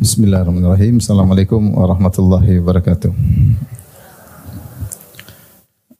Bismillahirrahmanirrahim. 0.00 0.96
Assalamualaikum 0.96 1.76
warahmatullahi 1.76 2.56
wabarakatuh. 2.56 3.12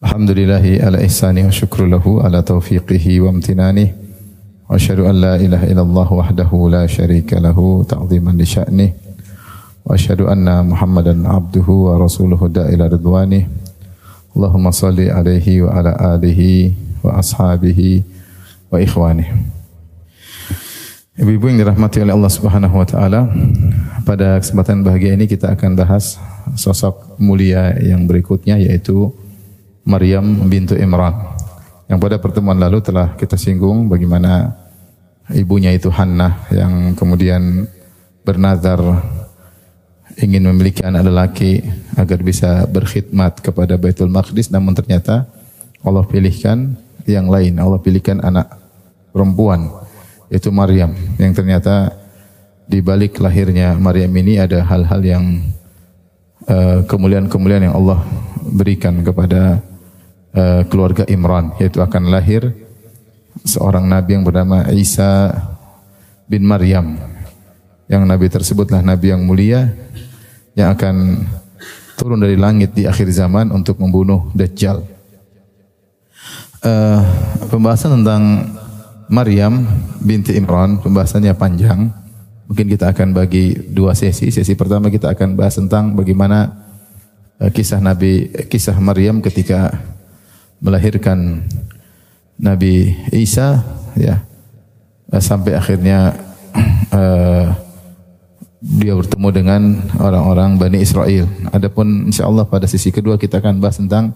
Alhamdulillahi 0.00 0.80
ala 0.80 1.04
ihsani 1.04 1.44
wa 1.44 1.52
syukru 1.52 1.84
lahu 1.84 2.24
ala 2.24 2.40
taufiqihi 2.40 3.20
wa 3.20 3.28
amtinani. 3.28 3.92
Wa 4.64 4.80
asyhadu 4.80 5.04
an 5.04 5.20
la 5.20 5.36
ilaha 5.36 5.68
illallah 5.68 6.08
wahdahu 6.08 6.72
la 6.72 6.88
syarika 6.88 7.44
lahu 7.44 7.84
ta'ziman 7.84 8.40
li 8.40 8.48
sya'nih. 8.48 8.90
Wa 9.84 9.92
asyhadu 9.92 10.32
anna 10.32 10.64
Muhammadan 10.64 11.28
abduhu 11.28 11.92
wa 11.92 12.00
rasuluhu 12.00 12.48
da'ila 12.48 12.88
ridwani. 12.88 13.44
Allahumma 14.32 14.72
salli 14.72 15.12
alaihi 15.12 15.60
wa 15.60 15.76
ala 15.76 16.16
alihi 16.16 16.72
wa 17.04 17.20
ashabihi 17.20 18.00
wa 18.72 18.80
ikhwani. 18.80 19.59
Ibu-ibu 21.20 21.52
yang 21.52 21.60
dirahmati 21.60 22.00
oleh 22.00 22.16
Allah 22.16 22.32
Subhanahu 22.32 22.80
wa 22.80 22.86
taala, 22.88 23.28
pada 24.08 24.40
kesempatan 24.40 24.80
bahagia 24.80 25.12
ini 25.12 25.28
kita 25.28 25.52
akan 25.52 25.76
bahas 25.76 26.16
sosok 26.56 27.20
mulia 27.20 27.76
yang 27.76 28.08
berikutnya 28.08 28.56
yaitu 28.56 29.12
Maryam 29.84 30.48
bintu 30.48 30.80
Imran. 30.80 31.12
Yang 31.92 31.98
pada 32.00 32.16
pertemuan 32.16 32.56
lalu 32.56 32.80
telah 32.80 33.12
kita 33.20 33.36
singgung 33.36 33.92
bagaimana 33.92 34.56
ibunya 35.36 35.76
itu 35.76 35.92
Hannah 35.92 36.48
yang 36.56 36.96
kemudian 36.96 37.68
bernazar 38.24 38.80
ingin 40.16 40.48
memiliki 40.48 40.80
anak 40.80 41.04
lelaki 41.04 41.60
agar 42.00 42.16
bisa 42.24 42.64
berkhidmat 42.64 43.44
kepada 43.44 43.76
Baitul 43.76 44.08
Maqdis 44.08 44.48
namun 44.48 44.72
ternyata 44.72 45.28
Allah 45.84 46.08
pilihkan 46.08 46.80
yang 47.04 47.28
lain. 47.28 47.60
Allah 47.60 47.76
pilihkan 47.76 48.24
anak 48.24 48.56
perempuan 49.12 49.79
yaitu 50.30 50.54
Maryam 50.54 50.94
yang 51.18 51.34
ternyata 51.34 51.92
di 52.70 52.78
balik 52.78 53.18
lahirnya 53.18 53.74
Maryam 53.74 54.14
ini 54.14 54.38
ada 54.38 54.62
hal-hal 54.62 55.02
yang 55.02 55.24
eh, 56.46 56.86
kemuliaan-kemuliaan 56.86 57.62
uh, 57.62 57.66
yang 57.66 57.76
Allah 57.76 58.00
berikan 58.40 59.02
kepada 59.02 59.58
uh, 60.32 60.62
keluarga 60.70 61.04
Imran 61.10 61.52
yaitu 61.58 61.82
akan 61.82 62.08
lahir 62.08 62.54
seorang 63.42 63.84
nabi 63.90 64.16
yang 64.16 64.24
bernama 64.24 64.70
Isa 64.70 65.34
bin 66.30 66.46
Maryam 66.46 66.96
yang 67.90 68.06
nabi 68.06 68.30
tersebutlah 68.30 68.80
nabi 68.86 69.10
yang 69.10 69.26
mulia 69.26 69.74
yang 70.54 70.72
akan 70.78 71.26
turun 71.98 72.22
dari 72.22 72.38
langit 72.38 72.72
di 72.72 72.88
akhir 72.88 73.12
zaman 73.12 73.52
untuk 73.52 73.76
membunuh 73.76 74.32
Dajjal. 74.32 74.80
Uh, 76.60 77.00
pembahasan 77.48 78.00
tentang 78.00 78.22
Maryam 79.10 79.66
binti 79.98 80.38
Imran, 80.38 80.78
pembahasannya 80.78 81.34
panjang. 81.34 81.90
Mungkin 82.46 82.66
kita 82.70 82.94
akan 82.94 83.10
bagi 83.10 83.58
dua 83.58 83.94
sesi. 83.94 84.30
Sesi 84.30 84.54
pertama 84.54 84.86
kita 84.86 85.10
akan 85.10 85.34
bahas 85.34 85.58
tentang 85.58 85.98
bagaimana 85.98 86.46
uh, 87.42 87.50
kisah 87.50 87.82
Nabi, 87.82 88.30
kisah 88.46 88.78
Maryam 88.78 89.18
ketika 89.18 89.74
melahirkan 90.62 91.42
Nabi 92.38 92.94
Isa 93.10 93.66
ya 93.98 94.22
uh, 95.10 95.22
sampai 95.22 95.58
akhirnya 95.58 96.14
uh, 96.94 97.50
dia 98.78 98.94
bertemu 98.94 99.28
dengan 99.34 99.62
orang-orang 99.98 100.54
Bani 100.54 100.78
Israel. 100.86 101.26
Adapun 101.50 102.06
insyaallah 102.14 102.46
pada 102.46 102.70
sisi 102.70 102.94
kedua 102.94 103.18
kita 103.18 103.42
akan 103.42 103.58
bahas 103.58 103.82
tentang 103.82 104.14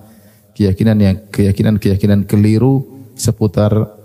keyakinan 0.55 0.97
yang 1.03 1.17
keyakinan-keyakinan 1.35 2.31
keliru 2.31 2.87
seputar 3.19 4.04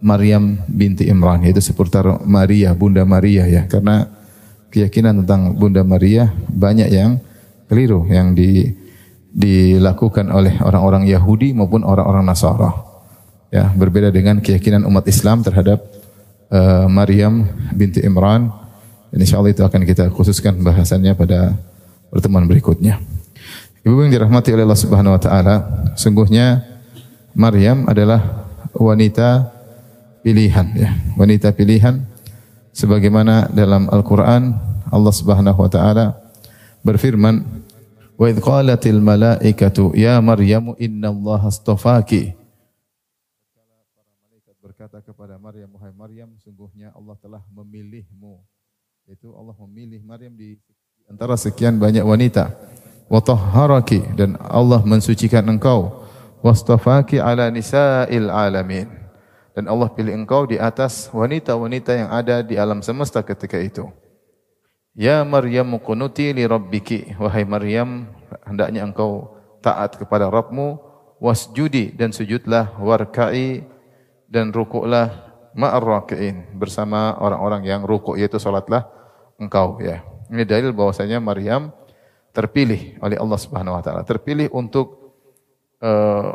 Maryam 0.00 0.64
binti 0.64 1.06
Imran 1.08 1.44
yaitu 1.44 1.60
seputar 1.60 2.24
Maria, 2.24 2.72
Bunda 2.72 3.04
Maria 3.04 3.44
ya. 3.44 3.68
Karena 3.68 4.08
keyakinan 4.72 5.24
tentang 5.24 5.54
Bunda 5.56 5.84
Maria 5.84 6.32
banyak 6.48 6.88
yang 6.88 7.20
keliru 7.68 8.08
yang 8.08 8.32
di 8.32 8.74
dilakukan 9.30 10.26
oleh 10.34 10.58
orang-orang 10.58 11.06
Yahudi 11.06 11.54
maupun 11.54 11.86
orang-orang 11.86 12.26
Nasara. 12.26 12.74
Ya, 13.50 13.70
berbeda 13.70 14.10
dengan 14.10 14.38
keyakinan 14.38 14.86
umat 14.86 15.06
Islam 15.10 15.42
terhadap 15.42 15.82
uh, 16.50 16.86
Maryam 16.90 17.46
binti 17.74 18.02
Imran. 18.02 18.50
Dan 19.10 19.18
insyaallah 19.22 19.54
itu 19.54 19.62
akan 19.66 19.82
kita 19.86 20.10
khususkan 20.14 20.58
bahasannya 20.62 21.14
pada 21.18 21.58
pertemuan 22.10 22.46
berikutnya. 22.46 23.02
Ibu 23.82 24.06
yang 24.06 24.12
dirahmati 24.12 24.54
oleh 24.54 24.62
Allah 24.66 24.78
Subhanahu 24.78 25.16
wa 25.18 25.22
taala, 25.22 25.54
sungguhnya 25.98 26.62
Maryam 27.34 27.90
adalah 27.90 28.50
wanita 28.74 29.59
pilihan 30.20 30.66
ya, 30.76 30.90
wanita 31.16 31.52
pilihan 31.52 32.04
sebagaimana 32.70 33.48
dalam 33.50 33.88
Al-Qur'an 33.88 34.56
Allah 34.90 35.14
Subhanahu 35.14 35.58
wa 35.58 35.70
taala 35.70 36.06
berfirman 36.84 37.60
Wa 38.20 38.28
idh 38.28 38.44
qalatil 38.44 39.00
malaikatu 39.00 39.96
ya 39.96 40.20
Maryam 40.20 40.76
innallaha 40.76 41.48
astafaki. 41.48 42.36
Berkata 44.60 45.00
kepada 45.00 45.40
Maryam 45.40 45.72
wahai 45.72 45.96
Maryam 45.96 46.36
sungguhnya 46.36 46.92
Allah 46.92 47.16
telah 47.16 47.40
memilihmu. 47.48 48.44
Yaitu 49.08 49.32
Allah 49.32 49.56
memilih 49.64 50.04
Maryam 50.04 50.36
di 50.36 50.60
antara 51.08 51.32
sekian 51.40 51.80
banyak 51.80 52.04
wanita. 52.04 52.52
Wa 53.08 53.24
tahharaki 53.24 54.04
dan 54.12 54.36
Allah 54.36 54.84
mensucikan 54.84 55.40
engkau. 55.48 56.04
Wastafaki 56.44 57.16
ala 57.16 57.48
nisa'il 57.48 58.28
alamin 58.28 58.99
dan 59.60 59.68
Allah 59.68 59.92
pilih 59.92 60.16
engkau 60.16 60.48
di 60.48 60.56
atas 60.56 61.12
wanita-wanita 61.12 61.92
yang 61.92 62.08
ada 62.08 62.40
di 62.40 62.56
alam 62.56 62.80
semesta 62.80 63.20
ketika 63.20 63.60
itu. 63.60 63.92
Ya 64.96 65.20
Maryam 65.20 65.76
kunuti 65.76 66.32
li 66.32 66.48
rabbiki. 66.48 67.12
Wahai 67.20 67.44
Maryam 67.44 68.08
hendaknya 68.48 68.88
engkau 68.88 69.36
taat 69.60 70.00
kepada 70.00 70.32
Rabbmu. 70.32 70.88
Wasjudi 71.20 71.92
dan 71.92 72.16
sujudlah 72.16 72.80
warka'i 72.80 73.60
dan 74.24 74.48
rukuklah 74.48 75.28
ma'ar 75.52 75.84
raki'in. 75.84 76.56
Bersama 76.56 77.20
orang-orang 77.20 77.68
yang 77.68 77.84
rukuk 77.84 78.16
yaitu 78.16 78.40
salatlah 78.40 78.88
engkau 79.36 79.76
ya. 79.84 80.00
Ini 80.32 80.48
dalil 80.48 80.72
bahwasanya 80.72 81.20
Maryam 81.20 81.68
terpilih 82.32 82.96
oleh 83.04 83.20
Allah 83.20 83.36
Subhanahu 83.36 83.76
wa 83.76 83.82
taala, 83.84 84.08
terpilih 84.08 84.48
untuk 84.56 85.20
uh, 85.84 86.32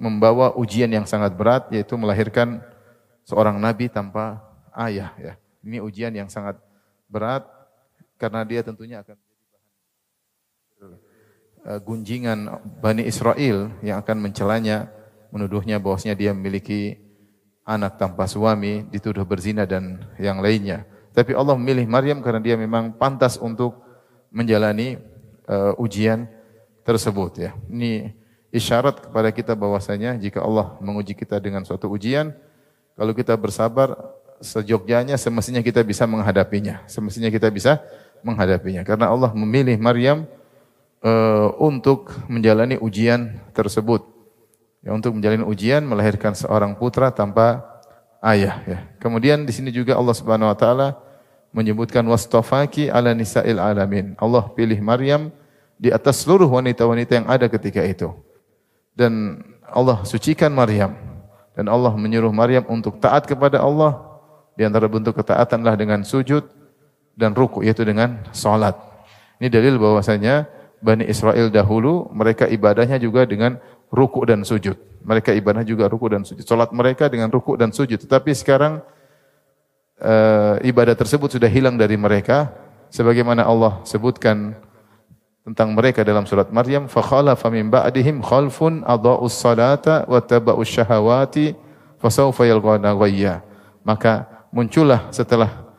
membawa 0.00 0.56
ujian 0.56 0.88
yang 0.88 1.04
sangat 1.04 1.36
berat 1.36 1.68
yaitu 1.68 1.92
melahirkan 2.00 2.64
seorang 3.28 3.60
nabi 3.60 3.92
tanpa 3.92 4.40
ayah 4.72 5.12
ya. 5.20 5.32
Ini 5.60 5.84
ujian 5.84 6.16
yang 6.16 6.32
sangat 6.32 6.56
berat 7.04 7.44
karena 8.16 8.40
dia 8.48 8.64
tentunya 8.64 9.04
akan 9.04 9.20
gunjingan 11.84 12.48
Bani 12.80 13.04
Israel 13.04 13.68
yang 13.84 14.00
akan 14.00 14.16
mencelanya, 14.24 14.88
menuduhnya 15.28 15.76
bahwasanya 15.76 16.16
dia 16.16 16.32
memiliki 16.32 16.96
anak 17.68 18.00
tanpa 18.00 18.24
suami, 18.24 18.88
dituduh 18.88 19.28
berzina 19.28 19.68
dan 19.68 20.00
yang 20.16 20.40
lainnya. 20.40 20.88
Tapi 21.12 21.36
Allah 21.36 21.54
memilih 21.60 21.84
Maryam 21.84 22.24
karena 22.24 22.40
dia 22.40 22.56
memang 22.56 22.96
pantas 22.96 23.36
untuk 23.36 23.76
menjalani 24.32 24.96
uh, 25.50 25.76
ujian 25.76 26.26
tersebut 26.86 27.32
ya. 27.36 27.50
Ini 27.68 28.14
isyarat 28.50 29.08
kepada 29.08 29.30
kita 29.30 29.54
bahwasanya 29.54 30.18
jika 30.18 30.42
Allah 30.42 30.74
menguji 30.82 31.14
kita 31.14 31.38
dengan 31.38 31.62
suatu 31.62 31.86
ujian, 31.90 32.34
kalau 32.98 33.14
kita 33.14 33.34
bersabar 33.38 33.94
sejogjanya 34.42 35.14
semestinya 35.20 35.62
kita 35.62 35.80
bisa 35.86 36.04
menghadapinya. 36.04 36.82
Semestinya 36.90 37.30
kita 37.30 37.48
bisa 37.48 37.78
menghadapinya. 38.26 38.82
Karena 38.82 39.12
Allah 39.12 39.30
memilih 39.32 39.76
Maryam 39.78 40.26
uh, 41.04 41.54
untuk 41.60 42.12
menjalani 42.26 42.80
ujian 42.80 43.38
tersebut. 43.52 44.04
Ya, 44.80 44.96
untuk 44.96 45.12
menjalani 45.12 45.44
ujian 45.44 45.84
melahirkan 45.84 46.32
seorang 46.32 46.72
putra 46.76 47.12
tanpa 47.12 47.60
ayah. 48.24 48.64
Ya. 48.64 48.78
Kemudian 48.96 49.44
di 49.44 49.52
sini 49.52 49.68
juga 49.68 49.96
Allah 49.96 50.16
Subhanahu 50.16 50.48
Wa 50.52 50.56
Taala 50.56 50.88
menyebutkan 51.52 52.00
wastafaki 52.08 52.88
ala 52.88 53.12
nisa'il 53.12 53.60
alamin. 53.60 54.16
Allah 54.16 54.48
pilih 54.56 54.80
Maryam 54.80 55.28
di 55.76 55.92
atas 55.92 56.24
seluruh 56.24 56.48
wanita-wanita 56.48 57.12
yang 57.12 57.26
ada 57.28 57.48
ketika 57.48 57.84
itu. 57.84 58.08
Dan 59.00 59.40
Allah 59.64 60.04
sucikan 60.04 60.52
Maryam. 60.52 60.92
Dan 61.56 61.72
Allah 61.72 61.96
menyuruh 61.96 62.28
Maryam 62.36 62.68
untuk 62.68 63.00
taat 63.00 63.24
kepada 63.24 63.64
Allah. 63.64 64.04
Di 64.60 64.68
antara 64.68 64.84
bentuk 64.92 65.16
ketaatanlah 65.16 65.72
dengan 65.80 66.04
sujud, 66.04 66.44
dan 67.20 67.36
ruku 67.36 67.60
yaitu 67.60 67.84
dengan 67.84 68.24
salat. 68.32 68.72
Ini 69.36 69.52
dalil 69.52 69.76
bahwasanya 69.76 70.48
Bani 70.80 71.04
Israel 71.04 71.52
dahulu 71.52 72.08
mereka 72.08 72.48
ibadahnya 72.48 72.96
juga 72.96 73.28
dengan 73.28 73.60
ruku 73.92 74.24
dan 74.24 74.40
sujud. 74.48 74.80
Mereka 75.04 75.36
ibadah 75.36 75.60
juga 75.60 75.92
ruku 75.92 76.08
dan 76.08 76.24
sujud. 76.24 76.40
Salat 76.44 76.72
mereka 76.72 77.12
dengan 77.12 77.28
ruku 77.28 77.52
dan 77.60 77.68
sujud. 77.68 78.00
Tetapi 78.00 78.32
sekarang 78.32 78.80
e, 80.00 80.14
ibadah 80.64 80.96
tersebut 80.96 81.36
sudah 81.36 81.52
hilang 81.52 81.76
dari 81.76 82.00
mereka 82.00 82.48
sebagaimana 82.88 83.44
Allah 83.44 83.84
sebutkan 83.84 84.56
tentang 85.50 85.74
mereka 85.74 86.06
dalam 86.06 86.22
surat 86.30 86.46
Maryam 86.54 86.86
fa 86.86 87.02
khalafa 87.02 87.50
min 87.50 87.66
ba'dihim 87.66 88.22
khalfun 88.22 88.86
adaa'us 88.86 89.34
salata 89.34 90.06
wa 90.06 90.22
taba'us 90.22 90.70
syahawati 90.70 91.58
fasawfa 91.98 92.46
yalqawna 92.46 92.94
ghayya 92.94 93.42
maka 93.82 94.30
muncullah 94.54 95.10
setelah 95.10 95.70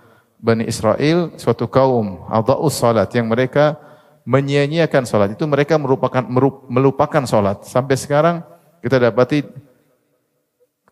Bani 0.41 0.65
Israel 0.65 1.37
suatu 1.37 1.69
kaum 1.69 2.25
adha'us 2.25 2.73
salat 2.73 3.13
yang 3.13 3.29
mereka 3.29 3.77
menyia-nyiakan 4.25 5.05
salat. 5.05 5.37
Itu 5.37 5.45
mereka 5.45 5.77
merupakan 5.77 6.25
melupakan 6.65 7.23
salat. 7.29 7.61
Sampai 7.69 7.93
sekarang 7.93 8.41
kita 8.81 8.97
dapati 8.97 9.45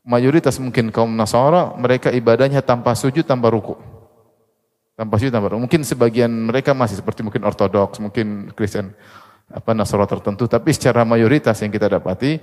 mayoritas 0.05 0.61
mungkin 0.61 0.93
kaum 0.93 1.09
Nasara 1.17 1.73
mereka 1.81 2.13
ibadahnya 2.13 2.61
tanpa 2.61 2.93
sujud 2.93 3.25
tanpa 3.25 3.49
ruku. 3.49 3.73
Tanpa 4.99 5.15
sujud 5.15 5.31
tanpa. 5.31 5.55
Mungkin 5.55 5.87
sebagian 5.87 6.27
mereka 6.27 6.75
masih 6.75 6.99
seperti 6.99 7.23
mungkin 7.23 7.47
ortodoks, 7.47 8.03
mungkin 8.03 8.51
Kristen 8.51 8.91
apa 9.47 9.71
Nasara 9.71 10.03
tertentu, 10.03 10.43
tapi 10.43 10.75
secara 10.75 11.07
mayoritas 11.07 11.55
yang 11.63 11.71
kita 11.71 11.87
dapati 11.87 12.35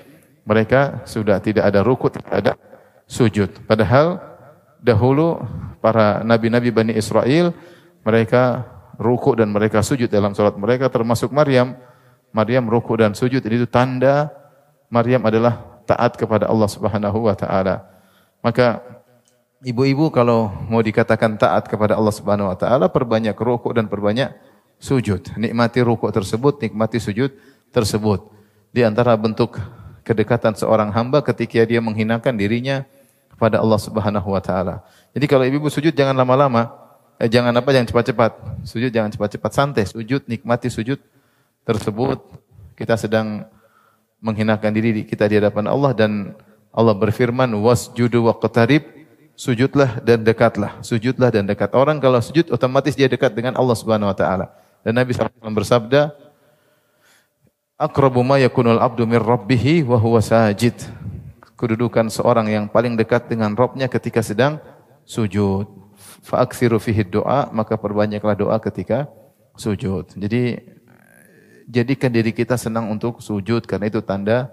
mereka 0.48 1.04
sudah 1.04 1.36
tidak 1.44 1.68
ada 1.68 1.84
ruku, 1.84 2.08
tidak 2.08 2.32
ada 2.32 2.52
sujud. 3.04 3.68
Padahal 3.68 4.24
dahulu 4.80 5.36
para 5.84 6.24
nabi-nabi 6.24 6.72
Bani 6.72 6.96
Israel 6.96 7.52
mereka 8.00 8.64
ruku 8.96 9.36
dan 9.36 9.52
mereka 9.52 9.84
sujud 9.84 10.08
dalam 10.08 10.32
salat 10.32 10.56
mereka 10.56 10.88
termasuk 10.88 11.28
Maryam. 11.36 11.76
Maryam 12.32 12.64
ruku 12.72 12.96
dan 12.96 13.12
sujud 13.12 13.44
itu 13.44 13.68
tanda 13.68 14.32
Maryam 14.88 15.28
adalah 15.28 15.84
taat 15.84 16.16
kepada 16.16 16.48
Allah 16.48 16.72
Subhanahu 16.72 17.28
wa 17.28 17.36
taala. 17.36 17.84
Maka 18.40 18.80
ibu-ibu 19.64 20.12
kalau 20.12 20.52
mau 20.68 20.84
dikatakan 20.84 21.40
taat 21.40 21.70
kepada 21.70 21.96
Allah 21.96 22.12
Subhanahu 22.12 22.52
wa 22.52 22.56
taala 22.58 22.90
perbanyak 22.92 23.36
ruku 23.36 23.72
dan 23.72 23.88
perbanyak 23.88 24.36
sujud. 24.76 25.32
Nikmati 25.36 25.80
ruku 25.80 26.08
tersebut, 26.12 26.60
nikmati 26.60 27.00
sujud 27.00 27.32
tersebut. 27.72 28.28
Di 28.72 28.84
antara 28.84 29.16
bentuk 29.16 29.56
kedekatan 30.04 30.52
seorang 30.52 30.92
hamba 30.92 31.24
ketika 31.24 31.64
dia 31.64 31.80
menghinakan 31.80 32.36
dirinya 32.36 32.84
kepada 33.32 33.60
Allah 33.60 33.80
Subhanahu 33.80 34.28
wa 34.32 34.42
taala. 34.42 34.84
Jadi 35.16 35.24
kalau 35.28 35.44
ibu-ibu 35.48 35.72
sujud 35.72 35.96
jangan 35.96 36.16
lama-lama, 36.16 36.72
eh, 37.16 37.28
jangan 37.28 37.52
apa 37.56 37.72
jangan 37.72 37.88
cepat-cepat. 37.88 38.32
Sujud 38.68 38.92
jangan 38.92 39.12
cepat-cepat, 39.12 39.50
santai. 39.52 39.84
Sujud 39.88 40.24
nikmati 40.28 40.68
sujud 40.68 41.00
tersebut. 41.64 42.20
Kita 42.76 43.00
sedang 43.00 43.48
menghinakan 44.20 44.72
diri 44.72 45.04
kita 45.04 45.28
di 45.28 45.40
hadapan 45.40 45.68
Allah 45.68 45.92
dan 45.96 46.36
Allah 46.72 46.92
berfirman 46.92 47.48
wasjudu 47.56 48.28
waqtarib 48.28 48.95
sujudlah 49.36 50.00
dan 50.02 50.24
dekatlah. 50.24 50.80
Sujudlah 50.82 51.30
dan 51.30 51.46
dekat. 51.46 51.70
Orang 51.76 52.00
kalau 52.00 52.18
sujud 52.18 52.48
otomatis 52.50 52.96
dia 52.96 53.06
dekat 53.06 53.36
dengan 53.36 53.54
Allah 53.54 53.76
Subhanahu 53.76 54.10
wa 54.10 54.16
taala. 54.16 54.50
Dan 54.80 54.96
Nabi 54.96 55.12
SAW 55.12 55.52
bersabda, 55.52 56.10
"Aqrabu 57.76 58.24
ma 58.24 58.40
yakunul 58.40 58.80
abdu 58.80 59.04
min 59.04 59.20
rabbih 59.20 59.86
wa 59.86 60.00
huwa 60.00 60.18
sajid." 60.24 60.74
kedudukan 61.56 62.12
seorang 62.12 62.46
yang 62.52 62.64
paling 62.68 62.94
dekat 62.94 63.32
dengan 63.32 63.56
Robnya 63.56 63.88
ketika 63.88 64.20
sedang 64.20 64.60
sujud. 65.08 65.66
Fa'aksiru 66.22 66.76
fihi 66.76 67.02
doa, 67.08 67.48
maka 67.50 67.80
perbanyaklah 67.80 68.36
doa 68.36 68.56
ketika 68.60 69.08
sujud. 69.56 70.12
Jadi 70.12 70.60
jadikan 71.64 72.12
diri 72.12 72.30
kita 72.36 72.60
senang 72.60 72.92
untuk 72.92 73.24
sujud 73.24 73.64
karena 73.64 73.88
itu 73.88 74.04
tanda 74.04 74.52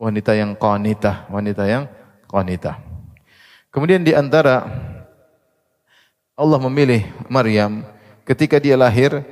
wanita 0.00 0.32
yang 0.32 0.56
qanitah, 0.56 1.28
wanita 1.28 1.64
yang 1.68 1.84
qanitah. 2.24 2.87
Kemudian 3.78 4.02
di 4.02 4.10
antara 4.10 4.66
Allah 6.34 6.58
memilih 6.66 7.06
Maryam 7.30 7.86
ketika 8.26 8.58
dia 8.58 8.74
lahir 8.74 9.22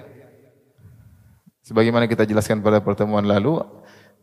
sebagaimana 1.67 2.07
kita 2.07 2.23
jelaskan 2.23 2.63
pada 2.63 2.79
pertemuan 2.79 3.27
lalu 3.27 3.59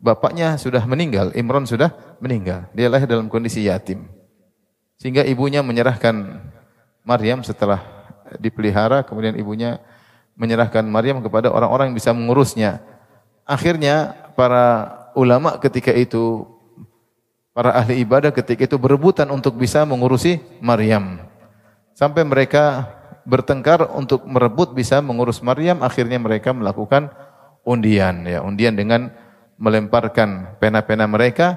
bapaknya 0.00 0.56
sudah 0.56 0.80
meninggal, 0.88 1.28
Imron 1.36 1.68
sudah 1.68 1.92
meninggal. 2.24 2.64
Dia 2.72 2.88
lahir 2.88 3.04
dalam 3.04 3.28
kondisi 3.28 3.68
yatim. 3.68 4.08
Sehingga 4.96 5.28
ibunya 5.28 5.60
menyerahkan 5.60 6.40
Maryam 7.04 7.44
setelah 7.44 7.84
dipelihara, 8.40 9.04
kemudian 9.04 9.36
ibunya 9.36 9.76
menyerahkan 10.40 10.88
Maryam 10.88 11.20
kepada 11.20 11.52
orang-orang 11.52 11.92
yang 11.92 12.00
bisa 12.00 12.16
mengurusnya. 12.16 12.80
Akhirnya 13.44 14.16
para 14.32 14.88
ulama 15.12 15.60
ketika 15.60 15.92
itu, 15.92 16.48
para 17.54 17.70
ahli 17.72 18.02
ibadah 18.02 18.34
ketika 18.34 18.66
itu 18.66 18.76
berebutan 18.76 19.30
untuk 19.30 19.54
bisa 19.54 19.86
mengurusi 19.86 20.42
Maryam. 20.58 21.22
Sampai 21.94 22.26
mereka 22.26 22.90
bertengkar 23.22 23.94
untuk 23.94 24.26
merebut 24.26 24.74
bisa 24.74 24.98
mengurus 24.98 25.38
Maryam, 25.40 25.80
akhirnya 25.80 26.18
mereka 26.18 26.50
melakukan 26.50 27.08
undian 27.62 28.26
ya, 28.26 28.42
undian 28.42 28.74
dengan 28.74 29.08
melemparkan 29.56 30.58
pena-pena 30.58 31.06
mereka, 31.06 31.56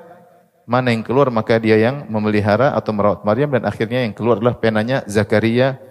mana 0.69 0.93
yang 0.93 1.01
keluar 1.01 1.33
maka 1.33 1.57
dia 1.57 1.75
yang 1.81 2.05
memelihara 2.07 2.77
atau 2.77 2.93
merawat 2.93 3.25
Maryam 3.25 3.51
dan 3.57 3.65
akhirnya 3.65 4.05
yang 4.05 4.13
keluar 4.13 4.37
adalah 4.37 4.61
penanya 4.61 5.01
Zakaria 5.09 5.81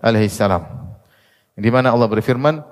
alaihissalam. 0.00 0.64
Di 1.60 1.68
mana 1.68 1.92
Allah 1.92 2.08
berfirman, 2.08 2.64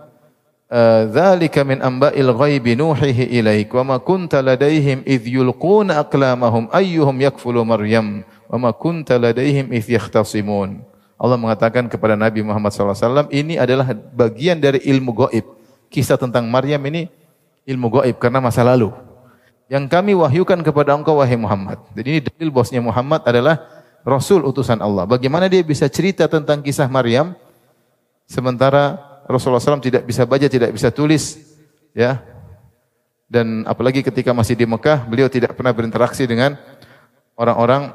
"Dzalika 0.68 1.64
min 1.64 1.80
amba'il 1.80 2.28
ghaibi 2.36 2.76
nuhihi 2.76 3.40
ilaik 3.40 3.72
wa 3.72 3.94
ma 3.94 3.96
kunta 3.96 4.44
ladaihim 4.44 5.00
yulquna 5.08 6.04
aqlamahum 6.04 6.68
ayyuhum 6.68 7.16
yakfulu 7.24 7.64
Maryam 7.64 8.20
wa 8.52 8.68
ma 8.68 8.70
kunta 8.76 9.16
ladaihim 9.16 9.72
idh 9.72 9.96
yakhtasimun." 9.96 10.84
Allah 11.18 11.34
mengatakan 11.34 11.90
kepada 11.90 12.14
Nabi 12.14 12.46
Muhammad 12.46 12.70
SAW, 12.70 13.26
ini 13.34 13.58
adalah 13.58 13.90
bagian 14.14 14.54
dari 14.62 14.78
ilmu 14.86 15.26
gaib. 15.26 15.42
Kisah 15.90 16.14
tentang 16.14 16.46
Maryam 16.46 16.78
ini 16.86 17.10
ilmu 17.66 17.90
gaib 17.98 18.22
karena 18.22 18.38
masa 18.38 18.62
lalu. 18.62 18.94
Yang 19.66 19.90
kami 19.90 20.14
wahyukan 20.14 20.62
kepada 20.62 20.94
engkau 20.94 21.18
wahai 21.18 21.34
Muhammad. 21.34 21.80
Jadi 21.96 22.08
ini 22.08 22.20
dalil 22.22 22.54
bosnya 22.54 22.78
Muhammad 22.78 23.26
adalah 23.26 23.66
Rasul 24.06 24.46
utusan 24.46 24.78
Allah. 24.78 25.04
Bagaimana 25.10 25.50
dia 25.50 25.60
bisa 25.60 25.90
cerita 25.90 26.30
tentang 26.30 26.62
kisah 26.62 26.86
Maryam 26.86 27.34
sementara 28.28 29.07
Rasulullah 29.28 29.60
SAW 29.60 29.84
tidak 29.84 30.08
bisa 30.08 30.24
baca, 30.24 30.48
tidak 30.48 30.72
bisa 30.72 30.88
tulis, 30.88 31.36
ya. 31.92 32.24
Dan 33.28 33.68
apalagi 33.68 34.00
ketika 34.00 34.32
masih 34.32 34.56
di 34.56 34.64
Mekah, 34.64 35.04
beliau 35.04 35.28
tidak 35.28 35.52
pernah 35.52 35.76
berinteraksi 35.76 36.24
dengan 36.24 36.56
orang-orang 37.36 37.92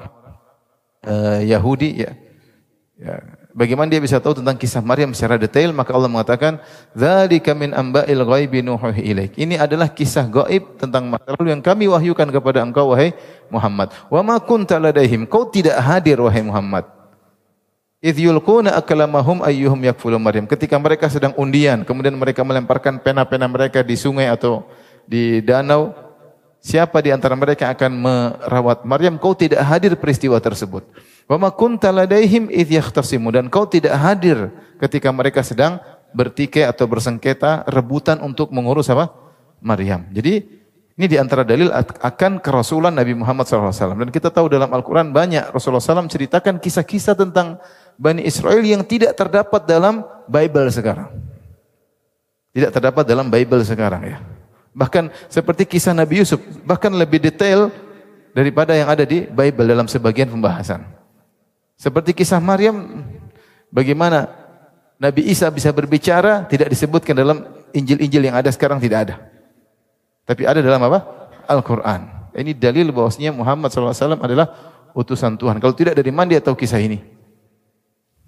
uh, 1.10 1.42
Yahudi, 1.42 2.06
ya. 2.06 2.14
ya. 3.02 3.18
Bagaimana 3.54 3.86
dia 3.86 4.02
bisa 4.02 4.18
tahu 4.18 4.42
tentang 4.42 4.58
kisah 4.58 4.82
Maryam 4.82 5.14
secara 5.14 5.38
detail? 5.38 5.74
Maka 5.78 5.94
Allah 5.94 6.10
mengatakan, 6.10 6.58
"Dzalika 6.98 7.54
min 7.54 7.70
amba'il 7.70 8.26
ghaibi 8.26 8.66
nuhuhi 8.66 9.14
ilaik." 9.14 9.38
Ini 9.38 9.62
adalah 9.62 9.94
kisah 9.94 10.26
gaib 10.26 10.82
tentang 10.82 11.06
masa 11.06 11.38
lalu 11.38 11.54
yang 11.54 11.62
kami 11.62 11.86
wahyukan 11.86 12.34
kepada 12.34 12.66
engkau 12.66 12.94
wahai 12.94 13.14
Muhammad. 13.54 13.94
Wa 14.10 14.26
ma 14.26 14.42
kunta 14.42 14.82
ladaihim. 14.82 15.30
Kau 15.30 15.46
tidak 15.50 15.78
hadir 15.86 16.18
wahai 16.18 16.42
Muhammad. 16.42 17.03
Idh 18.04 18.20
yulquna 18.20 18.76
aklamahum 18.76 19.40
ayyuhum 19.48 19.80
yakfulu 19.88 20.20
Maryam. 20.20 20.44
Ketika 20.44 20.76
mereka 20.76 21.08
sedang 21.08 21.32
undian, 21.40 21.88
kemudian 21.88 22.12
mereka 22.20 22.44
melemparkan 22.44 23.00
pena-pena 23.00 23.48
mereka 23.48 23.80
di 23.80 23.96
sungai 23.96 24.28
atau 24.28 24.68
di 25.08 25.40
danau, 25.40 25.96
siapa 26.60 27.00
di 27.00 27.16
antara 27.16 27.32
mereka 27.40 27.72
akan 27.72 27.92
merawat 27.96 28.84
Maryam? 28.84 29.16
Kau 29.16 29.32
tidak 29.32 29.64
hadir 29.64 29.96
peristiwa 29.96 30.36
tersebut. 30.44 30.84
Wa 31.32 31.40
ma 31.40 31.48
kunta 31.56 31.96
ladaihim 31.96 32.52
idh 32.52 32.76
yakhtasimu 32.76 33.32
dan 33.32 33.48
kau 33.48 33.64
tidak 33.64 33.96
hadir 33.96 34.52
ketika 34.84 35.08
mereka 35.16 35.40
sedang 35.40 35.80
bertikai 36.12 36.68
atau 36.68 36.84
bersengketa 36.92 37.64
rebutan 37.72 38.20
untuk 38.20 38.52
mengurus 38.52 38.92
apa? 38.92 39.16
Maryam. 39.64 40.12
Jadi 40.12 40.44
ini 40.94 41.10
di 41.10 41.18
antara 41.18 41.42
dalil 41.42 41.74
akan 41.74 42.38
kerasulan 42.38 42.94
Nabi 42.94 43.18
Muhammad 43.18 43.50
SAW. 43.50 43.98
Dan 43.98 44.14
kita 44.14 44.30
tahu 44.30 44.46
dalam 44.46 44.70
Al-Quran 44.70 45.10
banyak 45.10 45.50
Rasulullah 45.50 45.82
SAW 45.82 46.06
ceritakan 46.06 46.62
kisah-kisah 46.62 47.18
tentang 47.18 47.58
Bani 47.98 48.26
Israel 48.26 48.62
yang 48.64 48.82
tidak 48.84 49.14
terdapat 49.14 49.64
dalam 49.64 50.04
Bible 50.26 50.70
sekarang. 50.74 51.10
Tidak 52.54 52.70
terdapat 52.70 53.04
dalam 53.06 53.30
Bible 53.30 53.66
sekarang 53.66 54.02
ya. 54.06 54.18
Bahkan 54.74 55.14
seperti 55.30 55.70
kisah 55.70 55.94
Nabi 55.94 56.22
Yusuf, 56.22 56.42
bahkan 56.66 56.90
lebih 56.90 57.22
detail 57.22 57.70
daripada 58.34 58.74
yang 58.74 58.90
ada 58.90 59.06
di 59.06 59.30
Bible 59.30 59.66
dalam 59.70 59.86
sebagian 59.86 60.30
pembahasan. 60.30 60.82
Seperti 61.78 62.14
kisah 62.18 62.42
Maryam, 62.42 63.06
bagaimana 63.70 64.30
Nabi 64.98 65.30
Isa 65.30 65.50
bisa 65.54 65.70
berbicara 65.70 66.46
tidak 66.50 66.74
disebutkan 66.74 67.14
dalam 67.14 67.46
Injil-Injil 67.74 68.30
yang 68.30 68.38
ada 68.38 68.50
sekarang 68.50 68.82
tidak 68.82 69.10
ada. 69.10 69.16
Tapi 70.26 70.48
ada 70.48 70.62
dalam 70.62 70.82
apa? 70.90 71.30
Al-Quran. 71.50 72.32
Ini 72.34 72.58
dalil 72.58 72.90
bahwasanya 72.90 73.30
Muhammad 73.30 73.70
SAW 73.70 74.18
adalah 74.18 74.50
utusan 74.98 75.38
Tuhan. 75.38 75.62
Kalau 75.62 75.76
tidak 75.78 75.94
dari 75.94 76.10
mana 76.10 76.34
dia 76.34 76.42
tahu 76.42 76.58
kisah 76.58 76.82
ini? 76.82 77.13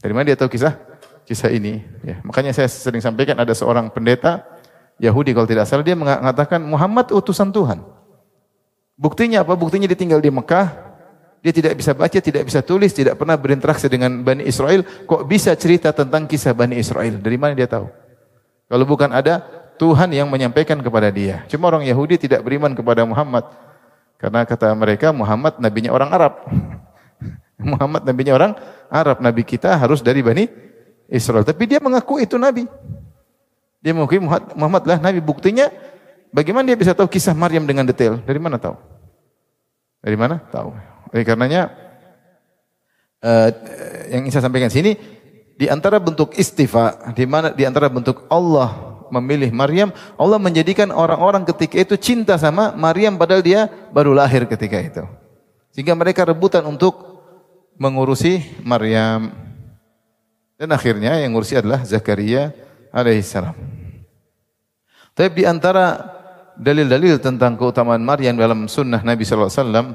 Dari 0.05 0.13
mana 0.13 0.29
dia 0.29 0.37
tahu 0.37 0.53
kisah? 0.53 0.77
Kisah 1.25 1.49
ini. 1.49 1.81
Ya. 2.05 2.21
Makanya 2.21 2.53
saya 2.53 2.69
sering 2.69 3.01
sampaikan 3.01 3.33
ada 3.41 3.57
seorang 3.57 3.89
pendeta 3.89 4.45
Yahudi 5.01 5.33
kalau 5.33 5.49
tidak 5.49 5.65
salah 5.65 5.81
dia 5.81 5.97
mengatakan 5.97 6.61
Muhammad 6.61 7.09
utusan 7.09 7.49
Tuhan. 7.49 7.81
Buktinya 8.93 9.41
apa? 9.41 9.57
Buktinya 9.57 9.89
dia 9.89 9.97
tinggal 9.97 10.21
di 10.21 10.29
Mekah, 10.29 10.69
dia 11.41 11.49
tidak 11.49 11.73
bisa 11.73 11.97
baca, 11.97 12.21
tidak 12.21 12.45
bisa 12.45 12.61
tulis, 12.61 12.93
tidak 12.93 13.17
pernah 13.17 13.33
berinteraksi 13.33 13.89
dengan 13.89 14.21
Bani 14.21 14.45
Israel. 14.45 14.85
Kok 14.85 15.25
bisa 15.25 15.57
cerita 15.57 15.89
tentang 15.89 16.29
kisah 16.29 16.53
Bani 16.53 16.77
Israel? 16.77 17.17
Dari 17.17 17.41
mana 17.41 17.57
dia 17.57 17.65
tahu? 17.65 17.89
Kalau 18.69 18.85
bukan 18.85 19.09
ada 19.09 19.41
Tuhan 19.81 20.13
yang 20.13 20.29
menyampaikan 20.29 20.77
kepada 20.85 21.09
dia. 21.09 21.49
Cuma 21.49 21.73
orang 21.73 21.81
Yahudi 21.81 22.29
tidak 22.29 22.45
beriman 22.45 22.77
kepada 22.77 23.01
Muhammad. 23.09 23.49
Karena 24.21 24.45
kata 24.45 24.69
mereka 24.77 25.09
Muhammad 25.09 25.57
nabinya 25.57 25.89
orang 25.89 26.13
Arab. 26.13 26.33
Muhammad 27.73 28.05
nabinya 28.05 28.37
orang 28.37 28.53
Arab. 28.89 29.21
Nabi 29.21 29.45
kita 29.45 29.75
harus 29.75 30.01
dari 30.01 30.21
Bani 30.21 30.45
Israel. 31.09 31.45
Tapi 31.45 31.63
dia 31.69 31.79
mengaku 31.81 32.21
itu 32.21 32.35
nabi. 32.37 32.65
Dia 33.81 33.93
mengakui 33.93 34.17
Muhammad 34.57 34.83
lah 34.89 34.97
nabi. 34.97 35.21
Buktinya 35.21 35.69
bagaimana 36.33 36.65
dia 36.65 36.77
bisa 36.77 36.97
tahu 36.97 37.05
kisah 37.05 37.37
Maryam 37.37 37.69
dengan 37.69 37.85
detail? 37.85 38.17
Dari 38.25 38.41
mana 38.41 38.57
tahu? 38.57 38.75
Dari 40.01 40.17
mana? 40.17 40.41
Tahu. 40.41 40.69
Oleh 41.13 41.23
karenanya 41.25 41.69
uh, 43.21 43.49
yang 44.09 44.25
saya 44.33 44.49
sampaikan 44.49 44.73
sini 44.73 44.97
di 45.55 45.69
antara 45.69 46.01
bentuk 46.01 46.35
istifa, 46.35 47.13
di 47.15 47.23
mana 47.29 47.53
di 47.53 47.63
antara 47.63 47.87
bentuk 47.87 48.27
Allah 48.27 48.97
memilih 49.13 49.53
Maryam, 49.53 49.93
Allah 50.19 50.41
menjadikan 50.41 50.89
orang-orang 50.91 51.45
ketika 51.45 51.77
itu 51.77 51.95
cinta 51.95 52.35
sama 52.35 52.73
Maryam 52.73 53.15
padahal 53.15 53.45
dia 53.45 53.69
baru 53.93 54.11
lahir 54.11 54.49
ketika 54.49 54.77
itu. 54.81 55.03
Sehingga 55.71 55.93
mereka 55.95 56.25
rebutan 56.27 56.65
untuk 56.65 57.14
mengurusi 57.75 58.43
Maryam. 58.63 59.31
Dan 60.55 60.71
akhirnya 60.71 61.19
yang 61.19 61.35
ngurusi 61.35 61.59
adalah 61.59 61.83
Zakaria 61.83 62.55
alaihissalam. 62.95 63.55
Tapi 65.15 65.31
di 65.31 65.43
antara 65.47 65.99
dalil-dalil 66.55 67.19
tentang 67.19 67.59
keutamaan 67.59 68.03
Maryam 68.03 68.35
dalam 68.35 68.67
sunnah 68.71 69.03
Nabi 69.03 69.27
sallallahu 69.27 69.51
alaihi 69.51 69.63
wasallam 69.63 69.87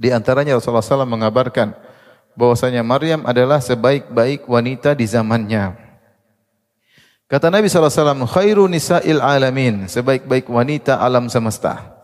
di 0.00 0.08
antaranya 0.08 0.56
Rasulullah 0.56 0.80
SAW 0.80 1.04
mengabarkan 1.04 1.76
bahwasanya 2.32 2.80
Maryam 2.80 3.20
adalah 3.28 3.60
sebaik-baik 3.60 4.48
wanita 4.48 4.96
di 4.96 5.04
zamannya. 5.04 5.76
Kata 7.28 7.46
Nabi 7.52 7.68
SAW, 7.68 8.26
khairu 8.26 8.64
nisa'il 8.66 9.20
alamin, 9.20 9.86
sebaik-baik 9.86 10.48
wanita 10.48 10.98
alam 10.98 11.28
semesta. 11.28 12.00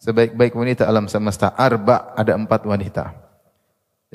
Sebaik-baik 0.00 0.56
wanita 0.56 0.88
alam 0.88 1.06
semesta. 1.06 1.52
Arba, 1.54 2.16
ada 2.16 2.32
empat 2.34 2.64
wanita. 2.64 3.23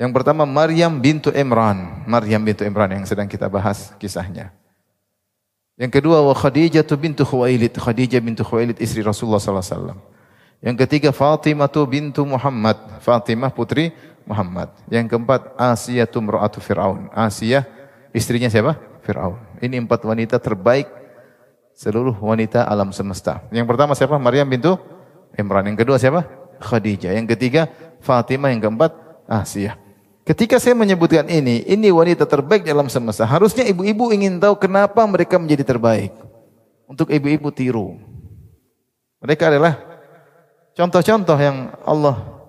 Yang 0.00 0.16
pertama 0.16 0.48
Maryam 0.48 0.96
bintu 0.96 1.28
Imran. 1.28 2.08
Maryam 2.08 2.40
bintu 2.40 2.64
Imran 2.64 2.88
yang 2.88 3.04
sedang 3.04 3.28
kita 3.28 3.52
bahas 3.52 3.92
kisahnya. 4.00 4.48
Yang 5.76 6.00
kedua 6.00 6.24
wa 6.24 6.32
Khadijah 6.32 6.80
bintu 6.96 7.20
Khuwailid. 7.20 7.76
Khadijah 7.76 8.16
bintu 8.24 8.40
Khuwailid 8.40 8.80
istri 8.80 9.04
Rasulullah 9.04 9.36
sallallahu 9.36 9.60
alaihi 9.60 9.76
wasallam. 9.76 9.98
Yang 10.64 10.76
ketiga 10.88 11.12
Fatimah 11.12 11.68
bintu 11.84 12.24
Muhammad. 12.24 12.80
Fatimah 13.04 13.52
putri 13.52 13.92
Muhammad. 14.24 14.72
Yang 14.88 15.12
keempat 15.12 15.52
Asiyah 15.60 16.08
tumra'atu 16.08 16.64
Fir'aun. 16.64 17.12
Asiyah 17.12 17.68
istrinya 18.16 18.48
siapa? 18.48 18.80
Fir'aun. 19.04 19.36
Ini 19.60 19.84
empat 19.84 20.00
wanita 20.00 20.40
terbaik 20.40 20.88
seluruh 21.76 22.16
wanita 22.24 22.64
alam 22.64 22.88
semesta. 22.96 23.44
Yang 23.52 23.68
pertama 23.68 23.92
siapa? 23.92 24.16
Maryam 24.16 24.48
bintu 24.48 24.80
Imran. 25.36 25.68
Yang 25.68 25.84
kedua 25.84 26.00
siapa? 26.00 26.24
Khadijah. 26.56 27.12
Yang 27.12 27.36
ketiga 27.36 27.68
Fatimah. 28.00 28.48
Yang 28.48 28.64
keempat 28.64 28.92
Asiyah. 29.28 29.89
Ketika 30.30 30.62
saya 30.62 30.78
menyebutkan 30.78 31.26
ini, 31.26 31.66
ini 31.66 31.90
wanita 31.90 32.22
terbaik 32.22 32.62
dalam 32.62 32.86
semesta. 32.86 33.26
Harusnya 33.26 33.66
ibu-ibu 33.66 34.14
ingin 34.14 34.38
tahu 34.38 34.54
kenapa 34.62 35.02
mereka 35.02 35.42
menjadi 35.42 35.66
terbaik. 35.66 36.14
Untuk 36.86 37.10
ibu-ibu 37.10 37.50
tiru. 37.50 37.98
Mereka 39.18 39.50
adalah 39.50 39.74
contoh-contoh 40.78 41.34
yang 41.34 41.74
Allah 41.82 42.46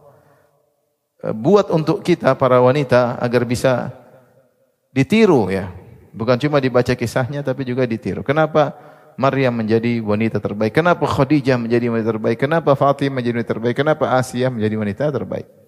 eh, 1.26 1.34
buat 1.34 1.74
untuk 1.74 2.06
kita 2.06 2.38
para 2.38 2.62
wanita 2.62 3.18
agar 3.18 3.50
bisa 3.50 3.90
ditiru 4.94 5.50
ya. 5.50 5.74
Bukan 6.14 6.38
cuma 6.38 6.62
dibaca 6.62 6.94
kisahnya 6.94 7.42
tapi 7.42 7.66
juga 7.66 7.90
ditiru. 7.90 8.22
Kenapa 8.22 8.78
Maryam 9.18 9.58
menjadi 9.58 9.98
wanita 10.06 10.38
terbaik? 10.38 10.78
Kenapa 10.78 11.10
Khadijah 11.10 11.58
menjadi 11.58 11.90
wanita 11.90 12.14
terbaik? 12.14 12.38
Kenapa 12.38 12.78
Fatimah 12.78 13.18
menjadi 13.18 13.42
wanita 13.42 13.52
terbaik? 13.58 13.76
Kenapa 13.82 14.06
Asia 14.14 14.54
menjadi 14.54 14.76
wanita 14.78 15.10
terbaik? 15.10 15.61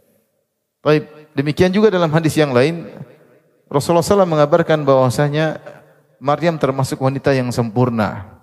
Baik, 0.83 1.31
demikian 1.31 1.71
juga 1.71 1.87
dalam 1.87 2.11
hadis 2.11 2.35
yang 2.35 2.51
lain 2.51 2.91
Rasulullah 3.71 4.03
SAW 4.03 4.27
mengabarkan 4.27 4.83
bahwasanya 4.83 5.57
Maryam 6.19 6.59
termasuk 6.61 7.01
wanita 7.01 7.33
yang 7.33 7.49
sempurna. 7.49 8.37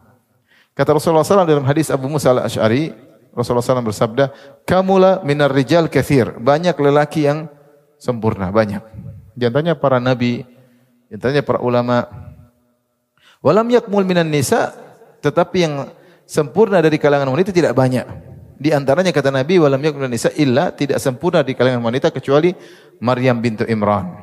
Kata 0.74 0.96
Rasulullah 0.96 1.22
SAW 1.22 1.46
dalam 1.46 1.68
hadis 1.68 1.92
Abu 1.92 2.08
Musa 2.08 2.32
al-Ash'ari, 2.32 2.90
Rasulullah 3.30 3.62
SAW 3.62 3.86
bersabda, 3.86 4.32
Kamulah 4.66 5.22
minar 5.22 5.54
rijal 5.54 5.86
kathir. 5.86 6.34
Banyak 6.40 6.74
lelaki 6.80 7.28
yang 7.30 7.46
sempurna, 8.00 8.50
banyak. 8.50 8.82
Di 9.36 9.46
antaranya 9.46 9.78
para 9.78 10.00
nabi, 10.00 10.42
di 11.06 11.12
antaranya 11.14 11.44
para 11.44 11.60
ulama. 11.60 12.08
Walam 13.44 13.68
yakmul 13.70 14.02
minan 14.02 14.32
nisa, 14.32 14.74
tetapi 15.22 15.56
yang 15.62 15.74
sempurna 16.24 16.80
dari 16.80 16.96
kalangan 16.96 17.30
wanita 17.30 17.52
tidak 17.52 17.76
banyak. 17.76 18.29
Di 18.60 18.76
antaranya 18.76 19.08
kata 19.08 19.32
Nabi 19.32 19.56
walam 19.56 19.80
yakun 19.80 20.04
nisa 20.04 20.28
illa 20.36 20.68
tidak 20.68 21.00
sempurna 21.00 21.40
di 21.40 21.56
kalangan 21.56 21.80
wanita 21.80 22.12
kecuali 22.12 22.52
Maryam 23.00 23.40
bintu 23.40 23.64
Imran. 23.64 24.20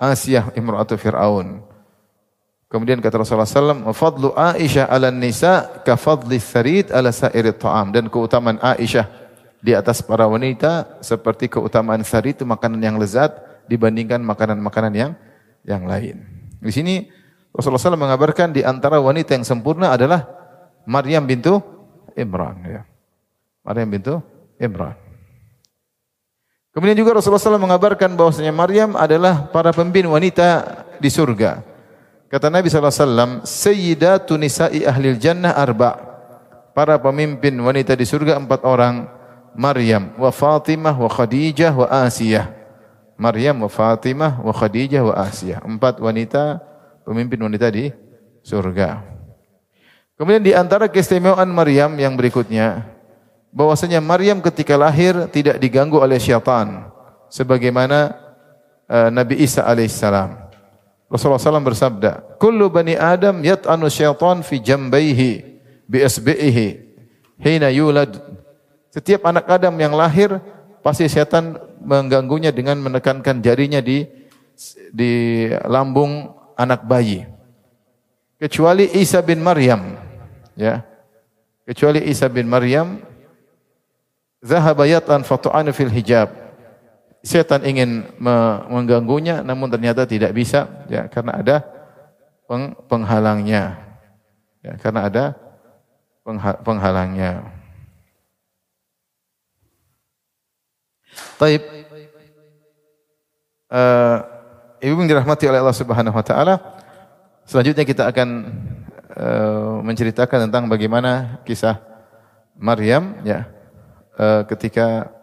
Asiyah 0.00 0.56
imra'atu 0.56 0.96
Fir'aun. 0.96 1.60
Kemudian 2.72 3.04
kata 3.04 3.20
Rasulullah 3.20 3.44
SAW, 3.44 3.92
fadlu 3.92 4.32
Aisyah 4.32 4.88
ala 4.88 5.12
nisa 5.12 5.84
ka 5.84 6.00
fadli 6.00 6.40
tharid 6.40 6.88
ala 6.88 7.12
sa'irit 7.12 7.60
ta'am. 7.60 7.92
Dan 7.92 8.08
keutamaan 8.08 8.56
Aisyah 8.60 9.04
di 9.60 9.76
atas 9.76 10.00
para 10.00 10.24
wanita 10.24 11.00
seperti 11.04 11.52
keutamaan 11.52 12.00
tharid 12.00 12.40
itu 12.40 12.48
makanan 12.48 12.80
yang 12.80 12.96
lezat 12.96 13.36
dibandingkan 13.68 14.24
makanan-makanan 14.24 14.92
yang 14.96 15.12
yang 15.68 15.84
lain. 15.84 16.24
Di 16.56 16.72
sini 16.72 17.04
Rasulullah 17.52 17.80
SAW 17.80 18.00
mengabarkan 18.00 18.56
di 18.56 18.64
antara 18.64 18.96
wanita 18.96 19.36
yang 19.36 19.44
sempurna 19.44 19.92
adalah 19.92 20.24
Maryam 20.88 21.28
bintu 21.28 21.60
Imran. 22.16 22.64
Ya. 22.64 22.82
Maryam 23.68 23.88
bintu 23.92 24.14
Imran. 24.56 24.96
Kemudian 26.72 26.96
juga 26.96 27.20
Rasulullah 27.20 27.42
SAW 27.42 27.60
mengabarkan 27.60 28.16
bahwasanya 28.16 28.54
Maryam 28.54 28.96
adalah 28.96 29.52
para 29.52 29.76
pemimpin 29.76 30.08
wanita 30.08 30.64
di 30.96 31.12
surga. 31.12 31.60
Kata 32.32 32.48
Nabi 32.48 32.72
SAW, 32.72 33.44
Sayyidatu 33.44 34.40
nisa'i 34.40 34.88
ahlil 34.88 35.20
jannah 35.20 35.52
arba' 35.52 36.08
Para 36.78 36.94
pemimpin 37.02 37.58
wanita 37.58 37.98
di 37.98 38.06
surga 38.06 38.38
empat 38.38 38.62
orang. 38.62 39.10
Maryam, 39.58 40.14
wa 40.14 40.30
Fatimah, 40.30 40.94
wa 40.94 41.10
Khadijah, 41.10 41.74
wa 41.74 41.90
Asiyah. 42.06 42.54
Maryam, 43.18 43.58
wa 43.58 43.66
Fatimah, 43.66 44.38
wa 44.38 44.54
Khadijah, 44.54 45.02
wa 45.02 45.14
Asiyah. 45.18 45.58
Empat 45.66 45.98
wanita, 45.98 46.62
pemimpin 47.02 47.42
wanita 47.42 47.66
di 47.74 47.90
surga. 48.46 49.02
Kemudian 50.14 50.38
di 50.38 50.54
antara 50.54 50.86
keistimewaan 50.86 51.50
Maryam 51.50 51.98
yang 51.98 52.14
berikutnya, 52.14 52.97
bahwasanya 53.52 54.00
Maryam 54.04 54.40
ketika 54.44 54.76
lahir 54.76 55.28
tidak 55.32 55.56
diganggu 55.60 55.98
oleh 56.00 56.20
syaitan 56.20 56.88
sebagaimana 57.32 58.16
uh, 58.88 59.08
Nabi 59.12 59.40
Isa 59.40 59.64
alaihissalam. 59.64 60.48
Rasulullah 61.08 61.40
SAW 61.40 61.64
bersabda, 61.64 62.36
"Kullu 62.36 62.68
bani 62.68 62.92
Adam 62.92 63.40
yat'anu 63.40 63.88
syaitan 63.88 64.44
fi 64.44 64.60
jambaihi 64.60 65.60
bi 65.88 65.98
asbihi 66.04 66.68
hina 67.40 67.72
yulad." 67.72 68.12
Setiap 68.92 69.24
anak 69.24 69.48
Adam 69.48 69.72
yang 69.80 69.96
lahir 69.96 70.36
pasti 70.84 71.08
setan 71.08 71.56
mengganggunya 71.80 72.52
dengan 72.52 72.76
menekankan 72.80 73.40
jarinya 73.40 73.80
di 73.80 74.04
di 74.92 75.12
lambung 75.64 76.32
anak 76.58 76.84
bayi. 76.84 77.24
Kecuali 78.38 78.86
Isa 78.94 79.18
bin 79.24 79.42
Maryam, 79.42 79.98
ya. 80.54 80.84
Kecuali 81.68 82.06
Isa 82.08 82.30
bin 82.30 82.48
Maryam 82.48 83.07
Zahaba 84.38 84.86
yatan 84.86 85.26
fatu'ana 85.26 85.74
fil 85.74 85.90
hijab. 85.90 86.30
Setan 87.26 87.66
ingin 87.66 88.06
mengganggunya 88.70 89.42
namun 89.42 89.66
ternyata 89.66 90.06
tidak 90.06 90.30
bisa 90.30 90.86
ya 90.86 91.10
karena 91.10 91.42
ada 91.42 91.56
peng 92.46 92.78
penghalangnya. 92.86 93.74
Ya, 94.62 94.74
karena 94.78 95.00
ada 95.10 95.24
pengha 96.22 96.54
penghalangnya. 96.62 97.42
Taib. 101.38 101.62
Uh, 103.68 104.18
Ibu 104.78 105.02
yang 105.02 105.10
dirahmati 105.10 105.50
oleh 105.50 105.58
Allah 105.58 105.74
Subhanahu 105.74 106.14
wa 106.14 106.22
taala. 106.22 106.54
Selanjutnya 107.42 107.82
kita 107.82 108.06
akan 108.06 108.28
uh, 109.18 109.82
menceritakan 109.82 110.46
tentang 110.46 110.70
bagaimana 110.70 111.42
kisah 111.42 111.82
Maryam 112.54 113.18
ya 113.26 113.57
uh, 114.18 114.42
ketika 114.50 115.14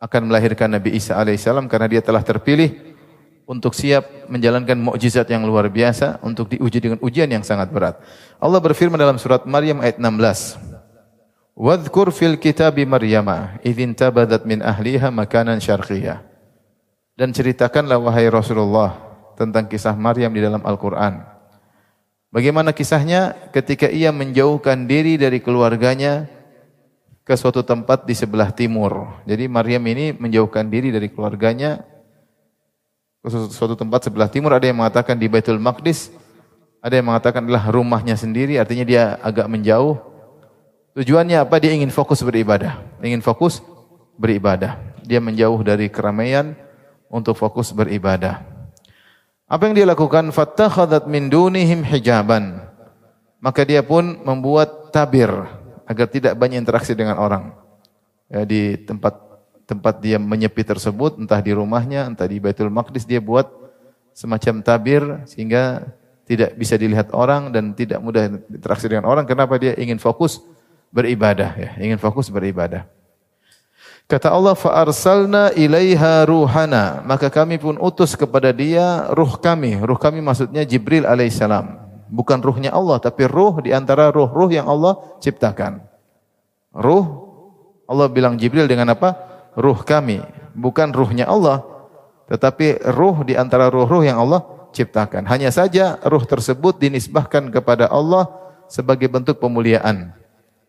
akan 0.00 0.32
melahirkan 0.32 0.72
Nabi 0.72 0.96
Isa 0.96 1.14
alaihissalam 1.20 1.68
karena 1.68 1.86
dia 1.86 2.00
telah 2.00 2.24
terpilih 2.24 2.96
untuk 3.44 3.76
siap 3.76 4.30
menjalankan 4.32 4.80
mukjizat 4.80 5.28
yang 5.28 5.44
luar 5.44 5.68
biasa 5.68 6.24
untuk 6.24 6.48
diuji 6.48 6.80
dengan 6.80 6.98
ujian 7.04 7.28
yang 7.28 7.44
sangat 7.44 7.68
berat. 7.68 8.00
Allah 8.40 8.62
berfirman 8.62 8.96
dalam 8.96 9.20
surat 9.20 9.44
Maryam 9.44 9.84
ayat 9.84 10.00
16. 10.00 10.56
Wadhkur 11.60 12.08
fil 12.14 12.40
kitabi 12.40 12.88
Maryama 12.88 13.60
idzin 13.60 13.92
tabadat 13.92 14.48
min 14.48 14.64
ahliha 14.64 15.12
makanan 15.12 15.60
syarqiyah. 15.60 16.24
Dan 17.12 17.36
ceritakanlah 17.36 18.00
wahai 18.00 18.32
Rasulullah 18.32 18.96
tentang 19.36 19.68
kisah 19.68 19.92
Maryam 19.92 20.32
di 20.32 20.40
dalam 20.40 20.64
Al-Qur'an. 20.64 21.20
Bagaimana 22.32 22.70
kisahnya 22.70 23.34
ketika 23.50 23.90
ia 23.90 24.08
menjauhkan 24.14 24.86
diri 24.86 25.18
dari 25.18 25.42
keluarganya 25.42 26.30
ke 27.30 27.38
suatu 27.38 27.62
tempat 27.62 28.02
di 28.02 28.18
sebelah 28.18 28.50
timur. 28.50 29.22
Jadi 29.22 29.46
Maryam 29.46 29.86
ini 29.86 30.10
menjauhkan 30.18 30.66
diri 30.66 30.90
dari 30.90 31.06
keluarganya 31.06 31.86
suatu 33.28 33.78
tempat 33.78 34.10
sebelah 34.10 34.26
timur, 34.26 34.50
ada 34.50 34.66
yang 34.66 34.82
mengatakan 34.82 35.14
di 35.14 35.30
Baitul 35.30 35.62
Maqdis, 35.62 36.10
ada 36.82 36.98
yang 36.98 37.06
mengatakan 37.06 37.46
adalah 37.46 37.70
rumahnya 37.70 38.18
sendiri, 38.18 38.58
artinya 38.58 38.82
dia 38.82 39.02
agak 39.22 39.46
menjauh. 39.46 39.94
Tujuannya 40.98 41.38
apa? 41.38 41.62
Dia 41.62 41.70
ingin 41.70 41.94
fokus 41.94 42.18
beribadah. 42.24 42.82
Ingin 42.98 43.22
fokus 43.22 43.62
beribadah. 44.18 44.80
Dia 45.06 45.22
menjauh 45.22 45.60
dari 45.62 45.86
keramaian 45.86 46.58
untuk 47.06 47.38
fokus 47.38 47.70
beribadah. 47.70 48.42
Apa 49.46 49.70
yang 49.70 49.78
dia 49.78 49.86
lakukan? 49.86 50.34
Fattakhadat 50.34 51.06
min 51.06 51.30
dunihim 51.30 51.86
hijaban. 51.86 52.58
Maka 53.38 53.62
dia 53.62 53.86
pun 53.86 54.18
membuat 54.26 54.90
tabir 54.90 55.30
agar 55.90 56.06
tidak 56.06 56.38
banyak 56.38 56.62
interaksi 56.62 56.94
dengan 56.94 57.18
orang. 57.18 57.50
Ya, 58.30 58.46
di 58.46 58.78
tempat 58.78 59.18
tempat 59.66 59.98
dia 59.98 60.22
menyepi 60.22 60.62
tersebut, 60.62 61.18
entah 61.18 61.42
di 61.42 61.50
rumahnya, 61.50 62.06
entah 62.06 62.30
di 62.30 62.38
Baitul 62.38 62.70
Maqdis 62.70 63.02
dia 63.02 63.18
buat 63.18 63.50
semacam 64.14 64.62
tabir 64.62 65.02
sehingga 65.26 65.90
tidak 66.26 66.54
bisa 66.54 66.78
dilihat 66.78 67.10
orang 67.10 67.50
dan 67.50 67.74
tidak 67.74 67.98
mudah 67.98 68.30
interaksi 68.50 68.86
dengan 68.86 69.10
orang. 69.10 69.26
Kenapa 69.26 69.58
dia 69.58 69.74
ingin 69.74 69.98
fokus 69.98 70.38
beribadah 70.94 71.50
ya, 71.58 71.70
ingin 71.82 71.98
fokus 71.98 72.30
beribadah. 72.30 72.86
Kata 74.10 74.26
Allah, 74.30 74.58
"Fa'arsalna 74.58 75.54
ilaiha 75.54 76.26
ruhana." 76.26 77.02
Maka 77.06 77.30
kami 77.30 77.62
pun 77.62 77.78
utus 77.78 78.18
kepada 78.18 78.50
dia 78.50 79.06
ruh 79.14 79.38
kami. 79.38 79.78
Ruh 79.78 79.98
kami 79.98 80.18
maksudnya 80.18 80.66
Jibril 80.66 81.06
alaihissalam. 81.06 81.79
Bukan 82.10 82.42
ruhnya 82.42 82.74
Allah, 82.74 82.98
tapi 82.98 83.30
ruh 83.30 83.62
di 83.62 83.70
antara 83.70 84.10
ruh-ruh 84.10 84.50
yang 84.50 84.66
Allah 84.66 84.98
ciptakan. 85.22 85.78
Ruh, 86.74 87.06
Allah 87.86 88.10
bilang 88.10 88.34
Jibril 88.34 88.66
dengan 88.66 88.90
apa? 88.90 89.14
Ruh 89.54 89.78
kami. 89.86 90.18
Bukan 90.58 90.90
ruhnya 90.90 91.30
Allah, 91.30 91.62
tetapi 92.26 92.82
ruh 92.90 93.22
di 93.22 93.38
antara 93.38 93.70
ruh-ruh 93.70 94.02
yang 94.02 94.18
Allah 94.18 94.42
ciptakan. 94.74 95.26
Hanya 95.30 95.54
saja 95.54 96.02
ruh 96.02 96.26
tersebut 96.26 96.82
dinisbahkan 96.82 97.50
kepada 97.54 97.86
Allah 97.86 98.26
sebagai 98.66 99.06
bentuk 99.06 99.38
pemuliaan. 99.38 100.10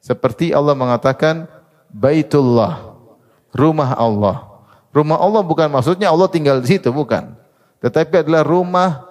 Seperti 0.02 0.54
Allah 0.54 0.78
mengatakan, 0.78 1.50
Baitullah 1.90 2.92
rumah 3.52 3.94
Allah. 3.98 4.38
Rumah 4.92 5.18
Allah 5.20 5.42
bukan 5.44 5.72
maksudnya 5.72 6.12
Allah 6.12 6.28
tinggal 6.28 6.60
di 6.60 6.76
situ, 6.76 6.92
bukan. 6.92 7.36
Tetapi 7.80 8.28
adalah 8.28 8.44
rumah 8.44 9.11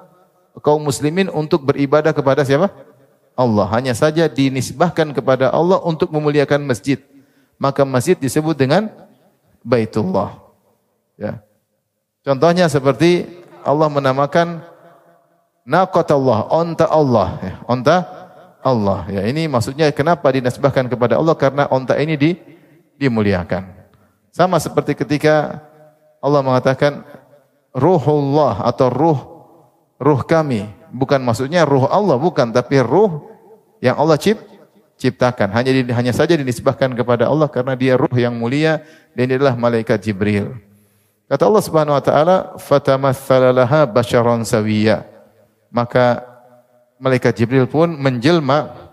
kaum 0.58 0.82
muslimin 0.82 1.30
untuk 1.30 1.62
beribadah 1.62 2.10
kepada 2.10 2.42
siapa? 2.42 2.74
Allah. 3.38 3.66
Hanya 3.70 3.94
saja 3.94 4.26
dinisbahkan 4.26 5.14
kepada 5.14 5.54
Allah 5.54 5.78
untuk 5.80 6.10
memuliakan 6.10 6.66
masjid. 6.66 6.98
Maka 7.60 7.86
masjid 7.86 8.18
disebut 8.18 8.58
dengan 8.58 8.90
Baitullah. 9.62 10.40
Ya. 11.14 11.44
Contohnya 12.26 12.66
seperti 12.66 13.28
Allah 13.62 13.88
menamakan 13.92 14.64
Allah, 15.70 16.38
onta 16.50 16.86
Allah, 16.88 17.28
ya. 17.38 17.54
onta 17.68 17.96
Allah. 18.64 19.06
Ya, 19.12 19.22
ini 19.28 19.46
maksudnya 19.46 19.92
kenapa 19.92 20.32
dinisbahkan 20.32 20.88
kepada 20.88 21.20
Allah 21.20 21.36
karena 21.36 21.68
onta 21.68 21.94
ini 22.00 22.16
di, 22.16 22.30
dimuliakan. 22.96 23.68
Sama 24.32 24.58
seperti 24.58 24.96
ketika 24.96 25.60
Allah 26.20 26.40
mengatakan 26.44 27.04
ruhullah 27.72 28.64
atau 28.66 28.88
ruh 28.90 29.18
ruh 30.00 30.24
kami. 30.24 30.64
Bukan 30.90 31.20
maksudnya 31.22 31.68
ruh 31.68 31.86
Allah, 31.86 32.16
bukan, 32.16 32.50
tapi 32.50 32.80
ruh 32.80 33.28
yang 33.84 34.00
Allah 34.00 34.16
cip, 34.16 34.40
ciptakan. 34.96 35.52
Hanya 35.52 35.70
hanya 35.94 36.12
saja 36.16 36.34
dinisbahkan 36.34 36.96
kepada 36.96 37.28
Allah 37.28 37.46
karena 37.46 37.76
dia 37.76 37.94
ruh 37.94 38.16
yang 38.16 38.34
mulia 38.34 38.82
dan 39.14 39.30
dia 39.30 39.36
adalah 39.36 39.54
malaikat 39.54 40.00
Jibril. 40.00 40.56
Kata 41.30 41.46
Allah 41.46 41.62
Subhanahu 41.62 41.94
wa 41.94 42.02
taala, 42.02 42.36
"Fatamassala 42.58 43.54
laha 43.54 43.86
basyaran 43.86 44.42
sawiyya." 44.42 45.06
Maka 45.70 46.26
malaikat 46.98 47.38
Jibril 47.38 47.70
pun 47.70 47.94
menjelma 47.94 48.90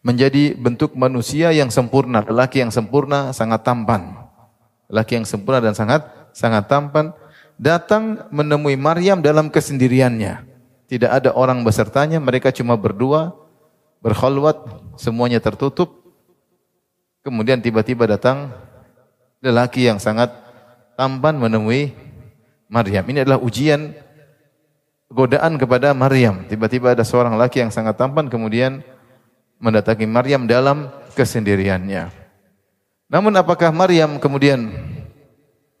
menjadi 0.00 0.56
bentuk 0.56 0.96
manusia 0.96 1.52
yang 1.52 1.68
sempurna, 1.68 2.24
lelaki 2.24 2.64
yang 2.64 2.72
sempurna, 2.72 3.36
sangat 3.36 3.60
tampan. 3.60 4.16
Lelaki 4.88 5.20
yang 5.20 5.28
sempurna 5.28 5.60
dan 5.60 5.76
sangat 5.76 6.08
sangat 6.32 6.64
tampan 6.64 7.12
datang 7.58 8.24
menemui 8.30 8.78
Maryam 8.78 9.18
dalam 9.20 9.50
kesendiriannya. 9.50 10.46
Tidak 10.88 11.10
ada 11.10 11.36
orang 11.36 11.60
besertanya, 11.66 12.16
mereka 12.16 12.48
cuma 12.48 12.78
berdua, 12.78 13.36
berkhulwat, 14.00 14.56
semuanya 14.96 15.42
tertutup. 15.42 16.00
Kemudian 17.20 17.60
tiba-tiba 17.60 18.08
datang 18.08 18.56
lelaki 19.44 19.84
yang 19.84 20.00
sangat 20.00 20.32
tampan 20.96 21.36
menemui 21.36 21.92
Maryam. 22.72 23.04
Ini 23.04 23.28
adalah 23.28 23.36
ujian 23.42 23.92
godaan 25.12 25.60
kepada 25.60 25.92
Maryam. 25.92 26.48
Tiba-tiba 26.48 26.96
ada 26.96 27.04
seorang 27.04 27.36
laki 27.36 27.68
yang 27.68 27.72
sangat 27.74 28.00
tampan 28.00 28.32
kemudian 28.32 28.80
mendatangi 29.60 30.08
Maryam 30.08 30.48
dalam 30.48 30.88
kesendiriannya. 31.12 32.08
Namun 33.12 33.32
apakah 33.36 33.72
Maryam 33.72 34.16
kemudian 34.20 34.72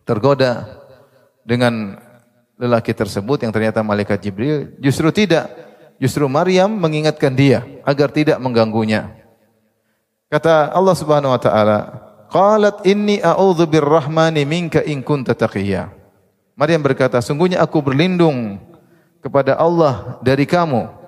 tergoda 0.04 0.77
dengan 1.48 1.96
lelaki 2.60 2.92
tersebut 2.92 3.40
yang 3.40 3.52
ternyata 3.56 3.80
malaikat 3.80 4.20
Jibril? 4.20 4.76
Justru 4.76 5.08
tidak. 5.08 5.48
Justru 5.96 6.28
Maryam 6.28 6.68
mengingatkan 6.68 7.32
dia 7.32 7.64
agar 7.88 8.12
tidak 8.12 8.36
mengganggunya. 8.36 9.16
Kata 10.28 10.68
Allah 10.76 10.92
Subhanahu 10.92 11.32
wa 11.32 11.40
taala, 11.40 11.78
"Qalat 12.28 12.84
inni 12.84 13.16
a'udzu 13.24 13.64
birrahmani 13.64 14.44
minka 14.44 14.84
in 14.84 15.00
kunta 15.00 15.32
taqiyya." 15.32 15.88
Maryam 16.52 16.84
berkata, 16.84 17.18
"Sungguhnya 17.24 17.64
aku 17.64 17.80
berlindung 17.80 18.60
kepada 19.24 19.56
Allah 19.56 20.20
dari 20.20 20.44
kamu 20.44 20.98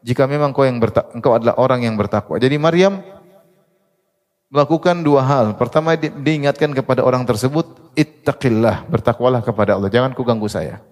jika 0.00 0.24
memang 0.24 0.56
kau 0.56 0.64
yang 0.64 0.80
engkau 1.12 1.36
adalah 1.36 1.60
orang 1.60 1.84
yang 1.84 1.96
bertakwa. 1.96 2.40
Jadi 2.40 2.56
Maryam 2.56 3.04
melakukan 4.50 5.00
dua 5.00 5.22
hal. 5.22 5.46
Pertama 5.54 5.94
di, 5.94 6.10
diingatkan 6.10 6.74
kepada 6.74 7.06
orang 7.06 7.22
tersebut, 7.22 7.94
ittaqillah, 7.94 8.90
bertakwalah 8.90 9.40
kepada 9.40 9.78
Allah. 9.78 9.88
Jangan 9.88 10.12
ku 10.12 10.26
ganggu 10.26 10.50
saya. 10.50 10.82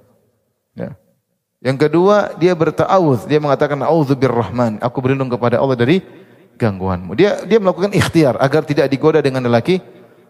Ya. 0.78 0.94
Yang 1.58 1.90
kedua, 1.90 2.38
dia 2.38 2.54
berta'awudz, 2.54 3.26
dia 3.26 3.42
mengatakan 3.42 3.82
a'udzu 3.82 4.14
birrahman, 4.14 4.78
aku 4.78 5.02
berlindung 5.02 5.26
kepada 5.26 5.58
Allah 5.58 5.74
dari 5.74 5.98
gangguanmu. 6.54 7.18
Dia 7.18 7.42
dia 7.42 7.58
melakukan 7.58 7.90
ikhtiar 7.90 8.38
agar 8.38 8.62
tidak 8.62 8.86
digoda 8.86 9.18
dengan 9.18 9.42
lelaki 9.42 9.82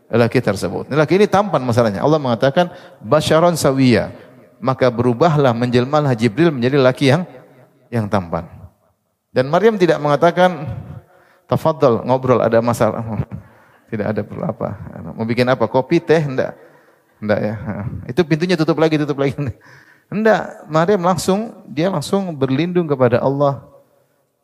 lelaki 0.08 0.40
tersebut. 0.40 0.88
Lelaki 0.88 1.20
ini 1.20 1.28
tampan 1.28 1.60
masalahnya. 1.60 2.00
Allah 2.00 2.16
mengatakan 2.16 2.72
basyaron 3.04 3.60
sawiya. 3.60 4.12
Maka 4.58 4.90
berubahlah 4.90 5.54
menjelmalah 5.54 6.18
Jibril 6.18 6.50
menjadi 6.50 6.80
lelaki 6.82 7.14
yang 7.14 7.22
yang 7.92 8.10
tampan. 8.10 8.48
Dan 9.30 9.52
Maryam 9.52 9.78
tidak 9.78 10.02
mengatakan, 10.02 10.66
tafadhal 11.48 12.04
ngobrol 12.04 12.44
ada 12.44 12.60
masalah. 12.60 13.02
Tidak 13.88 14.04
ada 14.04 14.20
perlu 14.20 14.44
apa. 14.44 14.76
Mau 15.16 15.24
bikin 15.24 15.48
apa? 15.48 15.64
Kopi, 15.64 15.96
teh? 15.96 16.20
Enggak. 16.20 16.52
Enggak 17.24 17.40
ya. 17.40 17.54
Itu 18.04 18.20
pintunya 18.28 18.52
tutup 18.52 18.76
lagi, 18.76 19.00
tutup 19.00 19.16
lagi. 19.16 19.32
Enggak. 20.12 20.68
Maryam 20.68 21.02
langsung, 21.08 21.64
dia 21.64 21.88
langsung 21.88 22.36
berlindung 22.36 22.84
kepada 22.84 23.24
Allah. 23.24 23.64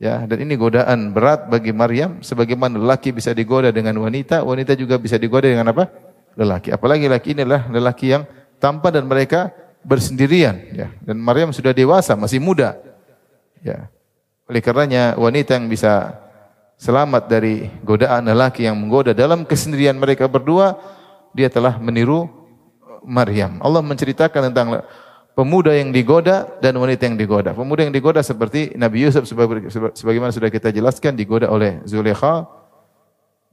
Ya, 0.01 0.25
dan 0.27 0.43
ini 0.43 0.57
godaan 0.57 1.13
berat 1.13 1.53
bagi 1.53 1.77
Maryam. 1.77 2.25
Sebagaimana 2.25 2.81
lelaki 2.81 3.13
bisa 3.13 3.37
digoda 3.37 3.69
dengan 3.69 4.01
wanita, 4.01 4.41
wanita 4.41 4.73
juga 4.75 4.97
bisa 4.97 5.21
digoda 5.21 5.45
dengan 5.45 5.71
apa? 5.71 5.93
Lelaki. 6.41 6.73
Apalagi 6.73 7.05
lelaki 7.05 7.37
ini 7.37 7.45
adalah 7.45 7.69
lelaki 7.69 8.17
yang 8.17 8.25
tampan 8.57 8.97
dan 8.97 9.05
mereka 9.05 9.53
bersendirian. 9.85 10.57
Ya. 10.73 10.89
Dan 11.05 11.21
Maryam 11.21 11.53
sudah 11.53 11.77
dewasa, 11.77 12.17
masih 12.17 12.41
muda. 12.41 12.81
Ya. 13.61 13.93
Oleh 14.49 14.65
karenanya 14.65 15.21
wanita 15.21 15.61
yang 15.61 15.69
bisa 15.69 16.24
selamat 16.79 17.31
dari 17.31 17.71
godaan 17.83 18.27
lelaki 18.27 18.67
yang 18.67 18.77
menggoda 18.79 19.15
dalam 19.15 19.47
kesendirian 19.47 19.97
mereka 19.97 20.27
berdua, 20.27 20.79
dia 21.35 21.51
telah 21.51 21.79
meniru 21.79 22.31
Maryam. 23.05 23.61
Allah 23.61 23.83
menceritakan 23.85 24.51
tentang 24.51 24.83
pemuda 25.37 25.75
yang 25.75 25.91
digoda 25.91 26.49
dan 26.63 26.79
wanita 26.79 27.11
yang 27.11 27.19
digoda. 27.19 27.53
Pemuda 27.53 27.85
yang 27.85 27.95
digoda 27.95 28.23
seperti 28.23 28.73
Nabi 28.79 29.05
Yusuf 29.05 29.27
sebagaimana 29.95 30.31
sudah 30.31 30.49
kita 30.49 30.71
jelaskan 30.71 31.19
digoda 31.19 31.51
oleh 31.51 31.83
Zulekha 31.85 32.47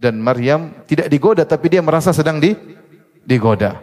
dan 0.02 0.18
Maryam 0.18 0.82
tidak 0.90 1.12
digoda 1.12 1.44
tapi 1.46 1.70
dia 1.70 1.82
merasa 1.84 2.14
sedang 2.16 2.42
di, 2.42 2.56
digoda. 3.26 3.82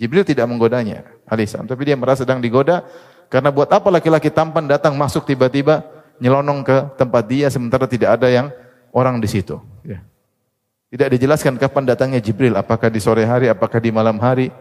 Jibril 0.00 0.26
tidak 0.26 0.50
menggodanya, 0.50 1.06
alaihissalam, 1.30 1.68
tapi 1.70 1.86
dia 1.86 1.94
merasa 1.94 2.26
sedang 2.26 2.42
digoda 2.42 2.82
karena 3.30 3.54
buat 3.54 3.70
apa 3.70 3.86
laki-laki 3.86 4.34
tampan 4.34 4.66
datang 4.66 4.98
masuk 4.98 5.22
tiba-tiba 5.22 6.01
nyelonong 6.22 6.62
ke 6.62 6.76
tempat 6.94 7.26
dia 7.26 7.50
sementara 7.50 7.90
tidak 7.90 8.14
ada 8.14 8.30
yang 8.30 8.54
orang 8.94 9.18
di 9.18 9.26
situ. 9.26 9.58
Ya. 9.82 9.98
Tidak 10.94 11.18
dijelaskan 11.18 11.58
kapan 11.58 11.88
datangnya 11.90 12.22
Jibril, 12.22 12.54
apakah 12.54 12.86
di 12.86 13.02
sore 13.02 13.26
hari, 13.26 13.50
apakah 13.50 13.82
di 13.82 13.90
malam 13.90 14.22
hari. 14.22 14.54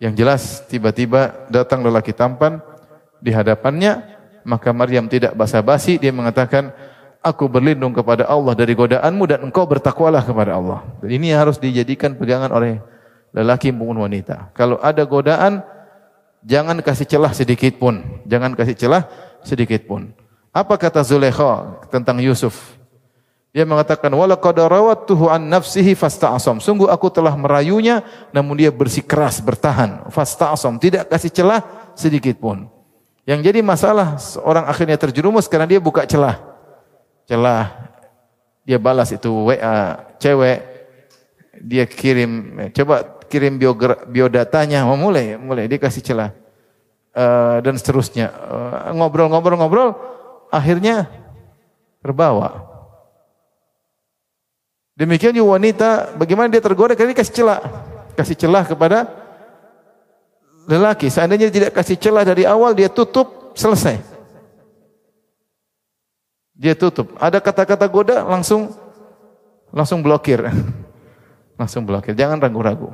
Yang 0.00 0.14
jelas 0.16 0.42
tiba-tiba 0.68 1.48
datang 1.48 1.80
lelaki 1.80 2.12
tampan 2.12 2.60
di 3.20 3.32
hadapannya, 3.32 4.00
maka 4.44 4.72
Maryam 4.76 5.08
tidak 5.08 5.36
basa-basi, 5.36 5.96
dia 6.00 6.12
mengatakan, 6.12 6.72
aku 7.20 7.48
berlindung 7.48 7.92
kepada 7.92 8.24
Allah 8.28 8.56
dari 8.56 8.72
godaanmu 8.72 9.24
dan 9.28 9.44
engkau 9.44 9.64
bertakwalah 9.68 10.24
kepada 10.24 10.56
Allah. 10.56 10.84
Dan 11.00 11.20
ini 11.20 11.32
harus 11.32 11.60
dijadikan 11.60 12.16
pegangan 12.16 12.48
oleh 12.48 12.80
lelaki 13.36 13.72
maupun 13.72 14.00
wanita. 14.04 14.50
Kalau 14.56 14.80
ada 14.80 15.04
godaan, 15.04 15.60
Jangan 16.40 16.80
kasih 16.80 17.04
celah 17.04 17.32
sedikit 17.36 17.76
pun. 17.76 18.00
Jangan 18.24 18.56
kasih 18.56 18.76
celah 18.76 19.04
sedikit 19.44 19.84
pun. 19.84 20.16
Apa 20.50 20.74
kata 20.74 21.02
Zulekha 21.06 21.78
tentang 21.94 22.18
Yusuf? 22.18 22.74
Dia 23.50 23.66
mengatakan 23.66 24.10
wala 24.14 24.38
qad 24.38 24.58
rawattuhu 24.62 25.26
an 25.26 25.50
nafsihi 25.50 25.98
fasta'asam. 25.98 26.62
Sungguh 26.62 26.86
aku 26.86 27.10
telah 27.10 27.34
merayunya 27.34 28.02
namun 28.30 28.58
dia 28.58 28.70
bersikeras 28.70 29.42
bertahan. 29.42 30.06
Fasta'asam, 30.10 30.78
tidak 30.78 31.10
kasih 31.10 31.30
celah 31.34 31.60
sedikit 31.98 32.38
pun. 32.38 32.70
Yang 33.26 33.50
jadi 33.50 33.60
masalah 33.62 34.18
orang 34.42 34.66
akhirnya 34.70 34.98
terjerumus 34.98 35.50
karena 35.50 35.66
dia 35.66 35.82
buka 35.82 36.06
celah. 36.06 36.38
Celah 37.26 37.90
dia 38.66 38.78
balas 38.78 39.10
itu 39.10 39.30
WA 39.30 39.98
cewek 40.22 40.58
dia 41.58 41.84
kirim 41.90 42.54
coba 42.70 43.18
kirim 43.26 43.58
biodatanya 44.06 44.86
mau 44.86 44.94
mulai 44.94 45.34
mulai 45.34 45.66
dia 45.66 45.78
kasih 45.78 46.02
celah 46.06 46.30
uh, 47.14 47.58
dan 47.58 47.74
seterusnya 47.74 48.30
ngobrol-ngobrol-ngobrol 48.94 49.88
uh, 49.90 50.19
akhirnya 50.50 51.06
terbawa 52.02 52.70
Demikian 55.00 55.32
juga 55.32 55.56
wanita, 55.56 56.12
bagaimana 56.20 56.52
dia 56.52 56.60
tergoda 56.60 56.92
karena 56.92 57.16
dia 57.16 57.24
kasih 57.24 57.34
celah. 57.40 57.60
Kasih 58.12 58.36
celah 58.36 58.68
kepada 58.68 59.08
lelaki. 60.68 61.08
Seandainya 61.08 61.48
tidak 61.48 61.72
kasih 61.72 61.96
celah 61.96 62.20
dari 62.20 62.44
awal, 62.44 62.76
dia 62.76 62.92
tutup, 62.92 63.56
selesai. 63.56 63.96
Dia 66.52 66.76
tutup. 66.76 67.16
Ada 67.16 67.40
kata-kata 67.40 67.88
goda, 67.88 68.20
langsung 68.28 68.76
langsung 69.72 70.04
blokir. 70.04 70.44
langsung 71.60 71.88
blokir. 71.88 72.12
Jangan 72.12 72.36
ragu-ragu. 72.36 72.92